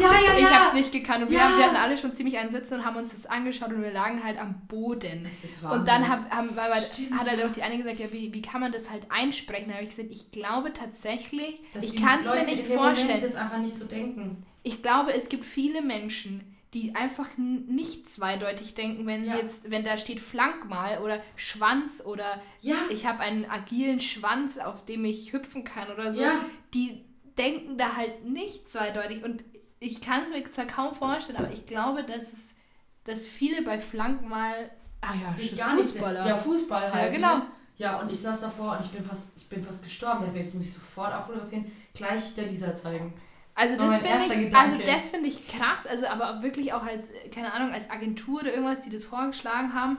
Ja, 0.00 0.12
ja, 0.12 0.34
Ich 0.36 0.42
ja. 0.42 0.50
hab's 0.50 0.74
nicht 0.74 0.92
gekannt 0.92 1.24
und 1.24 1.32
ja. 1.32 1.38
wir, 1.38 1.44
haben, 1.44 1.58
wir 1.58 1.64
hatten 1.66 1.76
alle 1.76 1.98
schon 1.98 2.12
ziemlich 2.12 2.38
einen 2.38 2.50
Sitzen 2.50 2.74
und 2.74 2.84
haben 2.84 2.96
uns 2.96 3.10
das 3.10 3.26
angeschaut 3.26 3.70
und 3.70 3.82
wir 3.82 3.92
lagen 3.92 4.22
halt 4.22 4.40
am 4.40 4.66
Boden. 4.68 5.24
Das 5.24 5.50
ist 5.50 5.62
und 5.64 5.88
dann 5.88 6.08
hab, 6.08 6.30
haben, 6.30 6.50
weil, 6.54 6.72
hat 6.72 7.28
halt 7.28 7.44
auch 7.44 7.52
die 7.52 7.62
eine 7.62 7.76
gesagt, 7.76 7.98
ja, 7.98 8.10
wie, 8.12 8.32
wie 8.32 8.42
kann 8.42 8.60
man 8.60 8.72
das 8.72 8.90
halt 8.90 9.10
einsprechen? 9.10 9.68
Da 9.68 9.74
habe 9.74 9.82
ich 9.82 9.90
gesagt, 9.90 10.10
ich 10.10 10.30
glaube 10.30 10.72
tatsächlich, 10.72 11.60
Dass 11.74 11.82
ich 11.82 11.96
kann 11.96 12.20
es 12.20 12.32
mir 12.32 12.44
nicht 12.44 12.66
vorstellen. 12.66 13.20
das 13.20 13.34
einfach 13.34 13.58
nicht 13.58 13.74
so 13.74 13.86
denken. 13.86 14.46
Ich 14.62 14.82
glaube, 14.82 15.12
es 15.12 15.28
gibt 15.28 15.44
viele 15.44 15.82
Menschen, 15.82 16.53
die 16.74 16.94
einfach 16.96 17.28
nicht 17.36 18.08
zweideutig 18.08 18.74
denken, 18.74 19.06
wenn 19.06 19.24
sie 19.24 19.30
ja. 19.30 19.36
jetzt, 19.36 19.70
wenn 19.70 19.84
da 19.84 19.96
steht 19.96 20.18
Flank 20.18 20.68
mal 20.68 20.98
oder 20.98 21.20
Schwanz 21.36 22.02
oder 22.04 22.42
ja. 22.60 22.74
ich 22.90 23.06
habe 23.06 23.20
einen 23.20 23.48
agilen 23.48 24.00
Schwanz, 24.00 24.58
auf 24.58 24.84
dem 24.84 25.04
ich 25.04 25.32
hüpfen 25.32 25.62
kann 25.62 25.90
oder 25.90 26.10
so, 26.10 26.20
ja. 26.20 26.40
die 26.74 27.04
denken 27.38 27.78
da 27.78 27.96
halt 27.96 28.24
nicht 28.24 28.68
zweideutig 28.68 29.24
und 29.24 29.44
ich 29.78 30.00
kann 30.00 30.24
es 30.24 30.30
mir 30.30 30.52
zwar 30.52 30.66
kaum 30.66 30.94
vorstellen, 30.94 31.38
aber 31.38 31.52
ich 31.52 31.66
glaube, 31.66 32.02
dass 32.02 32.32
es, 32.32 32.54
dass 33.04 33.28
viele 33.28 33.62
bei 33.62 33.78
Flank 33.78 34.26
mal, 34.28 34.70
ah 35.00 35.14
ja, 35.22 35.32
sich 35.32 35.56
gar 35.56 35.76
Fußballer. 35.76 36.24
Nicht, 36.24 36.30
ja, 36.30 36.36
Fußball 36.36 36.92
halt. 36.92 37.04
Ja, 37.04 37.10
genau. 37.10 37.36
Ne? 37.38 37.46
Ja, 37.76 38.00
und 38.00 38.10
ich 38.10 38.20
saß 38.20 38.40
davor 38.40 38.72
und 38.72 38.84
ich 38.84 38.90
bin 38.92 39.04
fast, 39.04 39.28
ich 39.36 39.48
bin 39.48 39.62
fast 39.62 39.82
gestorben. 39.82 40.34
Jetzt 40.34 40.54
muss 40.54 40.64
ich 40.64 40.72
sofort 40.72 41.12
abfotografieren, 41.12 41.70
gleich 41.92 42.34
der 42.34 42.46
Lisa 42.46 42.74
zeigen. 42.74 43.12
Also 43.54 43.76
das 43.76 44.00
finde 44.00 44.48
ich, 44.48 44.56
also 44.56 44.82
das 44.82 45.10
finde 45.10 45.28
ich 45.28 45.46
krass, 45.46 45.86
also 45.86 46.06
aber 46.06 46.42
wirklich 46.42 46.72
auch 46.72 46.82
als, 46.82 47.10
keine 47.32 47.52
Ahnung, 47.52 47.72
als 47.72 47.88
Agentur 47.88 48.40
oder 48.40 48.52
irgendwas, 48.52 48.80
die 48.80 48.90
das 48.90 49.04
vorgeschlagen 49.04 49.74
haben. 49.74 49.98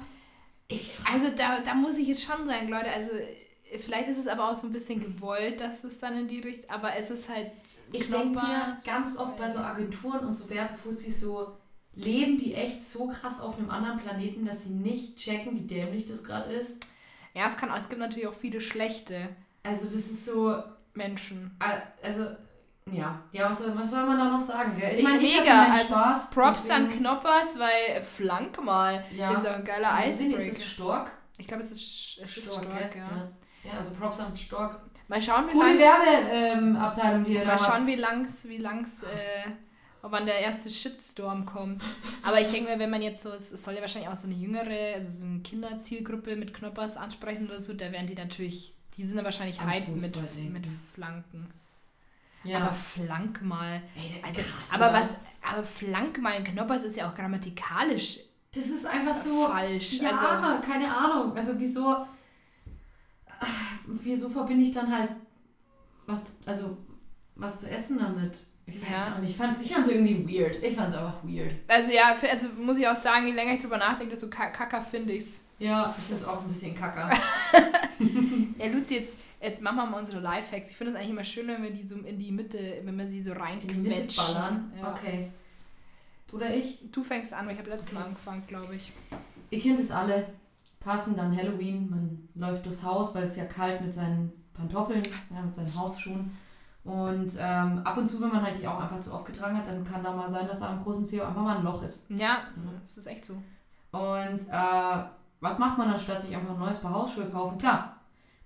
Ich, 0.68 0.91
also 1.12 1.30
da, 1.30 1.60
da 1.62 1.74
muss 1.74 1.98
ich 1.98 2.08
jetzt 2.08 2.24
schon 2.24 2.46
sagen, 2.48 2.68
Leute, 2.68 2.91
also 2.91 3.12
vielleicht 3.80 4.10
ist 4.10 4.18
es 4.18 4.28
aber 4.28 4.50
auch 4.50 4.56
so 4.56 4.68
ein 4.68 4.74
bisschen 4.74 5.02
gewollt, 5.02 5.62
dass 5.62 5.84
es 5.84 6.00
dann 6.00 6.18
in 6.18 6.28
die 6.28 6.41
Richtung, 6.41 6.70
aber 6.70 6.96
es 6.96 7.10
ist 7.10 7.30
halt. 7.30 7.52
Ich 7.91 8.10
denke 8.10 8.39
mir 8.39 8.78
ganz 8.86 9.18
oft 9.18 9.38
bei 9.38 9.50
so 9.50 9.60
Agenturen 9.60 10.26
und 10.26 10.34
so 10.34 10.50
Werbefuzis 10.50 11.22
so, 11.22 11.56
leben 11.94 12.38
die 12.38 12.56
echt 12.56 12.84
so 12.84 13.08
krass 13.08 13.39
auf 13.39 13.58
einem 13.58 13.70
anderen 13.70 14.00
Planeten, 14.00 14.46
dass 14.46 14.65
sie 14.65 14.74
nicht 14.74 15.18
checken, 15.18 15.56
wie 15.56 15.65
dämlich 15.65 16.08
das 16.08 16.24
gerade 16.24 16.52
ist. 16.52 16.86
Ja, 17.34 17.48
es 17.48 17.58
kann, 17.58 17.70
es 17.78 17.89
gibt 17.89 18.00
natürlich 18.00 18.28
auch 18.28 18.34
viele 18.34 18.60
schlechte. 18.60 19.30
Also 19.63 19.86
das 19.86 19.96
ist 19.96 20.26
so 20.26 20.62
Menschen. 20.94 21.58
Also 22.02 22.28
ja, 22.91 23.24
ja 23.32 23.50
was, 23.50 23.58
soll, 23.60 23.78
was 23.78 23.89
soll 23.89 24.06
man 24.06 24.17
da 24.17 24.26
noch 24.26 24.39
sagen? 24.39 24.82
Ich 24.91 25.02
meine, 25.02 25.21
ich 25.21 25.39
Mega, 25.39 25.52
hatte 25.52 25.71
also 25.71 25.86
Spaß. 25.88 26.30
Props 26.30 26.63
deswegen... 26.63 26.86
an 26.86 26.91
Knoppers, 26.91 27.60
weil 27.60 28.02
Flank 28.02 28.63
mal 28.63 29.04
ja. 29.15 29.32
ist 29.32 29.43
ja 29.43 29.56
ein 29.56 29.65
geiler 29.65 29.93
Eisbreak. 29.93 30.36
Ist 30.36 30.60
es 30.60 30.65
Stork? 30.65 31.12
Ich 31.38 31.48
glaube, 31.48 31.63
es 31.63 31.71
ist, 31.71 32.19
es 32.24 32.38
ist 32.38 32.52
Stork, 32.52 32.65
Stork 32.65 32.95
ja. 32.95 33.02
ja. 33.02 33.32
ja. 33.63 33.78
also 33.78 33.93
Props 33.95 34.19
an 34.19 34.38
Stork. 34.38 34.80
Mal 35.08 35.21
schauen, 35.21 35.48
wie 35.48 35.54
Coole 35.54 35.78
Werbeabteilung, 35.78 37.19
ähm, 37.19 37.26
die 37.26 37.34
ihr 37.34 37.45
Mal 37.45 37.60
schauen, 37.60 37.86
wie 37.86 37.95
lang's, 37.95 38.48
wie 38.48 38.58
lang's, 38.58 39.04
äh, 39.04 39.50
wann 40.02 40.26
der 40.26 40.39
erste 40.39 40.69
Shitstorm 40.69 41.45
kommt. 41.45 41.84
Aber 42.24 42.39
ich 42.39 42.50
denke 42.50 42.71
mir, 42.71 42.80
wenn 42.80 42.89
man 42.89 43.02
jetzt 43.02 43.21
so, 43.24 43.32
es 43.32 43.50
soll 43.50 43.76
ja 43.76 43.82
wahrscheinlich 43.82 44.10
auch 44.10 44.17
so 44.17 44.28
eine 44.28 44.36
jüngere, 44.36 44.95
also 44.95 45.19
so 45.19 45.26
eine 45.26 45.39
Kinderzielgruppe 45.39 46.36
mit 46.36 46.54
Knoppers 46.54 46.98
ansprechen 46.98 47.48
oder 47.48 47.60
so, 47.60 47.74
da 47.74 47.91
werden 47.91 48.08
die 48.08 48.15
natürlich, 48.15 48.74
die 48.95 49.06
sind 49.06 49.17
ja 49.17 49.24
wahrscheinlich 49.24 49.62
hype 49.62 49.88
mit, 49.88 50.02
mit 50.02 50.67
Flanken. 50.93 51.52
Ja. 52.45 52.60
Aber 52.60 52.71
flank 52.71 53.41
mal. 53.41 53.81
Ey, 53.95 54.21
also, 54.23 54.41
krass, 54.41 54.71
aber 54.71 54.93
was, 54.93 55.15
aber 55.41 55.63
flank 55.63 56.21
mal 56.21 56.34
in 56.34 56.43
Knoppers 56.43 56.84
ist 56.84 56.95
ja 56.95 57.10
auch 57.10 57.15
grammatikalisch. 57.15 58.19
Das 58.53 58.67
ist 58.67 58.86
einfach 58.86 59.15
so 59.15 59.47
falsch. 59.47 59.99
Ja, 60.01 60.12
also, 60.12 60.62
keine 60.62 60.95
Ahnung. 60.95 61.36
Also 61.36 61.53
wieso, 61.58 62.05
wieso 63.86 64.29
verbinde 64.29 64.63
ich 64.63 64.71
dann 64.71 64.95
halt 64.95 65.12
was, 66.05 66.38
also 66.45 66.77
was 67.36 67.60
zu 67.60 67.69
essen 67.69 67.99
damit? 67.99 68.45
Ich 68.67 68.81
weiß 68.81 68.89
ja. 68.89 69.15
auch 69.15 69.19
nicht. 69.19 69.31
Ich 69.31 69.38
fand 69.38 69.55
es 69.60 69.91
irgendwie 69.91 70.39
weird. 70.39 70.63
Ich 70.63 70.75
fand 70.75 70.89
es 70.89 70.95
einfach 70.95 71.23
weird. 71.23 71.53
Also 71.67 71.91
ja, 71.91 72.15
also 72.31 72.47
muss 72.60 72.77
ich 72.77 72.88
auch 72.88 72.95
sagen, 72.95 73.27
je 73.27 73.34
länger 73.34 73.53
ich 73.53 73.62
drüber 73.62 73.77
nachdenke, 73.77 74.12
desto 74.12 74.29
kacker 74.29 74.81
finde 74.81 75.13
ich 75.13 75.23
es. 75.23 75.45
Ja, 75.60 75.93
ich 75.97 76.05
finde 76.05 76.21
es 76.21 76.27
auch 76.27 76.41
ein 76.41 76.47
bisschen 76.47 76.75
kacker. 76.75 77.12
ja, 78.58 78.68
Luzi, 78.68 78.96
jetzt, 78.96 79.20
jetzt 79.41 79.62
machen 79.62 79.78
wir 79.78 79.86
mal 79.86 80.00
unsere 80.00 80.20
Lifehacks. 80.20 80.72
Ich 80.72 80.78
finde 80.78 80.94
es 80.94 80.98
eigentlich 80.98 81.12
immer 81.12 81.24
schön, 81.24 81.48
wenn 81.48 81.63
wir 81.63 81.72
die 81.72 81.84
so 81.84 81.96
in 81.96 82.18
die 82.18 82.32
Mitte, 82.32 82.82
wenn 82.84 82.98
wir 82.98 83.08
sie 83.08 83.22
so 83.22 83.34
reinquetschen. 83.34 84.72
Ja. 84.80 84.91
Okay. 84.91 85.32
Du 86.28 86.38
oder 86.38 86.54
ich? 86.54 86.80
Du 86.91 87.04
fängst 87.04 87.34
an, 87.34 87.46
weil 87.46 87.54
ich 87.54 87.60
habe 87.60 87.70
letztes 87.70 87.94
Mal 87.94 88.04
angefangen, 88.04 88.44
glaube 88.48 88.76
ich. 88.76 88.91
Ihr 89.50 89.60
kennt 89.60 89.80
es 89.80 89.91
alle. 89.91 90.28
Passen 90.80 91.15
dann 91.15 91.36
Halloween, 91.36 91.89
man 91.89 92.30
läuft 92.36 92.65
durchs 92.65 92.84
Haus, 92.84 93.15
weil 93.15 93.24
es 93.24 93.36
ja 93.36 93.46
kalt 93.46 93.82
mit 93.82 93.91
seinen 93.91 94.32
Pantoffeln, 94.54 95.02
ja, 95.34 95.41
mit 95.41 95.54
seinen 95.54 95.76
Hausschuhen. 95.76 96.38
Und 96.84 97.36
ähm, 97.39 97.82
ab 97.84 97.98
und 97.98 98.06
zu, 98.06 98.22
wenn 98.22 98.30
man 98.30 98.44
halt 98.44 98.60
die 98.62 98.68
auch 98.68 98.80
einfach 98.80 99.00
zu 99.00 99.12
oft 99.12 99.26
getragen 99.26 99.58
hat, 99.58 99.68
dann 99.68 99.84
kann 99.84 100.04
da 100.04 100.13
mal 100.13 100.30
sein, 100.30 100.48
dass 100.48 100.60
da 100.60 100.70
am 100.70 100.84
großen 100.84 101.04
Zeh 101.04 101.22
einfach 101.22 101.41
mal 101.41 101.58
ein 101.58 101.63
Loch 101.63 101.82
ist. 101.82 102.08
Ja, 102.12 102.44
das 102.80 102.98
ist 102.98 103.08
echt 103.08 103.26
so. 103.26 103.34
Und 103.91 104.48
äh, 104.52 105.04
was 105.39 105.58
macht 105.58 105.80
man, 105.80 105.89
anstatt 105.89 106.22
sich 106.22 106.36
einfach 106.36 106.54
ein 106.54 106.60
neues 106.60 106.78
Paar 106.78 106.94
Hausschuhe 106.94 107.26
kaufen? 107.26 107.58
Klar, 107.58 107.94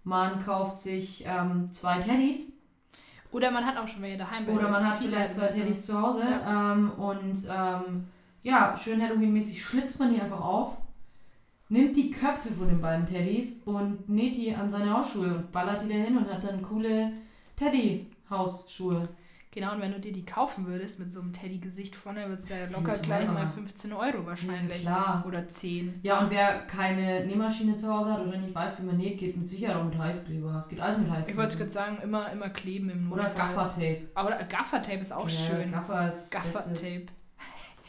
man 0.04 0.44
kauft 0.44 0.80
sich 0.80 1.24
ähm, 1.26 1.72
zwei 1.72 2.00
Teddys. 2.00 2.42
Oder 3.32 3.52
man 3.52 3.66
hat 3.66 3.78
auch 3.78 3.88
schon 3.88 4.02
welche 4.02 4.18
daheim. 4.18 4.48
Oder 4.50 4.70
man 4.70 4.88
hat 4.88 5.00
vielleicht 5.00 5.34
zwei 5.34 5.48
Teddys 5.48 5.86
zu 5.86 6.02
Hause. 6.02 6.24
Ja. 6.24 6.74
Ähm, 6.74 6.92
und 6.92 7.38
ähm, 7.50 8.08
ja, 8.42 8.76
schön 8.76 9.02
Halloween-mäßig 9.02 9.64
schlitzt 9.64 10.00
man 10.00 10.14
die 10.14 10.22
einfach 10.22 10.42
auf, 10.42 10.78
nimmt 11.68 11.96
die 11.96 12.10
Köpfe 12.10 12.52
von 12.52 12.68
den 12.68 12.82
beiden 12.82 13.06
Teddys 13.06 13.64
und 13.64 14.10
näht 14.10 14.36
die 14.36 14.56
an 14.56 14.70
seine 14.70 14.94
Hausschuhe 14.94 15.36
und 15.36 15.52
ballert 15.52 15.84
die 15.84 15.90
da 15.90 15.96
hin 15.96 16.18
und 16.18 16.32
hat 16.32 16.44
dann 16.44 16.62
coole 16.62 17.12
Teddy-Hausschuhe. 17.58 19.10
Genau, 19.52 19.74
und 19.74 19.82
wenn 19.82 19.92
du 19.92 20.00
dir 20.00 20.14
die 20.14 20.26
kaufen 20.26 20.68
würdest 20.68 21.00
mit 21.00 21.12
so 21.12 21.22
einem 21.22 21.34
Teddy-Gesicht 21.34 21.96
vorne, 21.96 22.30
wird 22.30 22.42
es 22.42 22.50
ja 22.50 22.68
locker 22.68 22.98
gleich 23.00 23.28
mal 23.28 23.48
15 23.48 23.94
Euro 23.94 24.24
wahrscheinlich. 24.26 24.84
Ja, 24.84 24.92
klar. 24.92 25.24
Oder 25.28 25.48
10. 25.48 26.02
Ja, 26.04 26.20
und 26.20 26.30
wer 26.30 26.68
keine 26.68 27.26
Nähmaschine 27.26 27.74
zu 27.74 27.92
Hause 27.92 28.14
hat 28.14 28.22
oder 28.22 28.38
nicht 28.38 28.54
weiß, 28.54 28.80
wie 28.80 28.86
man 28.86 28.98
näht, 28.98 29.18
geht 29.18 29.36
mit 29.36 29.50
Sicherheit 29.50 29.78
auch 29.78 29.86
mit 29.86 29.98
Heißkleber. 29.98 30.60
Es 30.60 30.70
geht 30.70 30.80
alles 30.80 31.00
mit 31.00 31.10
Heißkleber. 31.10 31.30
Ich 31.32 31.38
wollte 31.38 31.54
es 31.54 31.58
gerade 31.58 31.72
sagen, 31.72 31.98
immer, 32.04 32.32
immer 32.32 32.50
kleben 32.50 32.92
im 32.92 33.10
Notfall. 33.10 33.32
Oder 33.32 33.36
Gaffertape. 33.36 34.02
Aber 34.14 34.30
Gaffertape 34.30 35.00
ist 35.00 35.12
auch 35.12 35.30
ja, 35.30 35.36
schön. 35.36 35.72
Gaffer 35.72 36.10
ist 36.10 36.32
Gaffertape. 36.32 37.08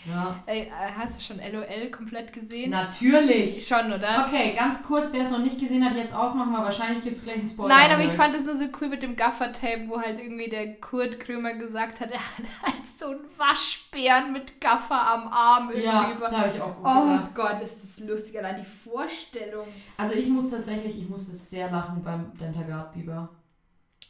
Ja. 0.09 0.43
Ey, 0.47 0.63
äh, 0.63 0.71
hast 0.97 1.19
du 1.19 1.25
schon 1.25 1.39
LOL 1.39 1.91
komplett 1.91 2.33
gesehen? 2.33 2.71
Natürlich. 2.71 3.67
Schon, 3.67 3.93
oder? 3.93 4.25
Okay, 4.27 4.55
ganz 4.57 4.83
kurz, 4.83 5.13
wer 5.13 5.23
es 5.23 5.31
noch 5.31 5.41
nicht 5.41 5.59
gesehen 5.59 5.85
hat, 5.85 5.95
jetzt 5.97 6.15
ausmachen, 6.15 6.53
weil 6.53 6.63
wahrscheinlich 6.63 7.03
gibt 7.03 7.17
es 7.17 7.25
gleich 7.25 7.37
einen 7.37 7.47
Spoiler. 7.47 7.75
Nein, 7.75 7.91
aber 7.91 8.05
ich 8.05 8.13
fand 8.13 8.35
es 8.35 8.45
nur 8.45 8.55
so 8.55 8.65
cool 8.81 8.89
mit 8.89 9.03
dem 9.03 9.15
Gaffer-Tape, 9.15 9.89
wo 9.89 10.01
halt 10.01 10.19
irgendwie 10.19 10.49
der 10.49 10.77
Kurt 10.77 11.21
Krömer 11.21 11.55
gesagt 11.55 12.01
hat, 12.01 12.11
er 12.13 12.19
hat 12.19 12.47
halt 12.63 12.87
so 12.87 13.09
einen 13.09 13.21
Waschbären 13.37 14.33
mit 14.33 14.61
Gaffer 14.61 15.01
am 15.01 15.29
Arm 15.29 15.69
irgendwie. 15.71 15.87
Ja, 15.87 16.17
da 16.19 16.41
habe 16.41 16.49
ich 16.49 16.61
auch 16.61 16.77
gut 16.77 16.87
Oh 16.87 17.03
gedacht. 17.03 17.35
Gott, 17.35 17.63
ist 17.63 17.83
das 17.83 18.09
lustig, 18.09 18.39
allein 18.39 18.61
die 18.61 18.67
Vorstellung. 18.67 19.67
Also 19.99 20.15
ich 20.15 20.29
muss 20.29 20.51
tatsächlich, 20.51 20.97
ich 20.97 21.09
musste 21.09 21.33
sehr 21.33 21.71
lachen 21.71 22.03
beim 22.03 22.33
Dentagard 22.39 22.93
Biber. 22.95 23.29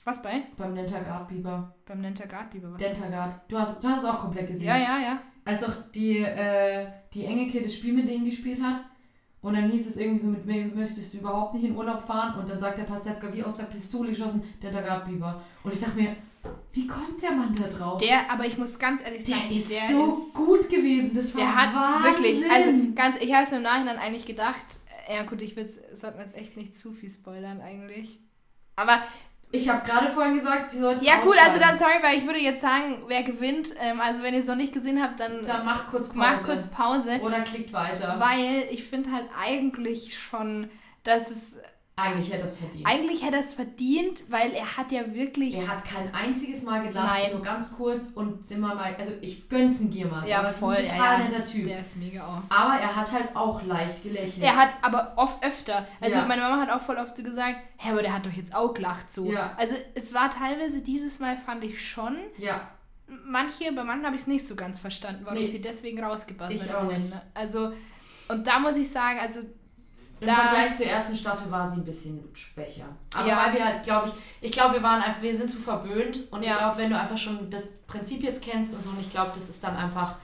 Was 0.05 0.22
bei? 0.22 0.45
Beim 0.57 0.74
Dentagard 0.74 1.28
Biber. 1.28 1.74
Beim 1.84 2.03
Dentagard 2.03 2.51
Biber, 2.51 2.72
was? 2.72 2.78
Dentagard. 2.78 3.34
Du 3.49 3.59
hast, 3.59 3.82
du 3.82 3.88
hast 3.88 3.99
es 3.99 4.05
auch 4.05 4.18
komplett 4.20 4.47
gesehen. 4.47 4.66
Ja, 4.66 4.76
ja, 4.76 4.99
ja 4.99 5.18
als 5.51 5.64
auch 5.64 5.72
die, 5.94 6.18
äh, 6.18 6.86
die 7.12 7.24
Engelke 7.24 7.61
das 7.61 7.74
Spiel 7.74 7.92
mit 7.92 8.09
denen 8.09 8.24
gespielt 8.24 8.62
hat. 8.62 8.84
Und 9.42 9.55
dann 9.55 9.70
hieß 9.70 9.86
es 9.86 9.96
irgendwie 9.96 10.20
so, 10.20 10.28
mit 10.28 10.46
wem 10.46 10.74
möchtest 10.74 11.14
du 11.14 11.18
überhaupt 11.18 11.55
nicht 11.55 11.64
in 11.64 11.76
Urlaub 11.76 12.03
fahren? 12.03 12.38
Und 12.38 12.48
dann 12.48 12.59
sagt 12.59 12.78
der 12.78 12.84
Pastewka, 12.84 13.32
wie 13.32 13.42
aus 13.42 13.57
der 13.57 13.64
Pistole 13.64 14.11
geschossen, 14.11 14.42
der 14.62 14.70
Dagard 14.70 15.07
Biber. 15.07 15.42
Und 15.64 15.72
ich 15.72 15.80
dachte 15.80 15.96
mir, 15.96 16.16
wie 16.72 16.86
kommt 16.86 17.22
der 17.22 17.32
Mann 17.32 17.55
da 17.55 17.66
drauf? 17.68 18.01
Der, 18.01 18.30
aber 18.30 18.46
ich 18.46 18.59
muss 18.59 18.78
ganz 18.78 19.03
ehrlich 19.03 19.24
sagen, 19.24 19.42
der 19.48 19.57
ist 19.57 19.70
der 19.70 19.88
so 19.88 20.07
ist, 20.07 20.34
gut 20.34 20.68
gewesen. 20.68 21.12
Das 21.14 21.34
war 21.34 21.42
der 21.42 21.57
hat 21.57 21.74
Wahnsinn. 21.74 22.05
wirklich, 22.05 22.51
also 22.51 22.70
ganz, 22.94 23.16
ich 23.20 23.32
habe 23.32 23.44
es 23.44 23.53
im 23.53 23.62
Nachhinein 23.62 23.98
eigentlich 23.98 24.26
gedacht, 24.26 24.64
ja 25.11 25.22
gut, 25.24 25.42
ich 25.42 25.55
sollte 25.55 26.18
mir 26.18 26.24
jetzt 26.24 26.36
echt 26.36 26.57
nicht 26.57 26.76
zu 26.76 26.92
viel 26.92 27.11
spoilern 27.11 27.61
eigentlich. 27.61 28.20
Aber 28.76 29.03
Ich 29.53 29.68
habe 29.68 29.84
gerade 29.84 30.09
vorhin 30.09 30.34
gesagt, 30.34 30.72
die 30.72 30.78
sollten 30.78 31.05
Ja 31.05 31.16
gut, 31.22 31.36
also 31.44 31.59
dann 31.59 31.76
sorry, 31.76 31.94
weil 32.03 32.18
ich 32.18 32.24
würde 32.24 32.38
jetzt 32.38 32.61
sagen, 32.61 33.03
wer 33.09 33.24
gewinnt. 33.24 33.70
Ähm, 33.80 34.01
also 34.01 34.22
wenn 34.22 34.34
ihr 34.34 34.40
es 34.40 34.46
noch 34.46 34.55
nicht 34.57 34.72
gesehen 34.72 35.03
habt, 35.03 35.18
dann, 35.18 35.44
Dann 35.44 35.64
macht 35.64 35.88
kurz 35.88 36.09
Pause. 36.09 36.18
macht 36.18 36.44
kurz 36.44 36.66
Pause. 36.68 37.20
Oder 37.20 37.40
klickt 37.40 37.72
weiter. 37.72 38.16
Weil 38.18 38.68
ich 38.70 38.84
finde 38.84 39.11
halt 39.12 39.26
eigentlich 39.38 40.16
schon, 40.18 40.70
dass 41.03 41.30
es... 41.30 41.57
Eigentlich 42.03 42.28
hätte 42.28 42.38
er 42.40 42.44
es 42.44 42.59
verdient. 42.59 42.86
Eigentlich 42.86 43.22
hätte 43.24 43.34
er 43.36 43.40
es 43.40 43.55
verdient, 43.55 44.22
weil 44.28 44.53
er 44.53 44.76
hat 44.76 44.90
ja 44.92 45.12
wirklich... 45.14 45.57
er 45.59 45.68
hat 45.68 45.84
kein 45.84 46.12
einziges 46.14 46.62
Mal 46.62 46.86
gelacht, 46.86 47.18
Nein. 47.22 47.32
nur 47.32 47.42
ganz 47.42 47.72
kurz 47.76 48.09
und 48.09 48.44
sind 48.44 48.61
wir 48.61 48.74
mal, 48.74 48.94
also 48.98 49.12
ich 49.20 49.48
gönn's 49.48 49.80
ein 49.80 49.90
Giermann, 49.90 50.26
ja, 50.26 50.38
aber 50.40 50.48
voll. 50.51 50.72
ist 50.74 50.80
ein 50.80 50.88
total 50.98 51.20
ja, 51.20 51.28
netter 51.28 51.42
Typ. 51.44 51.66
Der 51.66 51.80
ist 51.80 51.96
mega 51.96 52.26
auch. 52.26 52.42
Aber 52.55 52.74
er 52.80 52.96
hat 52.96 53.12
halt 53.12 53.34
auch 53.36 53.62
leicht 53.62 54.03
gelächelt. 54.03 54.42
Er 54.42 54.57
hat 54.57 54.70
aber 54.82 55.12
oft 55.16 55.44
öfter. 55.44 55.86
Also 56.01 56.18
Ja. 56.18 56.26
meine 56.26 56.42
Mama 56.42 56.61
hat 56.61 56.70
auch 56.70 56.80
voll 56.80 56.96
oft 56.96 57.16
so 57.16 57.22
gesagt, 57.22 57.57
hä, 57.78 57.90
aber 57.90 58.03
der 58.03 58.12
hat 58.14 58.24
doch 58.26 58.32
jetzt 58.32 58.55
auch 58.55 58.74
gelacht 58.74 59.11
so. 59.11 59.30
Ja. 59.30 59.55
Also 59.57 59.74
es 59.94 60.12
war 60.14 60.30
teilweise 60.30 60.80
dieses 60.80 61.18
Mal 61.20 61.36
fand 61.36 61.64
ich 61.64 61.86
schon. 61.88 62.16
Ja, 62.38 62.68
Manche, 63.24 63.72
bei 63.72 63.82
manchen 63.82 64.07
habe 64.07 64.14
ich 64.14 64.22
es 64.22 64.28
nicht 64.28 64.46
so 64.46 64.55
ganz 64.55 64.78
verstanden, 64.78 65.22
warum 65.24 65.40
Nee. 65.40 65.46
sie 65.48 65.61
deswegen 65.61 65.98
wurden. 66.01 66.48
nicht. 66.48 67.11
ne? 67.11 67.22
Also, 67.34 67.72
und 68.28 68.46
da 68.46 68.61
muss 68.61 68.76
ich 68.76 68.88
sagen, 68.88 69.18
also 69.20 69.40
im 70.21 70.27
Da- 70.27 70.35
Vergleich 70.35 70.75
zur 70.77 70.87
ersten 70.87 71.16
Staffel 71.16 71.51
war 71.51 71.68
sie 71.68 71.77
ein 71.77 71.85
bisschen 71.85 72.23
schwächer. 72.35 72.85
Aber 73.14 73.27
Ja. 73.29 73.45
weil 73.47 73.55
wir 73.55 73.64
halt, 73.64 73.83
glaube 73.83 74.09
ich, 74.09 74.12
ich 74.43 74.53
glaube, 74.53 74.75
wir 74.75 74.83
waren 74.83 75.01
einfach, 75.03 75.23
wir 75.23 75.37
sind 75.37 75.51
zu 75.51 75.59
verwöhnt 75.59 76.29
und 76.31 76.43
Ja. 76.43 76.53
ich 76.53 76.59
glaube, 76.59 76.79
wenn 76.79 76.91
du 76.91 76.99
einfach 76.99 77.16
schon 77.18 77.49
das 77.51 77.68
Prinzip 77.87 78.23
jetzt 78.23 78.43
kennst 78.43 78.75
und 78.75 78.83
so, 78.83 78.91
und 78.91 79.01
ich 79.01 79.11
glaube, 79.11 79.31
das 79.35 79.49
ist 79.49 79.62
dann 79.64 79.77
einfach, 79.77 80.16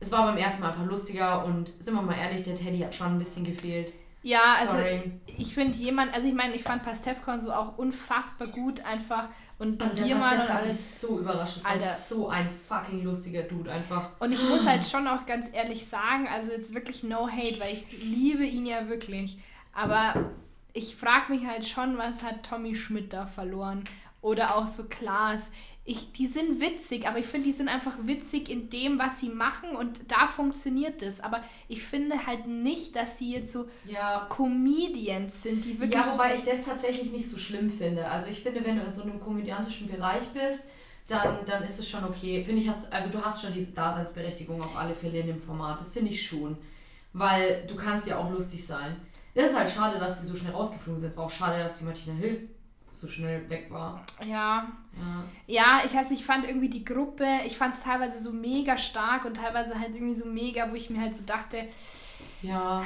es 0.00 0.10
war 0.12 0.24
beim 0.24 0.36
ersten 0.36 0.62
Mal 0.62 0.68
einfach 0.68 0.84
lustiger 0.84 1.44
und 1.44 1.68
sind 1.68 1.94
wir 1.94 2.02
mal 2.02 2.16
ehrlich, 2.16 2.42
der 2.42 2.54
Teddy 2.54 2.80
hat 2.80 2.94
schon 2.94 3.08
ein 3.08 3.18
bisschen 3.18 3.44
gefehlt. 3.44 3.92
ja, 4.22 4.40
also 4.60 4.72
Sorry. 4.72 5.12
ich 5.26 5.54
finde 5.54 5.78
jemand, 5.78 6.12
also 6.12 6.26
ich 6.28 6.34
meine, 6.34 6.54
ich 6.54 6.62
fand 6.64 6.82
Pastefkon 6.82 7.40
so 7.40 7.52
auch 7.52 7.78
unfassbar 7.78 8.48
gut 8.48 8.84
einfach 8.84 9.24
und 9.58 9.82
Also 9.82 10.04
Diermann 10.04 10.40
und 10.40 10.50
alles. 10.50 11.00
so 11.00 11.18
überrascht. 11.18 11.56
Das 11.58 11.64
Alter. 11.64 11.84
war 11.86 11.94
so 11.94 12.28
ein 12.28 12.48
fucking 12.68 13.02
lustiger 13.02 13.42
Dude 13.42 13.70
einfach. 13.72 14.10
Und 14.20 14.32
ich 14.32 14.42
muss 14.48 14.64
halt 14.64 14.84
schon 14.84 15.06
auch 15.08 15.26
ganz 15.26 15.52
ehrlich 15.52 15.86
sagen, 15.86 16.28
also 16.32 16.52
jetzt 16.52 16.74
wirklich 16.74 17.02
no 17.02 17.28
hate, 17.28 17.58
weil 17.60 17.74
ich 17.74 18.02
liebe 18.02 18.44
ihn 18.44 18.66
ja 18.66 18.88
wirklich. 18.88 19.38
Aber 19.72 20.30
ich 20.72 20.94
frage 20.96 21.32
mich 21.32 21.46
halt 21.46 21.66
schon, 21.66 21.98
was 21.98 22.22
hat 22.22 22.44
Tommy 22.48 22.74
Schmidt 22.76 23.12
da 23.12 23.26
verloren? 23.26 23.84
Oder 24.20 24.56
auch 24.56 24.66
so 24.66 24.84
Klaas. 24.84 25.50
Ich, 25.90 26.12
die 26.12 26.26
sind 26.26 26.60
witzig, 26.60 27.08
aber 27.08 27.18
ich 27.18 27.24
finde, 27.24 27.46
die 27.46 27.52
sind 27.52 27.68
einfach 27.68 27.94
witzig 28.02 28.50
in 28.50 28.68
dem, 28.68 28.98
was 28.98 29.20
sie 29.20 29.30
machen 29.30 29.74
und 29.74 29.98
da 30.06 30.26
funktioniert 30.26 31.00
es. 31.00 31.22
Aber 31.22 31.40
ich 31.66 31.82
finde 31.82 32.26
halt 32.26 32.46
nicht, 32.46 32.94
dass 32.94 33.16
sie 33.16 33.32
jetzt 33.32 33.52
so 33.52 33.66
Ja, 33.86 34.26
Comedians 34.28 35.42
sind, 35.42 35.64
die 35.64 35.80
wirklich. 35.80 35.94
Ja, 35.94 36.12
wobei 36.12 36.34
ich 36.34 36.44
das 36.44 36.62
tatsächlich 36.62 37.10
nicht 37.10 37.26
so 37.26 37.38
schlimm 37.38 37.70
finde. 37.70 38.06
Also 38.06 38.30
ich 38.30 38.42
finde, 38.42 38.62
wenn 38.66 38.76
du 38.76 38.82
in 38.82 38.92
so 38.92 39.00
einem 39.00 39.18
komödiantischen 39.18 39.88
Bereich 39.88 40.28
bist, 40.34 40.68
dann, 41.06 41.38
dann 41.46 41.62
ist 41.62 41.78
es 41.78 41.88
schon 41.88 42.04
okay. 42.04 42.44
Finde 42.44 42.60
ich, 42.60 42.68
hast, 42.68 42.92
also 42.92 43.08
du 43.08 43.24
hast 43.24 43.40
schon 43.42 43.54
diese 43.54 43.72
Daseinsberechtigung 43.72 44.60
auf 44.60 44.76
alle 44.76 44.94
Fälle 44.94 45.20
in 45.20 45.28
dem 45.28 45.40
Format. 45.40 45.80
Das 45.80 45.88
finde 45.88 46.10
ich 46.10 46.26
schon. 46.26 46.58
Weil 47.14 47.64
du 47.66 47.74
kannst 47.74 48.06
ja 48.06 48.18
auch 48.18 48.30
lustig 48.30 48.66
sein. 48.66 48.96
Es 49.34 49.52
ist 49.52 49.58
halt 49.58 49.70
schade, 49.70 49.98
dass 49.98 50.20
sie 50.20 50.26
so 50.26 50.36
schnell 50.36 50.52
rausgeflogen 50.52 51.00
sind. 51.00 51.16
War 51.16 51.24
auch 51.24 51.30
schade, 51.30 51.58
dass 51.62 51.78
die 51.78 51.84
Martina 51.84 52.14
Hill 52.14 52.48
so 52.92 53.06
schnell 53.06 53.48
weg 53.48 53.68
war. 53.70 54.04
Ja. 54.26 54.68
Ja, 55.46 55.80
ich 55.86 55.94
weiß, 55.94 56.10
nicht, 56.10 56.20
ich 56.20 56.26
fand 56.26 56.46
irgendwie 56.46 56.68
die 56.68 56.84
Gruppe, 56.84 57.26
ich 57.46 57.56
fand 57.56 57.74
es 57.74 57.82
teilweise 57.82 58.22
so 58.22 58.32
mega 58.32 58.76
stark 58.76 59.24
und 59.24 59.36
teilweise 59.36 59.78
halt 59.78 59.94
irgendwie 59.94 60.14
so 60.18 60.26
mega, 60.26 60.70
wo 60.70 60.74
ich 60.74 60.90
mir 60.90 61.00
halt 61.00 61.16
so 61.16 61.22
dachte, 61.24 61.64
Ja. 62.42 62.82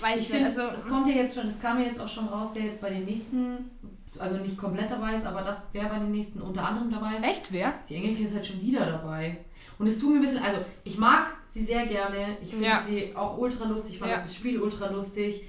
weiß 0.00 0.14
Ich 0.20 0.28
nicht, 0.28 0.30
finde, 0.30 0.46
also 0.46 0.62
es 0.68 0.86
kommt 0.86 1.06
ja 1.08 1.14
jetzt 1.14 1.34
schon, 1.38 1.48
es 1.48 1.60
kam 1.60 1.78
ja 1.80 1.86
jetzt 1.86 2.00
auch 2.00 2.08
schon 2.08 2.26
raus, 2.28 2.50
wer 2.54 2.64
jetzt 2.64 2.80
bei 2.80 2.90
den 2.90 3.04
nächsten, 3.06 3.70
also 4.18 4.36
nicht 4.36 4.56
komplett 4.58 4.90
dabei 4.90 5.14
ist, 5.14 5.24
aber 5.24 5.42
das, 5.42 5.68
wer 5.72 5.84
bei 5.86 5.98
den 5.98 6.10
nächsten 6.12 6.40
unter 6.42 6.66
anderem 6.68 6.90
dabei 6.90 7.16
ist. 7.16 7.24
echt 7.24 7.52
wer? 7.52 7.72
Die 7.88 7.94
Engelke 7.96 8.22
ist 8.22 8.34
halt 8.34 8.44
schon 8.46 8.60
wieder 8.60 8.84
dabei. 8.86 9.38
Und 9.78 9.86
es 9.86 9.98
tut 9.98 10.10
mir 10.10 10.16
ein 10.16 10.20
bisschen, 10.22 10.42
also 10.42 10.58
ich 10.84 10.96
mag 10.98 11.28
sie 11.46 11.64
sehr 11.64 11.86
gerne. 11.86 12.36
Ich 12.42 12.50
finde 12.50 12.64
Ja. 12.66 12.82
sie 12.86 13.14
auch 13.14 13.36
ultra 13.36 13.66
lustig. 13.66 13.94
Ich 13.94 13.98
fand 13.98 14.10
Ja. 14.10 14.18
auch 14.18 14.22
das 14.22 14.34
Spiel 14.34 14.58
ultra 14.60 14.86
lustig. 14.90 15.42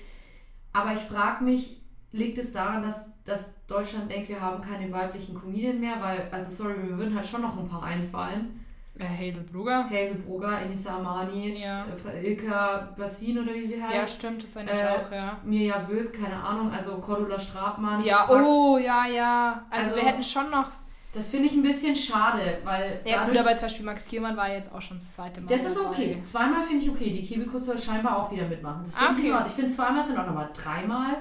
Aber 0.73 0.91
ich 0.93 0.99
frage 0.99 1.43
mich, 1.45 1.77
liegt 2.11 2.37
es 2.37 2.51
daran, 2.51 2.83
dass, 2.83 3.11
dass 3.23 3.53
Deutschland 3.67 4.09
denkt, 4.11 4.29
wir 4.29 4.39
haben 4.41 4.61
keine 4.61 4.91
weiblichen 4.91 5.35
Comedien 5.35 5.79
mehr? 5.79 5.95
Weil, 5.99 6.29
also 6.31 6.63
sorry, 6.63 6.77
mir 6.77 6.97
würden 6.97 7.15
halt 7.15 7.25
schon 7.25 7.41
noch 7.41 7.57
ein 7.57 7.67
paar 7.67 7.83
einfallen. 7.83 8.63
Äh, 8.99 9.03
Hazel 9.05 9.43
Brugger. 9.43 9.83
Hazel 9.87 10.15
Brugger, 10.25 10.59
Enisa 10.59 10.95
Amani, 10.97 11.61
Ja. 11.61 11.85
äh, 12.11 12.27
Ilka 12.31 12.93
Bassin 12.97 13.37
oder 13.37 13.53
wie 13.53 13.63
sie 13.65 13.77
Ja, 13.77 13.89
heißt. 13.89 14.15
stimmt, 14.15 14.41
das 14.41 14.53
fand 14.55 14.69
ich 14.71 14.75
Äh, 14.75 14.87
auch, 14.87 15.11
ja. 15.11 15.37
Mirja 15.43 15.77
Bös, 15.79 16.11
keine 16.11 16.35
Ahnung, 16.41 16.71
also 16.71 16.97
Cordula 16.97 17.37
Strabmann. 17.37 18.03
Ja, 18.03 18.25
Frag- 18.25 18.43
oh, 18.43 18.79
ja, 18.79 19.05
ja. 19.05 19.65
Also, 19.69 19.91
Also, 19.91 19.95
wir 19.97 20.03
hätten 20.09 20.23
schon 20.23 20.49
noch. 20.49 20.65
Das 21.13 21.27
finde 21.29 21.45
ich 21.47 21.53
ein 21.53 21.61
bisschen 21.61 21.95
schade, 21.95 22.59
weil. 22.63 22.99
Ja, 23.05 23.25
gut, 23.25 23.37
aber 23.37 23.55
zum 23.55 23.67
Beispiel 23.67 23.85
Max 23.85 24.05
Kiermann 24.07 24.35
war 24.35 24.51
jetzt 24.51 24.73
auch 24.73 24.81
schon 24.81 24.97
das 24.97 25.13
zweite 25.13 25.41
Mal. 25.41 25.47
Das 25.47 25.63
ist 25.65 25.75
dabei. 25.77 25.87
okay. 25.89 26.17
Zweimal 26.23 26.63
finde 26.63 26.83
ich 26.83 26.89
okay. 26.89 27.09
Die 27.11 27.21
Kibikus 27.21 27.65
soll 27.65 27.77
scheinbar 27.77 28.17
auch 28.17 28.31
wieder 28.31 28.47
mitmachen. 28.47 28.81
Das 28.83 28.95
finde 28.95 29.09
Ah, 29.09 29.11
ich 29.13 29.17
okay. 29.19 29.27
in 29.27 29.33
Ordnung. 29.33 29.49
Ich 29.49 29.55
finde 29.55 29.71
zweimal 29.71 30.03
sind 30.03 30.17
auch 30.17 30.27
aber 30.27 30.49
dreimal 30.53 31.17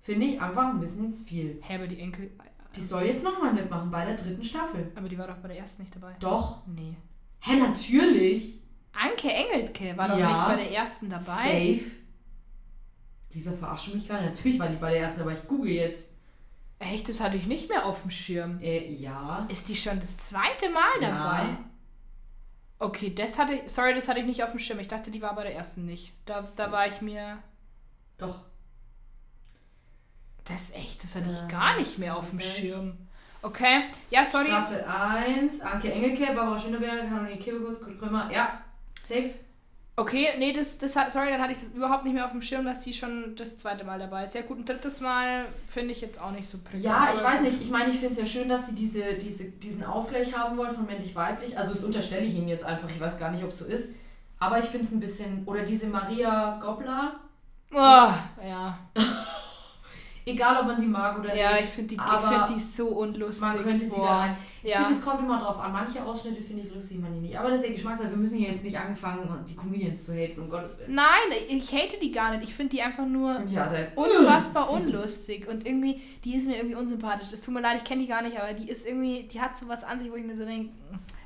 finde 0.00 0.26
ich 0.26 0.40
einfach 0.40 0.68
ein 0.68 0.80
bisschen 0.80 1.12
zu 1.12 1.24
viel. 1.24 1.60
Hä, 1.62 1.76
aber 1.76 1.86
die 1.86 2.00
Enkel. 2.00 2.30
Die 2.76 2.80
soll 2.82 3.02
jetzt 3.04 3.24
nochmal 3.24 3.52
mitmachen 3.52 3.90
bei 3.90 4.04
der 4.04 4.14
dritten 4.16 4.42
Staffel. 4.42 4.92
Aber 4.94 5.08
die 5.08 5.18
war 5.18 5.26
doch 5.26 5.36
bei 5.38 5.48
der 5.48 5.58
ersten 5.58 5.82
nicht 5.82 5.94
dabei. 5.94 6.14
Doch. 6.20 6.66
Nee. 6.66 6.96
Hä, 7.40 7.56
natürlich. 7.56 8.60
Anke 8.92 9.28
Engelke 9.32 9.96
war 9.96 10.08
doch 10.08 10.18
Ja. 10.18 10.28
nicht 10.28 10.44
bei 10.46 10.56
der 10.56 10.70
ersten 10.72 11.08
dabei. 11.10 11.24
Safe. 11.76 11.90
Lisa 13.32 13.52
verarscht 13.52 13.94
mich 13.94 14.08
gar 14.08 14.20
nicht. 14.20 14.34
Natürlich 14.36 14.58
war 14.58 14.68
die 14.68 14.76
bei 14.76 14.90
der 14.92 15.00
ersten, 15.02 15.22
aber 15.22 15.32
ich 15.32 15.46
google 15.46 15.70
jetzt. 15.70 16.16
Echt, 16.78 17.08
das 17.08 17.20
hatte 17.20 17.36
ich 17.36 17.46
nicht 17.46 17.68
mehr 17.68 17.84
auf 17.86 18.02
dem 18.02 18.10
Schirm. 18.10 18.58
Äh, 18.60 18.92
ja. 18.94 19.46
Ist 19.50 19.68
die 19.68 19.76
schon 19.76 20.00
das 20.00 20.16
zweite 20.16 20.70
Mal 20.70 21.02
Ja. 21.02 21.10
dabei? 21.10 21.56
Okay, 22.78 23.14
das 23.14 23.38
hatte 23.38 23.54
ich. 23.54 23.70
Sorry, 23.70 23.94
das 23.94 24.08
hatte 24.08 24.20
ich 24.20 24.26
nicht 24.26 24.42
auf 24.42 24.50
dem 24.50 24.58
Schirm. 24.58 24.78
Ich 24.80 24.88
dachte, 24.88 25.10
die 25.10 25.20
war 25.22 25.34
bei 25.34 25.42
der 25.42 25.54
ersten 25.54 25.84
nicht. 25.84 26.12
Da, 26.24 26.42
da 26.56 26.72
war 26.72 26.86
ich 26.86 27.00
mir. 27.02 27.38
Doch. 28.16 28.44
Das 30.44 30.62
ist 30.62 30.76
echt, 30.76 31.02
das 31.02 31.14
hatte 31.14 31.26
ich 31.30 31.48
gar 31.48 31.76
nicht 31.76 31.98
mehr 31.98 32.16
auf 32.16 32.30
dem? 32.30 32.40
Schirm. 32.40 32.96
Okay, 33.42 33.84
ja, 34.10 34.24
sorry. 34.24 34.46
Staffel 34.46 34.84
1. 34.84 35.60
Anke 35.60 35.90
Engelke, 35.92 36.26
Barbara 36.34 36.58
Schöneberger, 36.58 37.06
Caroline 37.06 37.38
Kibikus, 37.38 37.80
Kurt 37.80 37.98
Krömer. 37.98 38.30
Ja. 38.30 38.60
Safe. 39.00 39.30
Okay, 39.96 40.28
nee, 40.38 40.52
das, 40.52 40.78
das 40.78 40.96
hat, 40.96 41.12
sorry, 41.12 41.28
dann 41.28 41.42
hatte 41.42 41.52
ich 41.52 41.60
das 41.60 41.70
überhaupt 41.70 42.04
nicht 42.04 42.14
mehr 42.14 42.24
auf 42.24 42.30
dem 42.30 42.40
Schirm, 42.40 42.64
dass 42.64 42.80
die 42.80 42.94
schon 42.94 43.34
das 43.36 43.58
zweite 43.58 43.84
Mal 43.84 43.98
dabei 43.98 44.24
ist. 44.24 44.34
Ja 44.34 44.42
gut, 44.42 44.58
ein 44.58 44.64
drittes 44.64 45.00
Mal 45.00 45.44
finde 45.68 45.92
ich 45.92 46.00
jetzt 46.00 46.20
auch 46.20 46.30
nicht 46.30 46.48
so 46.48 46.58
prickelnd. 46.58 46.84
Ja, 46.84 47.10
ich 47.12 47.22
weiß 47.22 47.42
nicht. 47.42 47.60
Ich 47.60 47.70
meine, 47.70 47.90
ich 47.90 47.98
finde 47.98 48.12
es 48.12 48.18
ja 48.18 48.26
schön, 48.26 48.48
dass 48.48 48.68
sie 48.68 48.74
diese, 48.74 49.14
diese, 49.14 49.44
diesen 49.44 49.84
Ausgleich 49.84 50.36
haben 50.36 50.56
wollen 50.56 50.74
von 50.74 50.86
männlich-weiblich. 50.86 51.58
Also 51.58 51.72
das 51.72 51.84
unterstelle 51.84 52.24
ich 52.24 52.34
ihnen 52.34 52.48
jetzt 52.48 52.64
einfach. 52.64 52.88
Ich 52.88 53.00
weiß 53.00 53.18
gar 53.18 53.30
nicht, 53.30 53.44
ob 53.44 53.50
es 53.50 53.58
so 53.58 53.66
ist. 53.66 53.94
Aber 54.38 54.58
ich 54.58 54.64
finde 54.64 54.86
es 54.86 54.92
ein 54.92 55.00
bisschen... 55.00 55.44
Oder 55.44 55.64
diese 55.64 55.88
Maria 55.88 56.58
Gobbler. 56.62 57.20
Oh, 57.72 57.76
ja, 57.76 58.78
Egal, 60.26 60.56
ob 60.60 60.66
man 60.66 60.78
sie 60.78 60.86
mag 60.86 61.18
oder 61.18 61.34
ja, 61.34 61.52
nicht. 61.52 61.64
ich 61.64 61.70
finde 61.70 61.94
die, 61.94 62.00
find 62.00 62.48
die 62.56 62.60
so 62.60 62.88
unlustig. 62.88 63.42
Man 63.42 63.62
könnte 63.62 63.84
sie 63.84 63.90
Boah. 63.96 64.06
da 64.06 64.18
rein. 64.20 64.36
Ich 64.62 64.70
Ja. 64.70 64.78
finde, 64.80 64.92
es 64.92 65.00
kommt 65.02 65.20
immer 65.20 65.40
drauf 65.40 65.58
an. 65.58 65.72
Manche 65.72 66.04
Ausschnitte 66.04 66.42
finde 66.42 66.62
ich 66.62 66.74
lustig, 66.74 66.98
manche 67.00 67.20
nicht. 67.20 67.38
Aber 67.38 67.48
das 67.50 67.60
ist 67.60 67.66
ja 67.68 67.72
Geschmackssache. 67.72 68.10
Wir 68.10 68.16
müssen 68.18 68.38
hier 68.38 68.50
jetzt 68.50 68.62
nicht 68.62 68.78
anfangen, 68.78 69.26
die 69.48 69.56
Comedians 69.56 70.04
zu 70.04 70.12
haten, 70.14 70.40
um 70.42 70.50
Gottes 70.50 70.78
Willen. 70.78 70.94
Nein, 70.94 71.06
ich 71.48 71.72
hate 71.72 71.98
die 72.00 72.12
gar 72.12 72.30
nicht. 72.36 72.44
Ich 72.48 72.54
finde 72.54 72.76
die 72.76 72.82
einfach 72.82 73.06
nur 73.06 73.40
Ja, 73.48 73.70
unfassbar 73.96 74.70
unlustig 74.72 75.48
und 75.48 75.66
irgendwie, 75.66 76.00
die 76.24 76.34
ist 76.36 76.46
mir 76.46 76.56
irgendwie 76.56 76.76
unsympathisch. 76.76 77.32
Es 77.32 77.40
tut 77.40 77.54
mir 77.54 77.60
leid, 77.62 77.78
ich 77.78 77.84
kenne 77.84 78.02
die 78.02 78.08
gar 78.08 78.22
nicht, 78.22 78.38
aber 78.38 78.52
die 78.52 78.68
ist 78.68 78.86
irgendwie, 78.86 79.22
die 79.24 79.40
hat 79.40 79.56
sowas 79.58 79.82
an 79.84 79.98
sich, 79.98 80.10
wo 80.10 80.16
ich 80.16 80.24
mir 80.24 80.36
so 80.36 80.44
denke, 80.44 80.70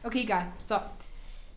okay, 0.04 0.20
egal. 0.22 0.46
So, 0.64 0.76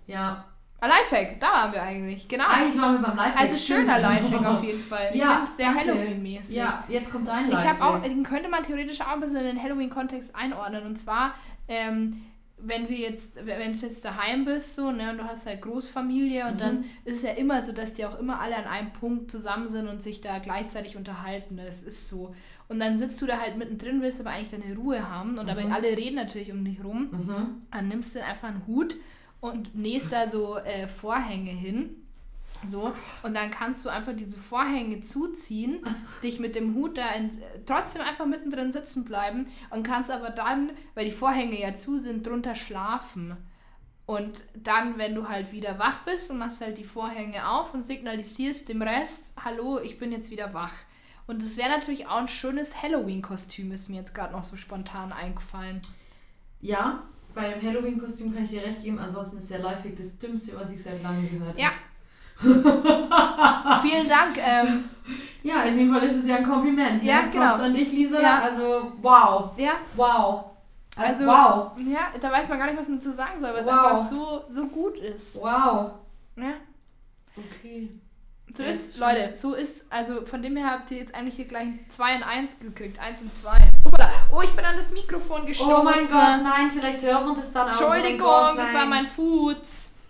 Ja. 0.08 0.46
Ein 0.80 0.90
Lifehack, 0.90 1.40
da 1.40 1.48
waren 1.48 1.74
wir 1.74 1.82
eigentlich, 1.82 2.28
genau. 2.28 2.46
Eigentlich 2.48 2.80
waren 2.82 3.02
wir 3.02 3.08
beim 3.08 3.18
Live. 3.18 3.40
also 3.40 3.56
schöner 3.58 4.00
Lifehack 4.00 4.46
auf 4.46 4.64
jeden 4.64 4.80
Fall. 4.82 5.10
Ich 5.12 5.20
Ja, 5.20 5.44
sehr. 5.48 5.74
Halloween-mäßig. 5.74 6.56
Ja, 6.56 6.84
jetzt 6.88 7.12
kommt 7.12 7.28
dein 7.28 7.50
Ich 7.50 7.56
habe 7.56 7.66
Lifehack. 7.68 7.82
auch, 7.82 8.02
den 8.02 8.24
könnte 8.24 8.48
man 8.50 8.64
theoretisch 8.64 9.02
auch 9.02 9.08
ein 9.14 9.20
bisschen 9.20 9.38
in 9.38 9.46
den 9.46 9.62
Halloween-Kontext 9.64 10.36
einordnen. 10.36 10.86
Und 10.86 10.98
zwar, 10.98 11.34
ähm, 11.68 12.22
wenn 12.60 12.90
wir 12.90 12.98
jetzt, 12.98 13.46
wenn 13.46 13.74
du 13.74 13.80
jetzt 13.80 14.04
daheim 14.06 14.46
bist, 14.46 14.76
so, 14.76 14.92
ne, 14.92 15.12
und 15.12 15.18
du 15.20 15.24
hast 15.24 15.46
halt 15.46 15.62
Großfamilie 15.62 16.46
und 16.48 16.56
Mhm. 16.56 16.58
dann 16.60 16.84
ist 17.06 17.18
es 17.18 17.22
ja 17.24 17.32
immer 17.32 17.64
so, 17.64 17.72
dass 17.72 17.94
die 17.94 18.06
auch 18.06 18.20
immer 18.20 18.40
alle 18.40 18.56
an 18.56 18.66
einem 18.66 18.92
Punkt 18.94 19.32
zusammen 19.32 19.70
sind 19.70 19.88
und 19.88 20.02
sich 20.04 20.22
da 20.22 20.40
gleichzeitig 20.40 20.96
unterhalten. 20.98 21.58
Das 21.58 21.82
ist 21.84 22.10
so. 22.10 22.34
Und 22.68 22.80
dann 22.80 22.98
sitzt 22.98 23.22
du 23.22 23.26
da 23.26 23.40
halt 23.40 23.58
mittendrin, 23.58 24.02
willst 24.02 24.20
aber 24.22 24.32
eigentlich 24.32 24.52
deine 24.52 24.76
Ruhe 24.76 25.10
haben 25.10 25.38
und 25.38 25.50
aber 25.50 25.62
Mhm. 25.62 25.72
alle 25.72 25.88
reden 25.98 26.16
natürlich 26.16 26.52
um 26.52 26.64
dich 26.66 26.84
rum. 26.84 27.10
Mhm. 27.12 27.56
Dann 27.72 27.88
nimmst 27.88 28.16
du 28.16 28.24
einfach 28.24 28.50
einen 28.50 28.66
Hut 28.68 28.96
und 29.42 29.76
nähst 29.76 30.12
da 30.12 30.28
so 30.28 30.58
äh, 30.58 30.88
Vorhänge 30.88 31.52
hin. 31.52 31.96
So, 32.68 32.92
und 33.22 33.36
dann 33.36 33.52
kannst 33.52 33.86
du 33.86 33.90
einfach 33.90 34.14
diese 34.14 34.38
Vorhänge 34.38 35.02
zuziehen, 35.02 35.84
dich 36.24 36.40
mit 36.40 36.56
dem 36.56 36.74
Hut 36.74 36.98
da 36.98 37.12
in, 37.12 37.30
trotzdem 37.66 38.02
einfach 38.02 38.26
mittendrin 38.26 38.72
sitzen 38.72 39.06
bleiben 39.06 39.48
und 39.70 39.84
kannst 39.84 40.10
aber 40.10 40.32
dann, 40.32 40.72
weil 40.96 41.06
die 41.06 41.12
Vorhänge 41.12 41.60
ja 41.60 41.76
zu 41.76 42.00
sind, 42.00 42.26
drunter 42.26 42.56
schlafen. 42.56 43.38
Und 44.08 44.44
dann, 44.56 44.98
wenn 44.98 45.16
du 45.16 45.28
halt 45.28 45.52
wieder 45.52 45.80
wach 45.80 46.04
bist 46.06 46.32
und 46.32 46.38
machst 46.38 46.62
halt 46.62 46.78
die 46.78 46.86
Vorhänge 46.86 47.50
auf 47.50 47.74
und 47.74 47.84
signalisierst 47.84 48.70
dem 48.70 48.82
Rest, 48.82 49.34
hallo, 49.44 49.80
ich 49.80 50.00
bin 50.00 50.12
jetzt 50.14 50.32
wieder 50.32 50.54
wach. 50.54 50.74
Und 51.28 51.44
es 51.44 51.58
wäre 51.58 51.70
natürlich 51.70 52.08
auch 52.08 52.18
ein 52.18 52.30
schönes 52.30 52.82
Halloween-Kostüm, 52.82 53.72
ist 53.74 53.90
mir 53.90 53.98
jetzt 53.98 54.16
gerade 54.16 54.32
noch 54.32 54.46
so 54.46 54.56
spontan 54.56 55.12
eingefallen. 55.12 55.82
Ja, 56.62 57.04
bei 57.38 57.50
dem 57.54 57.62
Halloween-Kostüm 57.62 58.34
kann 58.34 58.44
ich 58.44 58.50
dir 58.50 58.64
recht 58.64 58.82
geben. 58.82 58.98
Ansonsten 59.00 59.38
ist 59.38 59.50
der 59.52 59.60
Lifehack 59.60 59.96
das 59.96 60.18
Dümmste, 60.18 60.60
was 60.60 60.72
ich 60.72 60.82
seit 60.84 61.02
langem 61.04 61.30
gehört 61.30 61.50
habe. 61.52 61.62
Ja. 61.62 61.72
Vielen 63.82 64.08
Dank. 64.10 64.38
Ähm, 64.38 64.86
Ja, 65.44 65.64
in 65.64 65.78
dem 65.78 65.92
Fall 65.94 66.04
ist 66.04 66.16
es 66.18 66.28
ja 66.28 66.36
ein 66.38 66.44
Kompliment. 66.44 67.04
Ja, 67.04 67.24
ne? 67.24 67.30
genau. 67.32 67.46
Props 67.46 67.60
an 67.62 67.74
dich, 67.74 67.92
Lisa. 67.92 68.20
Ja. 68.22 68.40
Also, 68.42 68.92
wow. 69.02 69.52
ja, 69.58 69.74
Wow. 69.96 70.46
Also- 70.96 71.26
wow. 71.26 71.72
ja, 71.78 72.08
da 72.20 72.32
weiß 72.32 72.50
man 72.50 72.58
gar 72.58 72.66
nicht, 72.68 72.78
was 72.80 72.88
man 72.90 73.00
zu 73.00 73.14
sagen 73.14 73.40
soll, 73.40 73.54
weil 73.54 73.60
es 73.62 73.66
Wow. 73.68 73.74
einfach 73.74 74.10
so, 74.10 74.44
so 74.50 74.66
gut 74.66 74.98
ist. 74.98 75.36
Wow. 75.38 75.92
Ja. 76.36 76.54
Okay. 77.38 77.90
So 78.58 78.64
ist, 78.64 78.98
Leute, 78.98 79.36
so 79.36 79.54
ist, 79.54 79.92
also 79.94 80.26
von 80.26 80.42
dem 80.42 80.58
her 80.58 80.72
habt 80.72 80.90
ihr 80.90 80.98
jetzt 80.98 81.14
eigentlich 81.14 81.36
hier 81.36 81.46
gleich 81.46 81.68
2 81.90 82.16
in 82.16 82.24
1 82.24 82.60
gekriegt, 82.60 83.00
1 83.00 83.22
in 83.22 83.32
2. 83.32 83.70
Hoppala. 83.86 84.12
Oh, 84.32 84.42
ich 84.42 84.50
bin 84.50 84.66
an 84.66 84.76
das 84.76 84.92
Mikrofon 84.92 85.46
gestoßen. 85.46 85.74
Oh 85.74 85.84
mein 85.84 85.94
Gott, 85.94 86.44
nein, 86.44 86.72
vielleicht 86.72 87.04
hört 87.04 87.24
man 87.24 87.36
das 87.36 87.52
dann 87.52 87.70
auch. 87.70 87.80
Entschuldigung, 87.80 88.28
oh 88.28 88.56
Gott, 88.56 88.58
das 88.58 88.74
war 88.74 88.86
mein 88.86 89.08
Fuß. 89.08 89.94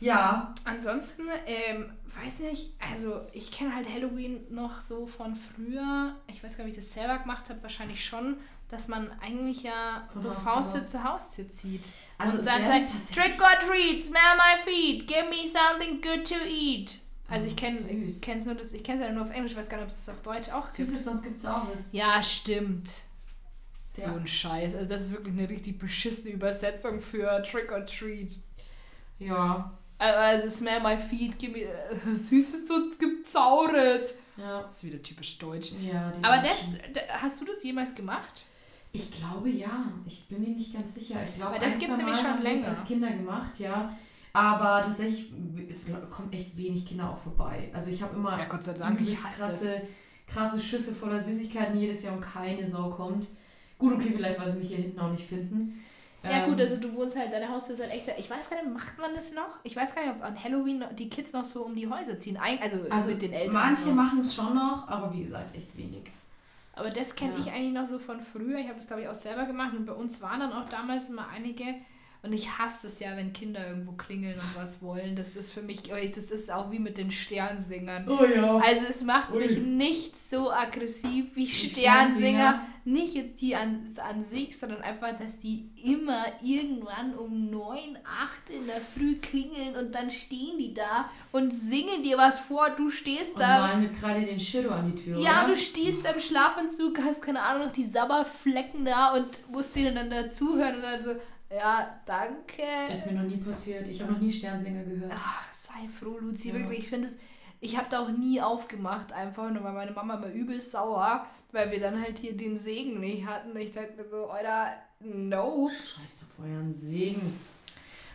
Ja, 0.00 0.54
Ansonsten, 0.64 1.24
ähm, 1.46 1.90
weiß 2.22 2.40
nicht, 2.40 2.72
also 2.92 3.20
ich 3.32 3.50
kenne 3.50 3.74
halt 3.74 3.88
Halloween 3.92 4.40
noch 4.50 4.80
so 4.80 5.06
von 5.06 5.34
früher. 5.34 6.14
Ich 6.28 6.42
weiß 6.44 6.56
gar 6.56 6.64
nicht, 6.64 6.76
wie 6.76 6.78
ich 6.78 6.84
das 6.84 6.94
selber 6.94 7.18
gemacht 7.18 7.50
habe, 7.50 7.62
wahrscheinlich 7.62 8.04
schon, 8.04 8.36
dass 8.70 8.88
man 8.88 9.10
eigentlich 9.20 9.62
ja 9.62 10.06
Von 10.12 10.20
so 10.22 10.30
Haus 10.30 10.38
zu 10.38 10.44
Faustür 10.44 10.80
Haus. 10.80 10.90
zu 10.90 11.04
Haustür 11.04 11.50
zieht. 11.50 11.82
Also 12.18 12.38
und 12.38 12.46
dann 12.46 12.64
sagt, 12.64 12.90
Trick 13.14 13.40
or 13.40 13.58
treat, 13.66 14.04
smell 14.04 14.36
my 14.36 14.62
feet, 14.64 15.06
give 15.06 15.24
me 15.30 15.48
something 15.48 16.00
good 16.00 16.26
to 16.26 16.34
eat. 16.48 16.98
Also 17.30 17.46
ich 17.48 17.56
kenne 17.56 17.76
süß. 17.76 18.20
es 18.26 18.44
nur 18.46 18.54
das, 18.54 18.72
ich 18.72 18.82
kenne 18.82 19.00
es 19.00 19.06
ja 19.06 19.12
nur 19.12 19.22
auf 19.22 19.30
Englisch, 19.30 19.54
weiß 19.54 19.68
gar 19.68 19.76
nicht, 19.76 19.84
ob 19.84 19.90
es 19.90 20.08
auf 20.08 20.22
Deutsch 20.22 20.48
auch 20.50 20.62
gibt. 20.64 20.72
Süßes, 20.72 21.04
sonst 21.04 21.22
gibt 21.22 21.36
es 21.36 21.44
auch 21.46 21.70
was. 21.70 21.92
Ja, 21.92 22.22
stimmt. 22.22 22.88
So 23.94 24.02
Ja. 24.02 24.14
ein 24.14 24.26
Scheiß. 24.26 24.74
Also 24.74 24.88
das 24.88 25.02
ist 25.02 25.12
wirklich 25.12 25.34
eine 25.36 25.48
richtig 25.48 25.78
beschissene 25.78 26.30
Übersetzung 26.30 27.00
für 27.00 27.42
Trick 27.42 27.70
or 27.72 27.84
Treat. 27.84 28.38
Ja. 29.18 29.72
Also 29.98 30.48
smell 30.48 30.80
my 30.80 30.96
feet, 30.96 31.38
give 31.38 31.52
me 31.52 31.62
äh, 31.64 32.14
süßes 32.14 32.70
und 32.70 32.98
gezauret. 32.98 34.14
Ja. 34.36 34.62
Das 34.62 34.76
ist 34.76 34.84
wieder 34.84 35.02
typisch 35.02 35.36
deutsch. 35.38 35.72
ja 35.82 36.12
Aber 36.22 36.38
das, 36.46 36.74
da- 36.94 37.20
hast 37.20 37.40
du 37.40 37.44
das 37.44 37.62
jemals 37.64 37.94
gemacht? 37.94 38.44
Ich 38.92 39.10
glaube 39.12 39.50
ja. 39.50 39.92
Ich 40.06 40.26
bin 40.28 40.40
mir 40.40 40.48
nicht 40.48 40.72
ganz 40.72 40.94
sicher. 40.94 41.16
Ich 41.28 41.36
glaube, 41.36 41.58
das 41.58 41.78
gibt's 41.78 41.86
zwei 41.94 41.96
nämlich 41.96 42.16
schon 42.18 42.36
es 42.38 42.42
länger. 42.42 42.68
als 42.68 42.84
Kinder 42.84 43.10
gemacht, 43.10 43.58
ja. 43.58 43.94
Aber 44.32 44.82
tatsächlich 44.84 45.32
es 45.68 45.84
kommen 46.10 46.32
echt 46.32 46.56
wenig 46.56 46.86
Kinder 46.86 47.10
auch 47.10 47.18
vorbei. 47.18 47.70
Also 47.72 47.90
ich 47.90 48.02
habe 48.02 48.14
immer 48.16 48.38
Ja, 48.38 48.44
Gott 48.44 48.62
sei 48.62 48.74
Dank, 48.74 49.00
ich 49.00 49.22
hasse 49.22 49.44
krasse, 49.44 49.82
krasse 50.26 50.60
Schüsse 50.60 50.94
voller 50.94 51.18
Süßigkeiten 51.18 51.78
jedes 51.78 52.02
Jahr 52.02 52.14
und 52.14 52.20
keine 52.20 52.66
Sau 52.66 52.90
kommt. 52.90 53.26
Gut, 53.78 53.94
okay, 53.94 54.12
vielleicht, 54.14 54.38
weil 54.40 54.50
sie 54.50 54.58
mich 54.58 54.68
hier 54.68 54.78
hinten 54.78 54.98
auch 55.00 55.10
nicht 55.10 55.26
finden. 55.26 55.80
Ja 56.24 56.44
Ähm, 56.44 56.50
gut, 56.50 56.60
also 56.60 56.76
du 56.76 56.92
wohnst 56.94 57.16
halt, 57.16 57.32
deine 57.32 57.48
Haustür 57.48 57.74
ist 57.74 57.80
halt 57.80 57.92
echt, 57.92 58.08
ich 58.18 58.28
weiß 58.28 58.50
gar 58.50 58.60
nicht, 58.62 58.74
macht 58.74 58.98
man 58.98 59.14
das 59.14 59.32
noch? 59.34 59.58
Ich 59.62 59.76
weiß 59.76 59.94
gar 59.94 60.04
nicht, 60.04 60.16
ob 60.16 60.22
an 60.24 60.42
Halloween 60.42 60.84
die 60.98 61.08
Kids 61.08 61.32
noch 61.32 61.44
so 61.44 61.64
um 61.64 61.76
die 61.76 61.88
Häuser 61.88 62.18
ziehen. 62.18 62.36
Also, 62.60 62.78
Also 62.90 63.10
mit 63.12 63.22
den 63.22 63.32
Eltern. 63.32 63.54
manche 63.54 63.92
machen 63.92 64.20
es 64.20 64.34
schon 64.34 64.54
noch, 64.54 64.88
aber 64.88 65.12
wie 65.14 65.22
gesagt, 65.22 65.54
echt 65.56 65.76
wenig. 65.76 66.10
Aber 66.78 66.90
das 66.90 67.14
kenne 67.16 67.34
Ja. 67.34 67.40
ich 67.40 67.50
eigentlich 67.52 67.72
noch 67.74 67.86
so 67.86 67.98
von 67.98 68.20
früher. 68.20 68.58
Ich 68.58 68.66
habe 68.68 68.76
das, 68.76 68.86
glaube 68.86 69.02
ich, 69.02 69.08
auch 69.08 69.14
selber 69.14 69.46
gemacht. 69.46 69.74
Und 69.76 69.86
bei 69.86 69.92
uns 69.92 70.20
waren 70.22 70.40
dann 70.40 70.52
auch 70.52 70.68
damals 70.68 71.08
immer 71.08 71.28
einige. 71.28 71.64
Und 72.20 72.32
ich 72.32 72.58
hasse 72.58 72.88
es 72.88 72.98
ja, 72.98 73.16
wenn 73.16 73.32
Kinder 73.32 73.64
irgendwo 73.68 73.92
klingeln 73.92 74.34
und 74.34 74.56
was 74.60 74.82
wollen. 74.82 75.14
Das 75.14 75.36
ist 75.36 75.52
für 75.52 75.62
mich, 75.62 75.82
das 75.84 76.30
ist 76.32 76.50
auch 76.50 76.70
wie 76.72 76.80
mit 76.80 76.98
den 76.98 77.12
Sternsingern. 77.12 78.08
Oh 78.08 78.24
ja. 78.24 78.56
Also 78.58 78.86
es 78.88 79.02
macht 79.02 79.30
Ui. 79.30 79.38
mich 79.38 79.58
nicht 79.58 80.18
so 80.18 80.50
aggressiv 80.50 81.36
wie 81.36 81.46
Sternsinger. 81.46 82.08
Sternsinger. 82.10 82.62
Nicht 82.84 83.14
jetzt 83.14 83.40
die 83.42 83.54
an, 83.54 83.86
an 84.08 84.22
sich, 84.22 84.58
sondern 84.58 84.80
einfach, 84.82 85.16
dass 85.16 85.38
die 85.38 85.70
immer 85.84 86.24
irgendwann 86.42 87.14
um 87.14 87.50
9, 87.50 87.98
8 88.02 88.50
in 88.50 88.66
der 88.66 88.80
Früh 88.80 89.16
klingeln 89.16 89.76
und 89.76 89.94
dann 89.94 90.10
stehen 90.10 90.58
die 90.58 90.72
da 90.74 91.10
und 91.30 91.52
singen 91.52 92.02
dir 92.02 92.16
was 92.18 92.38
vor. 92.40 92.70
Du 92.70 92.90
stehst 92.90 93.34
Und 93.34 93.42
da. 93.42 93.58
malen 93.60 93.82
mit 93.82 93.94
gerade 94.00 94.24
den 94.24 94.40
Shiro 94.40 94.70
an 94.70 94.90
die 94.92 95.02
Tür, 95.04 95.18
Ja, 95.20 95.44
oder? 95.44 95.52
du 95.52 95.56
stehst 95.56 96.06
am 96.06 96.18
Schlafanzug, 96.18 96.98
hast 97.04 97.20
keine 97.22 97.42
Ahnung, 97.42 97.66
noch 97.66 97.72
die 97.72 97.84
Sabberflecken 97.84 98.84
da 98.86 99.12
und 99.14 99.26
musst 99.52 99.76
denen 99.76 99.94
dann 99.94 100.10
dazuhören 100.10 100.76
und 100.76 100.82
dann 100.82 101.02
so, 101.02 101.10
ja, 101.50 102.00
danke. 102.06 102.62
Ist 102.92 103.06
mir 103.06 103.12
noch 103.20 103.28
nie 103.28 103.36
passiert. 103.38 103.86
Ich 103.88 104.00
habe 104.02 104.12
noch 104.12 104.20
nie 104.20 104.30
Sternsinger 104.32 104.84
gehört. 104.84 105.12
Ach, 105.14 105.52
sei 105.52 105.88
froh, 105.88 106.18
Luzi, 106.18 106.48
Ja. 106.48 106.54
wirklich. 106.54 106.80
Ich 106.80 106.88
finde 106.88 107.08
es, 107.08 107.18
ich 107.60 107.76
habe 107.76 107.88
da 107.90 108.00
auch 108.00 108.10
nie 108.10 108.40
aufgemacht, 108.40 109.12
einfach 109.12 109.50
nur, 109.50 109.64
weil 109.64 109.72
meine 109.72 109.90
Mama 109.92 110.14
immer 110.14 110.28
übel 110.32 110.60
sauer, 110.62 111.26
weil 111.52 111.70
wir 111.70 111.80
dann 111.80 112.00
halt 112.00 112.18
hier 112.18 112.36
den 112.36 112.56
Segen 112.56 113.00
nicht 113.00 113.26
hatten. 113.26 113.56
Ich 113.56 113.72
dachte 113.72 113.94
mir 113.96 114.08
so, 114.08 114.26
Alter, 114.28 114.68
no. 115.00 115.68
Scheiße, 115.70 116.24
auf 116.26 116.44
euren 116.44 116.72
Segen. 116.72 117.38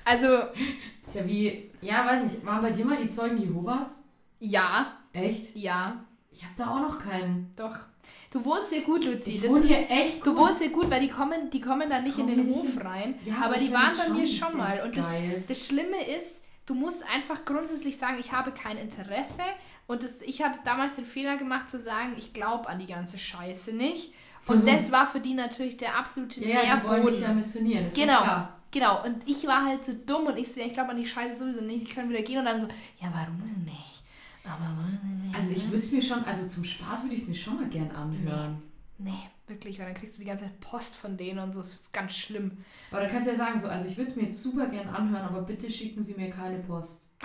Also, 0.05 0.27
Ist 1.01 1.15
ja 1.15 1.25
wie, 1.25 1.71
ja, 1.81 2.05
weiß 2.05 2.23
nicht, 2.23 2.45
waren 2.45 2.61
bei 2.61 2.71
dir 2.71 2.86
mal 2.86 2.97
die 3.01 3.09
Zeugen 3.09 3.38
Jehovas? 3.41 4.03
ja, 4.39 4.97
Echt? 5.13 5.55
ja, 5.55 6.03
Ich 6.31 6.43
habe 6.43 6.53
da 6.57 6.67
auch 6.71 6.79
noch 6.81 6.99
keinen. 6.99 7.51
doch. 7.55 7.77
Du 8.34 8.43
wohnst 8.43 8.69
hier 8.69 8.81
gut, 8.81 9.05
Luzi. 9.05 9.29
Ich 9.29 9.47
wohne 9.47 9.63
hier 9.63 9.88
echt 9.91 10.25
Du 10.25 10.34
gut. 10.34 10.47
wohnst 10.47 10.59
hier 10.59 10.71
gut, 10.71 10.89
weil 10.89 11.01
die 11.01 11.07
kommen, 11.09 11.51
die 11.51 11.61
kommen 11.61 11.88
da 11.88 11.99
nicht 11.99 12.17
in 12.17 12.25
Kommen 12.25 12.36
den 12.36 12.51
hier 12.51 12.63
nicht 12.63 12.75
Hof 12.75 12.84
rein. 12.84 13.13
Ja, 13.25 13.36
aber 13.43 13.57
die 13.57 13.71
waren 13.71 13.91
bei 13.95 14.09
mir 14.09 14.25
schon 14.25 14.57
mal. 14.57 14.81
Und 14.81 14.97
das, 14.97 15.21
das 15.47 15.67
Schlimme 15.67 16.03
ist, 16.17 16.43
du 16.65 16.73
musst 16.73 17.07
einfach 17.13 17.45
grundsätzlich 17.45 17.95
sagen, 17.95 18.17
ich 18.19 18.31
habe 18.31 18.51
kein 18.51 18.77
Interesse. 18.77 19.43
Und 19.86 20.01
das, 20.01 20.23
ich 20.23 20.41
habe 20.41 20.57
damals 20.63 20.95
den 20.95 21.05
Fehler 21.05 21.38
gemacht 21.38 21.69
zu 21.69 21.79
sagen, 21.79 22.15
ich 22.17 22.34
glaube 22.34 22.67
an 22.69 22.79
die 22.79 22.88
ganze 22.88 23.19
Scheiße 23.19 23.75
nicht. 23.75 24.11
Und 24.47 24.67
das 24.67 24.91
war 24.91 25.05
für 25.05 25.19
die 25.19 25.36
natürlich 25.36 25.77
der 25.77 25.95
absolute 25.95 26.43
ja, 26.43 26.63
ja, 26.63 26.77
die 26.77 26.88
wollen 26.88 27.05
dich 27.05 27.13
ja 27.13 27.27
Nährboden. 27.27 27.36
missionieren. 27.36 27.88
Genau. 27.93 28.47
Genau, 28.71 29.05
und 29.05 29.29
ich 29.29 29.45
war 29.45 29.63
halt 29.63 29.86
so 29.86 29.93
dumm 30.07 30.25
und 30.25 30.38
ich 30.38 30.51
sehe, 30.51 30.65
ich 30.65 30.73
glaube 30.73 30.89
an 30.89 30.97
die 30.97 31.05
Scheiße 31.05 31.38
sowieso 31.38 31.61
nicht, 31.63 31.84
ich 31.84 31.89
kann 31.91 32.09
wieder 32.09 32.23
gehen 32.23 32.39
und 32.39 32.45
dann 32.45 32.59
so, 32.59 32.67
ja, 32.99 33.07
warum 33.13 33.39
denn 33.39 33.65
nicht? 33.65 33.93
Also 35.36 35.52
ich 35.52 35.66
würde 35.66 35.78
es 35.78 35.91
mir 35.91 36.02
schon, 36.02 36.24
also 36.26 36.48
zum 36.48 36.64
Spaß 36.64 37.04
würde 37.04 37.16
ich 37.16 37.22
es 37.22 37.28
mir 37.28 37.36
schon 37.36 37.56
mal 37.56 37.70
gern 37.70 37.91
anhören. 37.91 38.62
Nee, 38.98 39.30
wirklich, 39.48 39.80
weil 39.80 39.88
dann 39.88 39.96
kriegst 39.96 40.18
du 40.18 40.22
die 40.22 40.28
ganze 40.28 40.46
Zeit 40.46 40.60
Post 40.60 40.96
von 40.96 41.18
denen 41.18 41.39
und 41.39 41.54
so, 41.54 41.62
das 41.62 41.74
ist 41.74 41.94
ganz 41.94 42.16
schlimm. 42.16 42.64
Aber 42.91 43.02
dann 43.02 43.10
kannst 43.10 43.28
du 43.28 43.32
ja 43.32 43.38
sagen, 43.38 43.60
so, 43.60 43.68
also 43.68 43.88
ich 43.88 43.98
würde 43.98 44.12
es 44.12 44.16
mir 44.16 44.24
jetzt 44.24 44.44
super 44.44 44.68
gern 44.68 44.88
anhören, 44.89 45.24
aber 45.24 45.41
bitte 45.41 45.70
schicken 45.72 46.04
Sie 46.04 46.14
mir 46.14 46.30
keine 46.30 46.60
Post. 46.60 47.10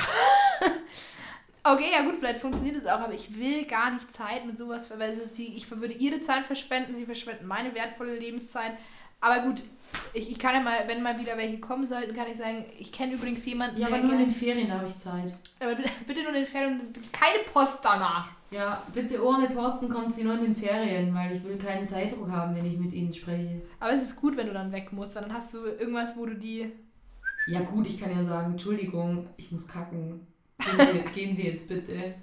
Okay, 1.65 1.91
ja 1.93 2.03
gut, 2.03 2.17
vielleicht 2.17 2.41
funktioniert 2.41 2.77
es 2.77 2.87
auch, 2.87 3.01
aber 3.01 3.13
ich 3.13 3.37
will 3.37 3.67
gar 3.67 3.91
nicht 3.91 4.11
Zeit 4.11 4.47
mit 4.47 4.57
sowas, 4.57 4.91
weil 4.91 5.11
es 5.11 5.19
ist 5.19 5.37
die, 5.37 5.55
ich 5.55 5.71
würde 5.71 5.93
ihre 5.93 6.21
Zeit 6.23 6.47
verschwenden, 6.47 6.95
sie 6.95 7.05
verschwenden 7.05 7.47
meine 7.47 7.75
wertvolle 7.75 8.19
Lebenszeit. 8.19 8.73
Aber 9.21 9.43
gut, 9.43 9.63
ich, 10.15 10.31
ich 10.31 10.39
kann 10.39 10.55
ja 10.55 10.61
mal, 10.61 10.77
wenn 10.87 11.03
mal 11.03 11.19
wieder 11.19 11.37
welche 11.37 11.59
kommen 11.61 11.85
sollten, 11.85 12.15
kann 12.15 12.27
ich 12.31 12.39
sagen, 12.39 12.65
ich 12.79 12.91
kenne 12.93 13.15
übrigens 13.15 13.45
jemanden, 13.47 13.81
Ja, 13.81 13.87
aber 13.89 13.97
der 13.99 14.05
nur 14.07 14.13
in 14.15 14.19
den 14.21 14.31
Ferien 14.31 14.73
habe 14.73 14.87
ich 14.87 14.97
Zeit. 14.97 15.35
aber 15.61 15.75
bitte, 16.07 16.21
nur 16.23 16.29
in 16.31 16.35
den 16.37 16.47
Ferien 16.47 16.81
und 16.81 17.13
keine 17.13 17.39
Post 17.53 17.79
danach. 17.83 18.31
Ja, 18.51 18.83
bitte 18.95 19.23
ohne 19.23 19.47
Posten 19.49 19.89
kommt 19.91 20.13
sie 20.13 20.25
nur 20.25 20.35
in 20.35 20.41
den 20.45 20.55
Ferien, 20.57 21.15
weil 21.15 21.37
ich 21.37 21.45
will 21.45 21.59
keinen 21.59 21.87
Zeitdruck 21.87 22.31
haben, 22.31 22.57
wenn 22.57 22.65
ich 22.65 22.79
mit 22.79 22.93
ihnen 22.95 23.13
spreche. 23.13 23.61
Aber 23.79 23.93
es 23.93 24.03
ist 24.03 24.17
gut, 24.17 24.37
wenn 24.39 24.47
du 24.47 24.55
dann 24.55 24.73
weg 24.73 24.91
musst, 24.93 25.15
weil 25.17 25.23
dann 25.25 25.35
hast 25.35 25.53
du 25.53 25.59
irgendwas, 25.67 26.17
wo 26.17 26.25
du 26.25 26.35
die. 26.35 26.73
Ja 27.47 27.61
gut, 27.61 27.87
ich 27.87 28.01
kann 28.01 28.11
ja 28.11 28.23
sagen, 28.23 28.53
Entschuldigung, 28.53 29.27
ich 29.37 29.53
muss 29.53 29.69
kacken. 29.69 30.27
Gehen 30.59 30.87
Sie, 30.93 30.99
gehen 31.21 31.35
sie 31.35 31.47
jetzt 31.47 31.69
bitte. 31.69 32.15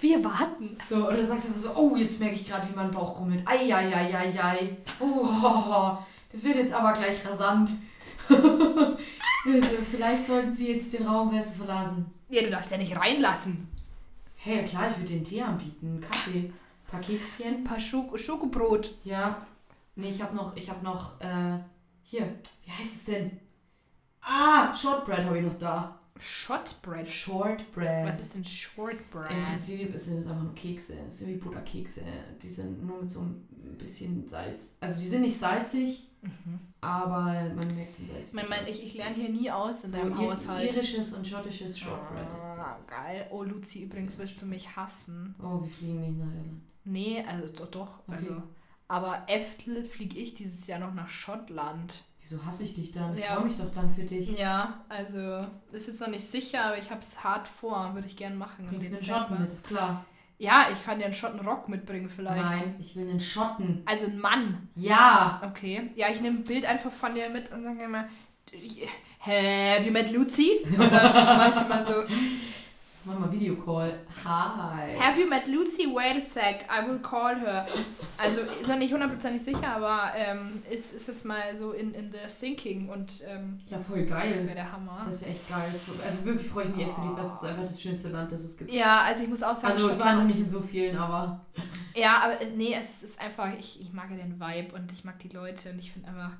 Wir 0.00 0.22
warten. 0.24 0.76
So, 0.88 1.06
oder 1.06 1.22
sagst 1.22 1.44
du 1.44 1.48
einfach 1.50 1.60
so, 1.60 1.76
oh, 1.76 1.94
jetzt 1.96 2.18
merke 2.18 2.34
ich 2.34 2.48
gerade, 2.48 2.66
wie 2.68 2.74
mein 2.74 2.90
Bauch 2.90 3.20
rummelt. 3.20 3.42
Eieieiei. 3.46 4.76
Oh, 4.98 5.98
das 6.32 6.44
wird 6.44 6.56
jetzt 6.56 6.72
aber 6.72 6.92
gleich 6.92 7.24
rasant. 7.26 7.70
also, 8.28 9.76
vielleicht 9.90 10.26
sollten 10.26 10.50
Sie 10.50 10.72
jetzt 10.72 10.92
den 10.92 11.06
Raum 11.06 11.30
besser 11.30 11.54
verlassen. 11.54 12.06
Ja, 12.28 12.42
du 12.42 12.50
darfst 12.50 12.70
ja 12.70 12.78
nicht 12.78 12.96
reinlassen. 12.96 13.68
Hey, 14.36 14.58
ja 14.58 14.62
klar, 14.62 14.90
ich 14.90 14.96
würde 14.96 15.12
den 15.12 15.24
Tee 15.24 15.42
anbieten, 15.42 16.00
Kaffee, 16.00 16.38
ein 16.38 16.54
paar 16.86 17.00
Kekschen. 17.00 17.56
Ein 17.56 17.64
paar 17.64 17.80
Schoko 17.80 18.16
Schokobrot. 18.16 18.94
Ja. 19.04 19.46
Nee, 19.96 20.08
ich 20.08 20.22
habe 20.22 20.34
noch, 20.34 20.56
ich 20.56 20.70
habe 20.70 20.84
noch, 20.84 21.20
äh, 21.20 21.58
hier, 22.02 22.38
wie 22.64 22.70
heißt 22.70 22.94
es 22.94 23.04
denn? 23.04 23.38
Ah, 24.22 24.74
Shortbread 24.74 25.24
habe 25.24 25.38
ich 25.38 25.44
noch 25.44 25.58
da. 25.58 26.00
Shotbread. 26.18 27.08
Shortbread. 27.08 28.06
Was 28.06 28.20
ist 28.20 28.34
denn 28.34 28.44
Shortbread? 28.44 29.30
Im 29.30 29.44
Prinzip 29.44 29.96
sind 29.96 30.18
es 30.18 30.26
einfach 30.26 30.42
nur 30.42 30.54
Kekse. 30.54 30.96
Sind 31.08 31.28
wie 31.28 31.36
Butterkekse. 31.36 32.02
Die 32.42 32.48
sind 32.48 32.86
nur 32.86 33.00
mit 33.00 33.10
so 33.10 33.20
ein 33.20 33.48
bisschen 33.78 34.28
Salz. 34.28 34.76
Also 34.80 35.00
die 35.00 35.06
sind 35.06 35.22
nicht 35.22 35.38
salzig, 35.38 36.09
aber 36.80 37.50
man 37.54 37.74
merkt 37.74 37.98
den 37.98 38.06
Salz. 38.06 38.28
Ich 38.28 38.34
meine, 38.34 38.48
mein, 38.48 38.66
ich, 38.66 38.84
ich 38.86 38.94
lerne 38.94 39.14
hier 39.14 39.28
nie 39.30 39.50
aus 39.50 39.84
in 39.84 39.90
so 39.90 39.96
deinem 39.98 40.16
Haushalt. 40.16 40.72
irisches 40.74 41.12
und 41.12 41.26
schottisches 41.26 41.78
Shortbread 41.78 42.32
ist 42.34 42.42
Ah, 42.42 42.76
das. 42.78 42.88
geil. 42.88 43.26
Oh, 43.30 43.42
Luzi, 43.42 43.84
übrigens 43.84 44.16
wirst 44.18 44.40
du 44.42 44.46
mich 44.46 44.76
hassen. 44.76 45.34
Oh, 45.42 45.60
wir 45.62 45.68
fliegen 45.68 46.00
nicht 46.00 46.18
nach 46.18 46.26
Irland. 46.26 46.62
Nee, 46.84 47.24
also 47.28 47.46
doch, 47.48 47.66
doch. 47.70 47.98
Okay. 48.06 48.16
Also, 48.18 48.42
aber 48.88 49.24
Eftel 49.28 49.84
fliege 49.84 50.18
ich 50.18 50.34
dieses 50.34 50.66
Jahr 50.66 50.78
noch 50.80 50.94
nach 50.94 51.08
Schottland. 51.08 52.02
Wieso 52.20 52.44
hasse 52.44 52.64
ich 52.64 52.74
dich 52.74 52.90
dann? 52.90 53.14
Ich 53.14 53.20
Ja. 53.22 53.34
freue 53.36 53.44
mich 53.44 53.56
doch 53.56 53.70
dann 53.70 53.88
für 53.90 54.02
dich. 54.02 54.36
Ja, 54.38 54.84
also 54.88 55.46
ist 55.72 55.86
jetzt 55.86 56.00
noch 56.00 56.08
nicht 56.08 56.26
sicher, 56.26 56.64
aber 56.66 56.78
ich 56.78 56.90
habe 56.90 57.00
es 57.00 57.22
hart 57.24 57.46
vor. 57.48 57.94
Würde 57.94 58.06
ich 58.06 58.16
gerne 58.16 58.36
machen. 58.36 58.66
Bringst 58.66 58.88
einen 58.88 58.96
Dezember. 58.96 59.20
Schotten 59.20 59.42
mit, 59.42 59.52
ist 59.52 59.66
klar. 59.66 60.04
Ja, 60.40 60.68
ich 60.72 60.82
kann 60.82 60.98
dir 60.98 61.04
einen 61.04 61.12
Schotten 61.12 61.40
Rock 61.40 61.68
mitbringen 61.68 62.08
vielleicht. 62.08 62.42
Nein, 62.42 62.74
ich 62.78 62.96
will 62.96 63.06
einen 63.10 63.20
Schotten. 63.20 63.82
Also 63.84 64.06
ein 64.06 64.18
Mann. 64.18 64.68
Ja. 64.74 65.42
Okay. 65.46 65.90
Ja, 65.96 66.08
ich 66.08 66.22
nehme 66.22 66.38
ein 66.38 66.44
Bild 66.44 66.64
einfach 66.64 66.90
von 66.90 67.14
dir 67.14 67.28
mit 67.28 67.52
und 67.52 67.62
sage 67.62 67.82
immer, 67.82 68.08
Have 69.20 69.84
you 69.84 69.92
met 69.92 70.10
Lucy? 70.10 70.60
Und 70.64 70.90
dann 70.90 71.12
mache 71.12 71.50
ich 71.50 71.66
immer 71.66 71.84
so, 71.84 71.92
Mach 73.04 73.18
mal 73.18 73.32
Videocall. 73.32 73.98
Hi. 74.24 74.94
Have 75.00 75.18
you 75.18 75.26
met 75.26 75.46
Lucy? 75.46 75.86
Wait 75.86 76.18
a 76.18 76.20
sec, 76.20 76.66
I 76.70 76.86
will 76.86 76.98
call 76.98 77.34
her. 77.34 77.66
Also 78.18 78.42
ist 78.42 78.68
er 78.68 78.76
nicht 78.76 78.92
hundertprozentig 78.92 79.42
sicher, 79.42 79.68
aber 79.76 80.12
ähm, 80.14 80.62
ist, 80.70 80.92
ist 80.92 81.08
jetzt 81.08 81.24
mal 81.24 81.56
so 81.56 81.72
in, 81.72 81.94
in 81.94 82.12
the 82.12 82.18
thinking 82.28 82.90
und 82.90 83.22
ähm, 83.26 83.58
Ja, 83.70 83.78
voll 83.78 84.04
geil. 84.04 84.32
das 84.34 84.44
wäre 84.44 84.56
der 84.56 84.70
Hammer. 84.70 85.00
Das 85.06 85.22
wäre 85.22 85.30
echt 85.30 85.48
geil. 85.48 85.72
Also 86.04 86.24
wirklich 86.26 86.46
freue 86.46 86.66
ich 86.68 86.76
mich 86.76 86.84
echt 86.86 86.94
für 86.94 87.00
dich, 87.00 87.10
weil 87.16 87.24
es 87.24 87.32
ist 87.32 87.44
einfach 87.44 87.64
das 87.64 87.80
schönste 87.80 88.08
Land, 88.10 88.32
das 88.32 88.42
es 88.42 88.56
gibt. 88.58 88.70
ja, 88.70 89.00
also 89.00 89.22
ich 89.22 89.28
muss 89.30 89.42
auch 89.42 89.56
sagen, 89.56 89.72
Also 89.72 89.90
ich 89.90 89.98
war 89.98 90.16
noch 90.16 90.24
nicht 90.26 90.38
in 90.38 90.48
so 90.48 90.60
vielen, 90.60 90.98
aber 90.98 91.40
Ja, 91.94 92.18
aber 92.22 92.42
äh, 92.42 92.50
nee, 92.54 92.74
es 92.78 92.90
ist, 92.90 93.02
ist 93.02 93.20
einfach, 93.22 93.48
ich, 93.58 93.80
ich 93.80 93.94
mag 93.94 94.10
ja 94.10 94.16
den 94.18 94.38
Vibe 94.38 94.74
und 94.74 94.92
ich 94.92 95.04
mag 95.04 95.18
die 95.20 95.28
Leute 95.28 95.70
und 95.70 95.78
ich 95.78 95.90
finde 95.90 96.08
einfach, 96.08 96.32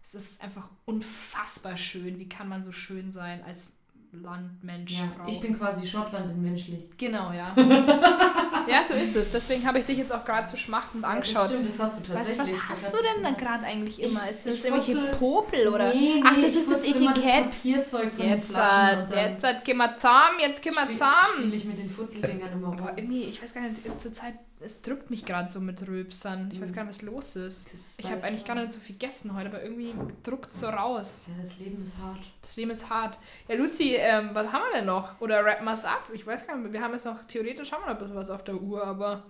es 0.00 0.14
ist 0.14 0.40
einfach 0.40 0.70
unfassbar 0.84 1.76
schön. 1.76 2.20
Wie 2.20 2.28
kann 2.28 2.48
man 2.48 2.62
so 2.62 2.70
schön 2.70 3.10
sein 3.10 3.42
als 3.42 3.78
Land, 4.22 4.62
Mensch, 4.64 4.92
ja, 4.92 5.04
Frau? 5.16 5.28
ich 5.28 5.40
bin 5.40 5.56
quasi 5.58 5.86
Schottland 5.86 6.30
in 6.30 6.42
menschlich. 6.42 6.88
genau, 6.96 7.32
ja. 7.32 7.52
ja, 8.68 8.82
so 8.82 8.94
ist 8.94 9.16
es. 9.16 9.30
Deswegen 9.32 9.66
habe 9.66 9.78
ich 9.80 9.84
dich 9.86 9.98
jetzt 9.98 10.12
auch 10.12 10.24
gerade 10.24 10.46
so 10.46 10.56
schmachtend 10.56 11.04
Das 11.04 11.10
angeschaut. 11.10 11.46
stimmt, 11.50 11.68
das 11.68 11.78
hast 11.78 11.98
du 12.08 12.14
Was, 12.14 12.24
tatsächlich. 12.36 12.54
was 12.62 12.70
hast 12.70 12.84
Das 12.84 12.92
du 12.92 12.98
hat- 12.98 13.04
denn 13.16 13.22
da 13.24 13.30
gerade 13.32 13.64
eigentlich 13.64 14.02
immer? 14.02 14.28
Ist 14.28 14.46
das 14.46 14.64
irgendwelche 14.64 15.10
Popel 15.18 15.68
oder? 15.68 15.92
Nee, 15.92 16.14
nee, 16.16 16.22
Ach, 16.24 16.34
das 16.40 16.54
ist 16.54 16.70
das 16.70 16.84
Etikett. 16.84 17.50
Papierzeug 17.50 18.12
von 18.12 18.18
den 18.18 18.30
Jetzt, 18.30 18.50
Flaschen 18.52 18.98
äh, 19.00 19.06
dann 19.10 19.32
jetzt 19.32 19.44
äh, 19.44 19.54
gehen 19.64 19.76
wir 19.76 19.96
zusammen, 19.96 20.38
jetzt 20.40 20.62
gehen 20.62 20.74
wir 20.74 20.82
spiel- 20.82 20.94
zusammen. 20.96 21.34
spiele 21.38 21.56
ich 21.56 21.64
mit 21.64 21.78
den 21.78 21.90
Futzeldingern 21.90 22.52
immer 22.52 22.68
rum. 22.68 22.76
Boah, 22.76 22.92
irgendwie, 22.96 23.22
ich 23.24 23.42
weiß 23.42 23.52
gar 23.54 23.62
nicht, 23.62 24.00
zur 24.00 24.12
Zeit, 24.12 24.34
es 24.64 24.80
drückt 24.80 25.10
mich 25.10 25.24
gerade 25.24 25.52
so 25.52 25.60
mit 25.60 25.86
Rülpsern. 25.86 26.50
Ich 26.52 26.60
weiß 26.60 26.72
gar 26.72 26.84
nicht, 26.84 26.94
was 26.94 27.02
los 27.02 27.36
ist. 27.36 27.72
Das 27.72 27.94
Ich 27.98 28.10
habe 28.10 28.22
eigentlich 28.24 28.44
gar 28.44 28.54
nicht 28.54 28.72
so 28.72 28.80
viel 28.80 28.96
gegessen 28.96 29.36
heute, 29.36 29.48
aber 29.48 29.62
irgendwie 29.62 29.94
druckt 30.22 30.52
so 30.52 30.68
raus. 30.68 31.26
Ja, 31.28 31.42
das 31.42 31.58
Leben 31.58 31.82
ist 31.82 31.98
hart. 31.98 32.20
Das 32.40 32.56
Leben 32.56 32.70
ist 32.70 32.88
hart. 32.90 33.18
Ja, 33.48 33.56
Luzi, 33.56 33.94
ähm, 33.96 34.30
was 34.32 34.50
haben 34.52 34.64
wir 34.70 34.78
denn 34.78 34.86
noch? 34.86 35.20
Oder 35.20 35.44
rappen 35.44 35.64
wir 35.64 35.72
es 35.72 35.84
ab? 35.84 36.08
Ich 36.12 36.26
weiß 36.26 36.46
gar 36.46 36.56
nicht, 36.56 36.72
wir 36.72 36.80
haben 36.80 36.92
jetzt 36.92 37.04
noch, 37.04 37.24
theoretisch 37.24 37.72
haben 37.72 37.82
wir 37.82 37.86
noch 37.86 37.94
ein 37.94 37.98
bisschen 37.98 38.16
was 38.16 38.30
auf 38.30 38.44
der 38.44 38.60
Uhr, 38.60 38.84
aber 38.84 39.24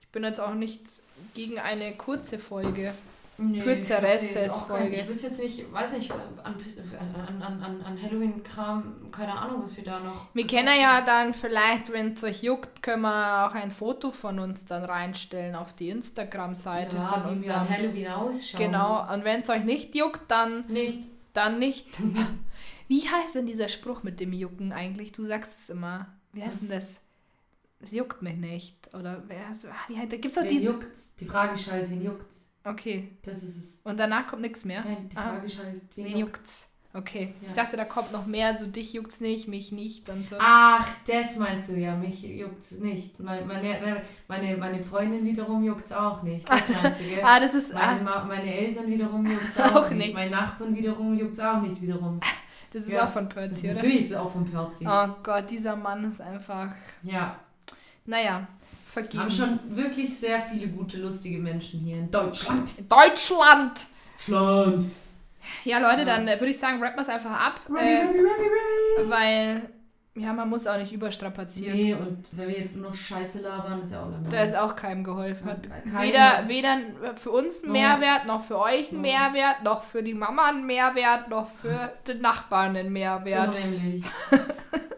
ich 0.00 0.08
bin 0.08 0.24
jetzt 0.24 0.40
auch 0.40 0.54
nicht 0.54 0.82
gegen 1.34 1.58
eine 1.58 1.96
kurze 1.96 2.38
Folge. 2.38 2.92
Nee, 3.38 3.60
Kürzere 3.60 4.18
auch 4.50 4.66
Folge. 4.66 4.96
Ich 4.96 5.08
wüsste 5.08 5.28
jetzt 5.28 5.40
nicht, 5.40 5.72
weiß 5.72 5.94
nicht, 5.94 6.10
an, 6.12 6.22
an, 7.40 7.42
an, 7.62 7.82
an, 7.82 8.02
Halloween-Kram, 8.02 9.10
keine 9.10 9.32
Ahnung, 9.32 9.62
was 9.62 9.76
wir 9.76 9.84
da 9.84 10.00
noch. 10.00 10.26
Wir 10.34 10.46
können 10.46 10.68
ja 10.78 11.00
dann 11.00 11.32
vielleicht, 11.32 11.92
wenn 11.92 12.12
es 12.14 12.22
euch 12.22 12.42
juckt, 12.42 12.82
können 12.82 13.02
wir 13.02 13.46
auch 13.48 13.54
ein 13.54 13.70
Foto 13.70 14.12
von 14.12 14.38
uns 14.38 14.66
dann 14.66 14.84
reinstellen 14.84 15.54
auf 15.54 15.72
die 15.72 15.88
Instagram-Seite 15.88 16.96
ja, 16.96 17.06
von 17.06 17.20
wie 17.22 17.24
wir 17.24 17.30
an 17.30 17.36
unserem. 17.36 17.68
Halloween 17.68 18.08
ausschauen. 18.08 18.60
Genau, 18.64 19.12
und 19.12 19.24
wenn 19.24 19.42
es 19.42 19.48
euch 19.48 19.64
nicht 19.64 19.94
juckt, 19.94 20.30
dann, 20.30 20.66
Nicht. 20.68 21.08
dann 21.32 21.58
nicht. 21.58 21.88
Wie 22.88 23.08
heißt 23.08 23.36
denn 23.36 23.46
dieser 23.46 23.68
Spruch 23.68 24.02
mit 24.02 24.20
dem 24.20 24.34
Jucken 24.34 24.72
eigentlich? 24.72 25.12
Du 25.12 25.24
sagst 25.24 25.58
es 25.58 25.70
immer. 25.70 26.08
Wie 26.32 26.42
heißt 26.42 26.54
Was? 26.54 26.68
denn 26.68 26.78
das? 26.78 27.00
Es 27.80 27.92
juckt 27.92 28.20
mich 28.20 28.36
nicht. 28.36 28.94
Oder 28.94 29.22
wer 29.26 29.48
heißt, 29.48 29.66
ah, 29.66 29.74
wie 29.88 29.96
heißt, 29.96 30.12
da 30.12 30.16
gibt's 30.16 30.34
doch 30.34 30.42
Wen 30.42 30.50
diese. 30.50 30.64
juckt's? 30.64 31.10
Die 31.18 31.24
Frage 31.24 31.54
ist 31.54 31.72
halt, 31.72 31.90
wen 31.90 32.02
juckt's? 32.02 32.48
Okay. 32.64 33.08
Das 33.22 33.42
ist 33.42 33.56
es. 33.56 33.78
Und 33.84 33.98
danach 33.98 34.26
kommt 34.28 34.42
nichts 34.42 34.64
mehr. 34.64 34.82
Nein, 34.84 35.08
die 35.10 35.16
Ah. 35.16 35.30
Frage 35.34 35.46
ist 35.46 35.58
halt, 35.58 35.80
wen, 35.96 36.06
Wen 36.06 36.18
juckt's? 36.18 36.68
Okay. 36.94 37.32
Ja. 37.40 37.48
Ich 37.48 37.54
dachte, 37.54 37.76
da 37.78 37.86
kommt 37.86 38.12
noch 38.12 38.26
mehr, 38.26 38.54
so 38.54 38.66
dich 38.66 38.92
juckt's 38.92 39.20
nicht, 39.22 39.48
mich 39.48 39.72
nicht 39.72 40.10
und 40.10 40.28
so. 40.28 40.36
Ach, 40.38 40.86
das 41.06 41.36
meinst 41.36 41.70
du 41.70 41.76
ja, 41.78 41.96
mich 41.96 42.22
juckt's 42.22 42.72
nicht. 42.72 43.18
Meine, 43.20 43.46
meine, 43.46 44.02
meine, 44.28 44.56
meine 44.58 44.82
Freundin 44.84 45.24
wiederum 45.24 45.62
juckt's 45.64 45.90
auch 45.90 46.22
nicht. 46.22 46.46
Das 46.50 46.68
meinst 46.82 47.00
du, 47.00 47.04
gell? 47.04 47.22
Ah, 47.24 47.40
das 47.40 47.54
ist. 47.54 47.72
Meine, 47.72 48.08
Ah, 48.14 48.24
meine 48.24 48.52
Eltern 48.54 48.90
wiederum 48.90 49.24
juckt's 49.24 49.58
auch, 49.58 49.74
Auch 49.74 49.88
nicht. 49.90 49.98
nicht. 49.98 50.14
Mein 50.14 50.30
Nachbarn 50.30 50.76
wiederum 50.76 51.14
juckt's 51.14 51.40
auch 51.40 51.62
nicht 51.62 51.80
wiederum. 51.80 52.20
das 52.72 52.82
ist 52.84 52.90
ja. 52.90 53.06
auch 53.06 53.10
von 53.10 53.26
Percy, 53.26 53.68
oder? 53.68 53.74
natürlich 53.76 53.98
ist 54.00 54.10
es 54.10 54.16
auch 54.16 54.30
von 54.30 54.44
Percy. 54.44 54.86
Oh 54.86 55.08
Gott, 55.22 55.50
dieser 55.50 55.76
Mann 55.76 56.04
ist 56.10 56.20
einfach. 56.20 56.74
Ja, 57.02 57.40
Naja, 58.04 58.46
vergeben. 58.92 59.22
haben 59.22 59.30
schon 59.30 59.58
wirklich 59.76 60.18
sehr 60.18 60.40
viele 60.40 60.68
gute, 60.68 60.98
lustige 60.98 61.38
Menschen 61.38 61.80
hier 61.80 61.96
in 61.98 62.10
Deutschland. 62.10 62.70
Deutschland! 62.90 63.86
Deutschland. 64.28 64.84
Ja, 65.64 65.78
Leute, 65.78 66.04
dann 66.04 66.28
äh, 66.28 66.38
würde 66.38 66.50
ich 66.50 66.58
sagen, 66.58 66.80
rappen 66.82 66.96
wir 66.98 67.02
es 67.02 67.08
einfach 67.08 67.30
ab. 67.32 67.60
Remy, 67.68 67.80
Äh, 67.80 67.98
Remy, 68.02 68.18
Remy, 68.18 68.28
Remy. 68.98 69.10
weil, 69.10 69.62
ja, 70.14 70.32
man 70.32 70.48
muss 70.48 70.66
auch 70.68 70.76
nicht 70.78 70.92
überstrapazieren. 70.92 71.76
Nee, 71.76 71.94
und 71.94 72.28
wenn 72.32 72.48
wir 72.48 72.58
jetzt 72.58 72.76
nur 72.76 72.88
noch 72.90 72.94
Scheiße 72.94 73.40
labern, 73.40 73.82
ist 73.82 73.92
ja 73.92 74.00
auch 74.02 74.10
langweilig. 74.10 74.30
Da 74.30 74.42
ist 74.44 74.56
auch 74.56 74.76
keinem 74.76 75.02
geholfen. 75.02 75.46
Hat 75.46 75.66
weder, 76.00 76.44
weder 76.48 76.76
für 77.16 77.30
uns 77.32 77.62
ein 77.64 77.68
No. 77.68 77.72
Mehrwert, 77.72 78.26
noch 78.26 78.44
für 78.44 78.58
euch 78.60 78.92
ein 78.92 78.96
No. 78.96 79.02
Mehrwert, 79.02 79.64
noch 79.64 79.82
für 79.82 80.02
die 80.04 80.14
Mama 80.14 80.48
ein 80.50 80.64
Mehrwert, 80.64 81.28
noch 81.28 81.48
für 81.48 81.92
den 82.06 82.20
Nachbarn 82.20 82.76
ein 82.76 82.92
Mehrwert. 82.92 83.54
So 83.54 83.60
nämlich. 83.60 84.04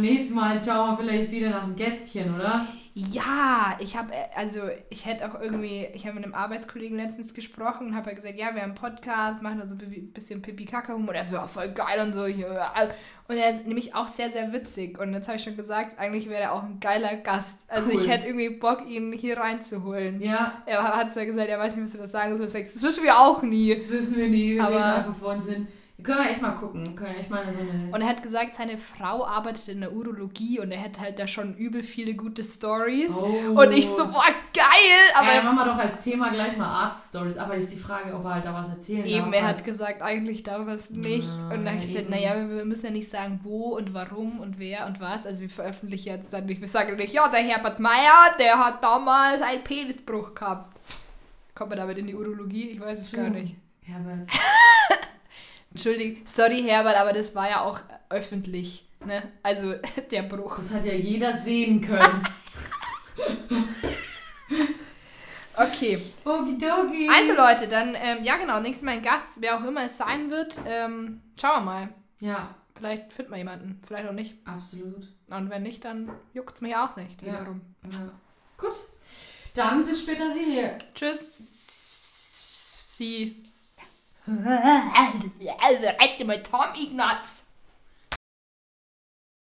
Beim 0.00 0.10
nächsten 0.10 0.34
Mal 0.34 0.60
schauen 0.64 0.90
wir 0.90 1.04
vielleicht 1.04 1.30
wieder 1.30 1.50
nach 1.50 1.64
einem 1.64 1.76
Gästchen, 1.76 2.34
oder? 2.34 2.66
Ja, 2.92 3.76
ich 3.78 3.96
habe, 3.96 4.10
also 4.34 4.62
ich 4.90 5.06
hätte 5.06 5.24
auch 5.30 5.40
irgendwie, 5.40 5.86
ich 5.94 6.04
habe 6.06 6.16
mit 6.16 6.24
einem 6.24 6.34
Arbeitskollegen 6.34 6.96
letztens 6.96 7.34
gesprochen 7.34 7.86
und 7.86 7.94
habe 7.94 8.06
halt 8.06 8.16
gesagt, 8.16 8.36
ja, 8.36 8.46
wir 8.52 8.62
haben 8.62 8.72
einen 8.72 8.74
Podcast, 8.74 9.42
machen 9.42 9.58
da 9.60 9.66
so 9.66 9.76
ein 9.76 10.10
bisschen 10.12 10.42
Pipi-Kaka-Humor. 10.42 11.10
Und 11.10 11.14
er 11.14 11.24
so, 11.24 11.36
ja, 11.36 11.46
voll 11.46 11.68
geil 11.68 12.00
und 12.04 12.12
so. 12.14 12.26
ja. 12.26 12.72
Und 13.28 13.36
er 13.36 13.50
ist 13.50 13.64
nämlich 13.66 13.94
auch 13.94 14.08
sehr, 14.08 14.28
sehr 14.30 14.52
witzig. 14.52 14.98
Und 14.98 15.12
jetzt 15.14 15.28
habe 15.28 15.36
ich 15.38 15.44
schon 15.44 15.56
gesagt, 15.56 15.98
eigentlich 16.00 16.28
wäre 16.28 16.42
er 16.42 16.52
auch 16.52 16.64
ein 16.64 16.80
geiler 16.80 17.16
Gast. 17.18 17.58
Also 17.68 17.90
Cool. 17.92 18.00
ich 18.00 18.08
hätte 18.08 18.26
irgendwie 18.26 18.50
Bock, 18.58 18.84
ihn 18.88 19.12
hier 19.12 19.38
reinzuholen. 19.38 20.20
Ja, 20.20 20.60
Er 20.66 20.82
hat 20.82 21.14
ja 21.14 21.24
gesagt, 21.24 21.48
er 21.48 21.58
weiß 21.60 21.76
nicht, 21.76 21.84
was 21.86 21.94
er 21.94 22.00
das 22.02 22.10
sagen 22.10 22.36
soll. 22.36 22.46
Das 22.46 22.54
wissen 22.54 23.04
wir 23.04 23.16
auch 23.18 23.42
nie. 23.42 23.72
das 23.72 23.88
wissen 23.88 24.16
wir 24.16 24.28
nie. 24.28 24.54
Wir 24.56 24.64
Aber- 24.64 24.74
reden 24.74 24.82
einfach 24.84 25.14
vor 25.14 25.28
uns 25.34 25.46
Wir 26.02 26.14
können 26.14 26.24
ja 26.24 26.30
echt 26.30 26.40
mal 26.40 26.52
gucken. 26.52 26.86
Wir 26.86 26.94
können 26.94 27.14
echt 27.16 27.28
mal 27.28 27.44
so 27.52 27.60
eine. 27.60 27.90
Und 27.92 28.00
er 28.00 28.08
hat 28.08 28.22
gesagt, 28.22 28.54
seine 28.54 28.78
Frau 28.78 29.26
arbeitet 29.26 29.68
in 29.68 29.80
der 29.80 29.92
Urologie 29.92 30.58
und 30.58 30.72
er 30.72 30.78
hätte 30.78 31.00
halt 31.00 31.18
da 31.18 31.26
schon 31.26 31.54
übel 31.56 31.82
viele 31.82 32.14
gute 32.14 32.42
Stories. 32.42 33.12
Oh. 33.18 33.60
Und 33.60 33.72
ich 33.72 33.86
so, 33.86 34.06
boah, 34.06 34.24
geil! 34.54 34.64
Aber 35.14 35.34
ja, 35.34 35.42
machen 35.42 35.56
wir 35.56 35.64
doch 35.66 35.78
als 35.78 36.02
Thema 36.02 36.30
gleich 36.30 36.56
mal 36.56 36.84
Arzt-Stories. 36.86 37.36
Aber 37.36 37.54
ist 37.54 37.70
die 37.72 37.76
Frage, 37.76 38.14
ob 38.14 38.24
er 38.24 38.34
halt 38.36 38.44
da 38.46 38.54
was 38.54 38.68
erzählen 38.70 39.04
Eben, 39.04 39.26
darf. 39.30 39.34
er 39.42 39.48
hat 39.48 39.64
gesagt, 39.64 40.00
eigentlich 40.00 40.42
darf 40.42 40.66
er 40.66 40.74
es 40.74 40.88
nicht. 40.90 41.28
Ah, 41.28 41.52
und 41.54 41.64
dann 41.66 41.74
habe 41.74 41.78
ich 41.80 41.88
gesagt, 41.88 42.08
naja, 42.08 42.34
wir 42.48 42.64
müssen 42.64 42.86
ja 42.86 42.92
nicht 42.92 43.10
sagen, 43.10 43.40
wo 43.42 43.76
und 43.76 43.92
warum 43.92 44.40
und 44.40 44.58
wer 44.58 44.86
und 44.86 45.00
was. 45.00 45.26
Also 45.26 45.40
wir 45.42 45.50
veröffentlichen 45.50 46.08
jetzt 46.08 46.32
dann 46.32 46.46
nicht, 46.46 46.62
wir 46.62 46.68
sagen 46.68 46.96
nicht, 46.96 47.12
ja, 47.12 47.28
der 47.28 47.40
Herbert 47.40 47.78
Meyer, 47.78 48.34
der 48.38 48.58
hat 48.58 48.82
damals 48.82 49.42
einen 49.42 49.62
Penisbruch 49.62 50.34
gehabt. 50.34 50.70
Kommt 51.54 51.70
man 51.70 51.78
damit 51.78 51.98
in 51.98 52.06
die 52.06 52.14
Urologie? 52.14 52.70
Ich 52.70 52.80
weiß 52.80 53.00
es 53.02 53.12
gar 53.12 53.26
Hm. 53.26 53.32
nicht. 53.34 53.56
Herbert. 53.82 54.26
Entschuldigung, 55.70 56.26
sorry 56.26 56.62
Herbert, 56.62 56.96
aber 56.96 57.12
das 57.12 57.34
war 57.34 57.48
ja 57.48 57.60
auch 57.62 57.80
öffentlich. 58.08 58.84
Ne? 59.04 59.22
Also 59.42 59.74
der 60.10 60.22
Bruch. 60.22 60.56
Das 60.56 60.72
hat 60.72 60.84
ja 60.84 60.94
jeder 60.94 61.32
sehen 61.32 61.80
können. 61.80 62.22
Okay. 65.56 66.00
Okidoki. 66.24 67.08
Also 67.14 67.34
Leute, 67.34 67.68
dann, 67.68 67.94
ähm, 67.94 68.24
ja 68.24 68.38
genau, 68.38 68.60
nächstes 68.60 68.84
Mal 68.84 68.92
ein 68.92 69.02
Gast, 69.02 69.28
wer 69.40 69.58
auch 69.58 69.64
immer 69.64 69.84
es 69.84 69.98
sein 69.98 70.30
wird. 70.30 70.56
Ähm, 70.66 71.20
schauen 71.38 71.64
wir 71.64 71.72
mal. 71.72 71.88
Ja, 72.20 72.54
Vielleicht 72.76 73.12
finden 73.12 73.32
wir 73.32 73.38
jemanden, 73.38 73.78
vielleicht 73.86 74.08
auch 74.08 74.12
nicht. 74.14 74.36
absolut. 74.46 75.06
Und 75.28 75.50
wenn 75.50 75.62
nicht, 75.64 75.84
dann 75.84 76.10
juckt 76.32 76.54
es 76.54 76.60
mich 76.62 76.74
auch 76.76 76.96
nicht 76.96 77.20
Ja. 77.20 77.34
wiederum. 77.40 77.60
Ja. 77.92 78.10
Gut. 78.56 78.72
Dann 79.52 79.84
bis 79.84 80.00
später, 80.00 80.32
Silje. 80.32 80.78
Tschüss. 80.94 82.96
Sie. 82.96 83.44
Det 84.30 85.48
er 85.48 86.02
rigtig 86.02 86.26
med 86.26 86.44
Tom 86.50 86.66
Ignatz. 86.76 87.49